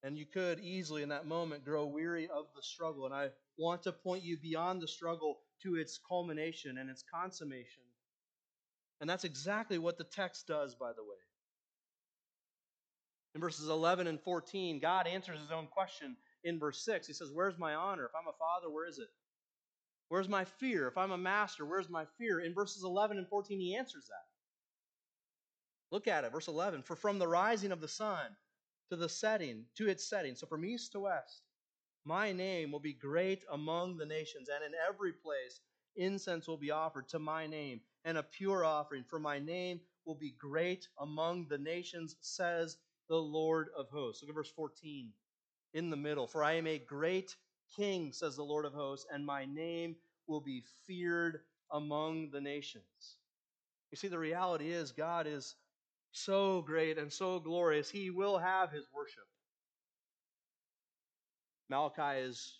And 0.04 0.18
you 0.18 0.26
could 0.26 0.60
easily, 0.60 1.04
in 1.04 1.10
that 1.10 1.26
moment, 1.26 1.66
grow 1.66 1.86
weary 1.86 2.30
of 2.30 2.46
the 2.56 2.62
struggle. 2.62 3.06
And 3.06 3.14
I 3.14 3.30
want 3.58 3.84
to 3.84 3.92
point 3.92 4.24
you 4.24 4.38
beyond 4.38 4.82
the 4.82 4.88
struggle 4.88 5.40
to 5.64 5.76
its 5.76 6.00
culmination 6.08 6.78
and 6.78 6.90
its 6.90 7.04
consummation. 7.14 7.84
And 9.02 9.10
that's 9.10 9.24
exactly 9.24 9.78
what 9.78 9.98
the 9.98 10.04
text 10.04 10.48
does, 10.48 10.76
by 10.76 10.92
the 10.94 11.04
way. 11.04 11.18
In 13.36 13.42
verses 13.42 13.70
11 13.70 14.08
and 14.08 14.20
14, 14.22 14.80
God 14.80 15.08
answers 15.08 15.40
his 15.40 15.52
own 15.52 15.68
question 15.68 16.16
in 16.44 16.60
verse 16.60 16.84
6. 16.84 17.06
He 17.06 17.14
says, 17.14 17.30
Where's 17.34 17.58
my 17.58 17.76
honor? 17.76 18.06
If 18.06 18.12
I'm 18.16 18.28
a 18.28 18.38
father, 18.38 18.74
where 18.74 18.88
is 18.88 18.98
it? 18.98 19.10
Where's 20.10 20.30
my 20.30 20.46
fear? 20.46 20.88
If 20.88 20.98
I'm 20.98 21.12
a 21.12 21.18
master, 21.18 21.66
where's 21.66 21.90
my 21.90 22.06
fear? 22.18 22.40
In 22.40 22.54
verses 22.54 22.84
11 22.84 23.18
and 23.18 23.28
14, 23.28 23.60
he 23.60 23.76
answers 23.76 24.08
that. 24.08 24.26
Look 25.92 26.08
at 26.08 26.24
it, 26.24 26.32
verse 26.32 26.48
11. 26.48 26.84
For 26.84 26.96
from 26.96 27.20
the 27.20 27.28
rising 27.28 27.72
of 27.72 27.82
the 27.82 27.88
sun 27.88 28.36
to 28.90 28.96
the 28.96 29.10
setting, 29.10 29.66
to 29.76 29.88
its 29.88 30.08
setting, 30.10 30.36
so 30.36 30.48
from 30.48 30.66
east 30.66 30.94
to 30.94 31.02
west, 31.02 31.42
my 32.06 32.32
name 32.32 32.72
will 32.72 32.80
be 32.80 32.94
great 32.94 33.44
among 33.52 33.98
the 33.98 34.06
nations, 34.06 34.48
and 34.54 34.64
in 34.64 34.72
every 34.88 35.12
place 35.12 35.60
incense 35.98 36.48
will 36.48 36.58
be 36.58 36.72
offered 36.72 37.10
to 37.10 37.20
my 37.20 37.48
name, 37.48 37.82
and 38.06 38.18
a 38.18 38.24
pure 38.24 38.64
offering, 38.64 39.04
for 39.04 39.20
my 39.20 39.40
name 39.40 39.82
will 40.06 40.16
be 40.16 40.32
great 40.40 40.88
among 41.00 41.48
the 41.50 41.58
nations, 41.58 42.16
says 42.22 42.78
the 43.10 43.18
Lord 43.18 43.68
of 43.78 43.90
hosts. 43.90 44.22
Look 44.24 44.30
at 44.30 44.36
verse 44.36 44.52
14 44.52 45.12
in 45.74 45.90
the 45.90 45.98
middle. 45.98 46.28
For 46.28 46.44
I 46.44 46.54
am 46.54 46.68
a 46.68 46.80
great 46.80 47.36
king, 47.76 48.12
says 48.14 48.36
the 48.36 48.44
Lord 48.44 48.66
of 48.66 48.74
hosts, 48.74 49.06
and 49.12 49.26
my 49.26 49.46
name 49.46 49.96
will 50.28 50.42
be 50.42 50.64
feared 50.86 51.40
among 51.72 52.30
the 52.32 52.42
nations. 52.42 53.18
You 53.92 53.98
see, 53.98 54.08
the 54.08 54.20
reality 54.20 54.72
is 54.72 54.92
God 54.92 55.28
is 55.28 55.56
so 56.12 56.62
great 56.62 56.98
and 56.98 57.12
so 57.12 57.40
glorious. 57.40 57.90
He 57.90 58.10
will 58.10 58.38
have 58.38 58.72
his 58.72 58.86
worship. 58.94 59.24
Malachi 61.70 62.22
is 62.22 62.60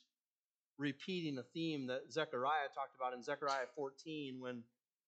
repeating 0.78 1.38
a 1.38 1.44
theme 1.54 1.88
that 1.88 2.12
Zechariah 2.12 2.70
talked 2.74 2.96
about 3.00 3.14
in 3.14 3.24
Zechariah 3.24 3.66
14 3.76 4.40
when 4.40 4.64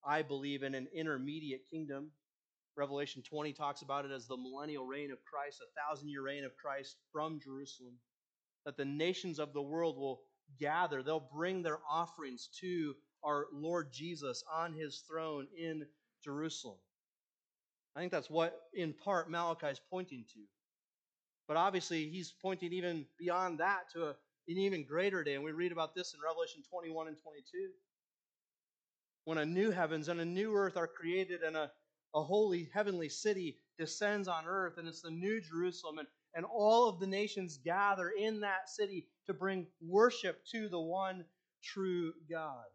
I 0.06 0.22
believe 0.22 0.64
in 0.64 0.74
an 0.74 0.88
intermediate 0.94 1.70
kingdom. 1.70 2.12
Revelation 2.76 3.22
20 3.22 3.54
talks 3.54 3.82
about 3.82 4.06
it 4.06 4.12
as 4.12 4.26
the 4.26 4.38
millennial 4.38 4.86
reign 4.86 5.12
of 5.12 5.18
Christ, 5.24 5.62
a 5.62 5.80
thousand 5.80 6.10
year 6.10 6.24
reign 6.24 6.46
of 6.46 6.56
Christ 6.56 6.96
from 7.12 7.40
Jerusalem. 7.40 7.96
That 8.66 8.78
the 8.78 8.86
nations 8.86 9.40
of 9.40 9.54
the 9.54 9.62
world 9.62 9.98
will 9.98 10.22
gather, 10.60 11.04
they'll 11.04 11.30
bring 11.34 11.62
their 11.62 11.80
offerings 11.90 12.50
to 12.60 12.96
our 13.24 13.48
Lord 13.54 13.92
Jesus 13.92 14.44
on 14.52 14.74
his 14.74 15.04
throne 15.08 15.48
in 15.58 15.86
Jerusalem. 16.24 16.78
I 17.96 18.00
think 18.00 18.12
that's 18.12 18.30
what, 18.30 18.58
in 18.74 18.94
part, 18.94 19.30
Malachi 19.30 19.68
is 19.68 19.82
pointing 19.90 20.26
to. 20.34 20.40
But 21.48 21.58
obviously, 21.58 22.10
he's 22.10 22.32
pointing 22.32 22.72
even 22.74 23.06
beyond 23.18 23.60
that 23.60 23.92
to 23.94 24.06
a, 24.06 24.10
an 24.10 24.58
even 24.58 24.86
greater 24.86 25.24
day. 25.24 25.36
And 25.36 25.44
we 25.44 25.52
read 25.52 25.72
about 25.72 25.96
this 25.96 26.14
in 26.14 26.20
Revelation 26.22 26.62
21 26.70 27.08
and 27.08 27.18
22. 27.18 27.70
When 29.26 29.40
a 29.40 29.46
new 29.46 29.72
heavens 29.72 30.08
and 30.08 30.20
a 30.20 30.26
new 30.26 30.54
earth 30.56 30.78
are 30.78 30.88
created 30.88 31.42
and 31.42 31.58
a, 31.58 31.72
a 32.14 32.22
holy 32.22 32.70
heavenly 32.74 33.10
city 33.10 33.58
descends 33.78 34.28
on 34.28 34.46
earth, 34.48 34.78
and 34.78 34.88
it's 34.88 35.02
the 35.02 35.12
new 35.12 35.42
Jerusalem, 35.42 35.98
and, 36.00 36.08
and 36.36 36.46
all 36.46 36.90
of 36.90 37.00
the 37.00 37.08
nations 37.08 37.60
gather 37.64 38.10
in 38.10 38.42
that 38.42 38.70
city 38.70 39.08
to 39.26 39.34
bring 39.34 39.68
worship 39.82 40.44
to 40.52 40.70
the 40.70 40.80
one 40.80 41.26
true 41.64 42.14
God. 42.30 42.66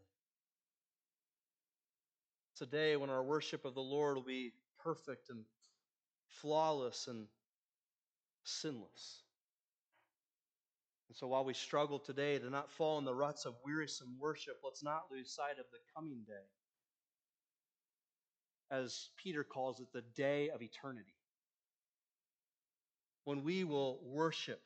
It's 2.53 2.63
a 2.63 2.67
day 2.67 2.97
when 2.97 3.11
our 3.11 3.23
worship 3.23 3.65
of 3.65 3.75
the 3.75 3.81
Lord 3.81 4.17
will 4.17 4.23
be 4.23 4.53
perfect 4.79 5.31
and 5.31 5.45
flawless 6.29 7.09
and 7.09 7.27
sinless. 8.45 9.23
And 11.09 11.17
so 11.17 11.27
while 11.27 11.45
we 11.45 11.55
struggle 11.55 11.99
today 11.99 12.39
to 12.39 12.51
not 12.51 12.71
fall 12.71 12.99
in 12.99 13.05
the 13.05 13.15
ruts 13.15 13.45
of 13.45 13.55
wearisome 13.65 14.17
worship, 14.21 14.59
let's 14.65 14.83
not 14.83 15.05
lose 15.11 15.35
sight 15.35 15.59
of 15.59 15.67
the 15.73 15.79
coming 15.97 16.23
day. 16.27 16.47
As 18.71 19.11
Peter 19.17 19.45
calls 19.45 19.81
it, 19.81 19.87
the 19.93 20.05
day 20.17 20.51
of 20.51 20.63
eternity. 20.63 21.15
When 23.25 23.43
we 23.43 23.65
will 23.65 24.01
worship 24.03 24.63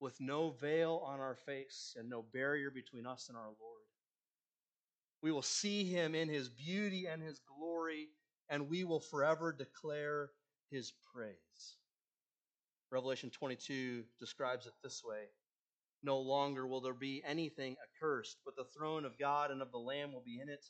with 0.00 0.20
no 0.20 0.50
veil 0.50 1.00
on 1.06 1.20
our 1.20 1.36
face 1.36 1.94
and 1.96 2.10
no 2.10 2.24
barrier 2.32 2.70
between 2.70 3.06
us 3.06 3.28
and 3.28 3.38
our 3.38 3.46
Lord. 3.60 3.82
We 5.22 5.30
will 5.30 5.42
see 5.42 5.84
him 5.84 6.16
in 6.16 6.28
his 6.28 6.48
beauty 6.48 7.06
and 7.06 7.22
his 7.22 7.40
glory, 7.40 8.08
and 8.48 8.68
we 8.68 8.82
will 8.82 8.98
forever 8.98 9.52
declare 9.52 10.30
his 10.70 10.92
praise. 11.14 11.76
Revelation 12.90 13.30
22 13.30 14.02
describes 14.18 14.66
it 14.66 14.72
this 14.82 15.02
way 15.04 15.26
No 16.02 16.18
longer 16.18 16.66
will 16.66 16.80
there 16.80 16.92
be 16.92 17.22
anything 17.24 17.76
accursed, 17.82 18.38
but 18.44 18.56
the 18.56 18.66
throne 18.76 19.04
of 19.04 19.18
God 19.18 19.52
and 19.52 19.62
of 19.62 19.70
the 19.70 19.78
Lamb 19.78 20.12
will 20.12 20.24
be 20.26 20.40
in 20.42 20.48
it, 20.48 20.66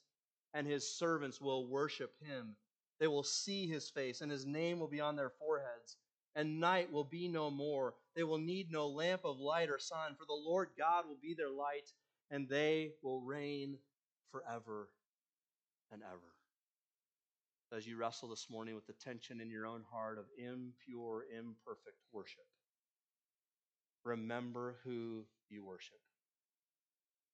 and 0.52 0.66
his 0.66 0.98
servants 0.98 1.40
will 1.40 1.66
worship 1.66 2.12
him. 2.20 2.54
They 3.00 3.06
will 3.06 3.24
see 3.24 3.66
his 3.66 3.88
face, 3.88 4.20
and 4.20 4.30
his 4.30 4.44
name 4.44 4.78
will 4.78 4.88
be 4.88 5.00
on 5.00 5.16
their 5.16 5.30
foreheads, 5.30 5.96
and 6.34 6.60
night 6.60 6.92
will 6.92 7.04
be 7.04 7.28
no 7.28 7.50
more. 7.50 7.94
They 8.16 8.22
will 8.22 8.38
need 8.38 8.70
no 8.70 8.88
lamp 8.88 9.22
of 9.24 9.38
light 9.38 9.70
or 9.70 9.78
sun, 9.78 10.14
for 10.18 10.24
the 10.26 10.32
Lord 10.32 10.70
God 10.78 11.04
will 11.08 11.18
be 11.20 11.34
their 11.34 11.50
light, 11.50 11.90
and 12.30 12.48
they 12.48 12.92
will 13.02 13.20
reign 13.20 13.78
forever 14.30 14.88
and 15.90 16.02
ever 16.02 16.32
as 17.74 17.86
you 17.86 17.96
wrestle 17.96 18.28
this 18.28 18.48
morning 18.50 18.74
with 18.74 18.86
the 18.86 18.92
tension 18.92 19.40
in 19.40 19.50
your 19.50 19.66
own 19.66 19.82
heart 19.90 20.18
of 20.18 20.26
impure, 20.36 21.24
imperfect 21.30 21.96
worship. 22.12 22.44
Remember 24.04 24.76
who 24.84 25.24
you 25.48 25.64
worship. 25.64 26.00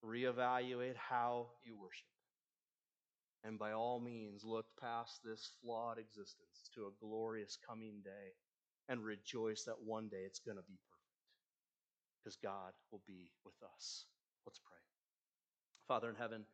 Reevaluate 0.04 0.96
how 0.96 1.48
you 1.64 1.76
worship. 1.76 2.06
And 3.42 3.58
by 3.58 3.72
all 3.72 3.98
means, 3.98 4.44
look 4.44 4.66
past 4.80 5.20
this 5.24 5.50
flawed 5.60 5.98
existence 5.98 6.70
to 6.74 6.82
a 6.82 7.04
glorious 7.04 7.58
coming 7.66 8.00
day 8.04 8.34
and 8.88 9.04
rejoice 9.04 9.64
that 9.64 9.82
one 9.84 10.08
day 10.08 10.22
it's 10.24 10.38
going 10.38 10.56
to 10.56 10.62
be 10.62 10.78
perfect 10.90 10.98
because 12.22 12.36
God 12.36 12.72
will 12.90 13.02
be 13.06 13.30
with 13.44 13.54
us. 13.74 14.04
Let's 14.46 14.58
pray. 14.58 14.76
Father 15.86 16.08
in 16.08 16.16
heaven, 16.16 16.44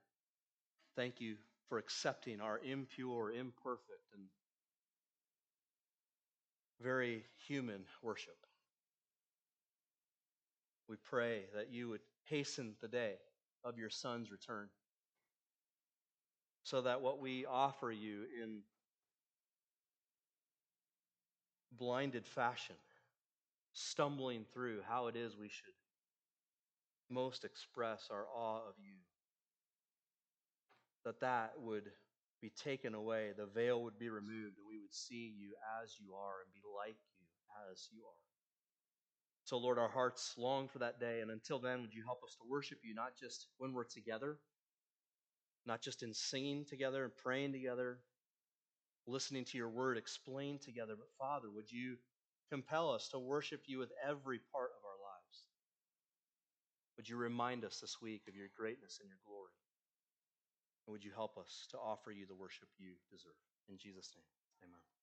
thank 0.97 1.21
you 1.21 1.37
for 1.69 1.79
accepting 1.79 2.41
our 2.41 2.61
impure, 2.61 3.33
imperfect, 3.33 4.13
and 4.15 4.23
very 6.81 7.25
human 7.47 7.83
worship. 8.03 8.37
We 10.89 10.97
pray 10.97 11.45
that 11.55 11.73
you 11.73 11.89
would 11.89 12.03
hasten 12.25 12.75
the 12.81 12.89
day 12.89 13.15
of 13.65 13.79
your 13.79 13.91
Son's 13.91 14.31
return 14.31 14.69
so 16.63 16.83
that 16.83 17.01
what 17.01 17.21
we 17.21 17.47
offer 17.47 17.91
you 17.91 18.25
in 18.43 18.61
blinded 21.79 22.27
fashion, 22.27 22.77
stumbling 23.73 24.45
through 24.53 24.83
how 24.89 25.09
it 25.09 25.17
is 25.17 25.37
we 25.37 25.49
should 25.49 25.75
most 27.11 27.45
express 27.45 28.09
our 28.11 28.27
awe 28.35 28.59
of 28.69 28.75
you 28.79 28.97
that 31.05 31.21
that 31.21 31.53
would 31.61 31.85
be 32.41 32.51
taken 32.51 32.95
away, 32.95 33.31
the 33.37 33.47
veil 33.47 33.83
would 33.83 33.99
be 33.99 34.09
removed, 34.09 34.57
and 34.59 34.67
we 34.69 34.79
would 34.79 34.93
see 34.93 35.35
you 35.39 35.53
as 35.83 35.95
you 36.01 36.15
are 36.15 36.43
and 36.45 36.53
be 36.53 36.61
like 36.77 36.97
you 37.21 37.27
as 37.71 37.89
you 37.93 38.01
are. 38.05 38.21
So, 39.45 39.59
Lord, 39.59 39.79
our 39.79 39.89
hearts 39.91 40.35
long 40.39 40.69
for 40.69 40.79
that 40.79 40.99
day. 41.01 41.21
And 41.21 41.31
until 41.31 41.59
then, 41.59 41.83
would 41.83 41.95
you 41.95 42.03
help 42.05 42.21
us 42.25 42.35
to 42.37 42.51
worship 42.51 42.79
you, 42.83 42.95
not 42.95 43.13
just 43.19 43.49
when 43.59 43.75
we're 43.75 43.85
together, 43.85 44.39
not 45.67 45.83
just 45.83 46.03
in 46.03 46.15
singing 46.15 46.65
together 46.65 47.05
and 47.05 47.15
praying 47.17 47.53
together, 47.53 47.99
listening 49.07 49.45
to 49.47 49.59
your 49.59 49.69
word 49.69 49.99
explained 49.99 50.63
together, 50.63 50.95
but 50.97 51.13
Father, 51.19 51.51
would 51.51 51.71
you 51.71 51.97
compel 52.51 52.91
us 52.91 53.09
to 53.09 53.19
worship 53.19 53.63
you 53.67 53.79
with 53.79 53.93
every 54.03 54.41
part 54.53 54.71
of 54.77 54.85
our 54.85 54.99
lives? 55.01 55.45
Would 56.97 57.09
you 57.09 57.17
remind 57.17 57.65
us 57.65 57.81
this 57.81 58.01
week 58.01 58.23
of 58.29 58.37
your 58.37 58.49
greatness 58.57 58.99
and 59.01 59.09
your 59.09 59.19
glory? 59.27 59.53
And 60.87 60.93
would 60.93 61.05
you 61.05 61.13
help 61.15 61.37
us 61.39 61.67
to 61.71 61.79
offer 61.79 62.11
you 62.11 62.27
the 62.27 62.35
worship 62.35 62.69
you 62.79 62.93
deserve? 63.11 63.41
In 63.69 63.79
Jesus' 63.79 64.13
name, 64.15 64.69
amen. 64.69 64.94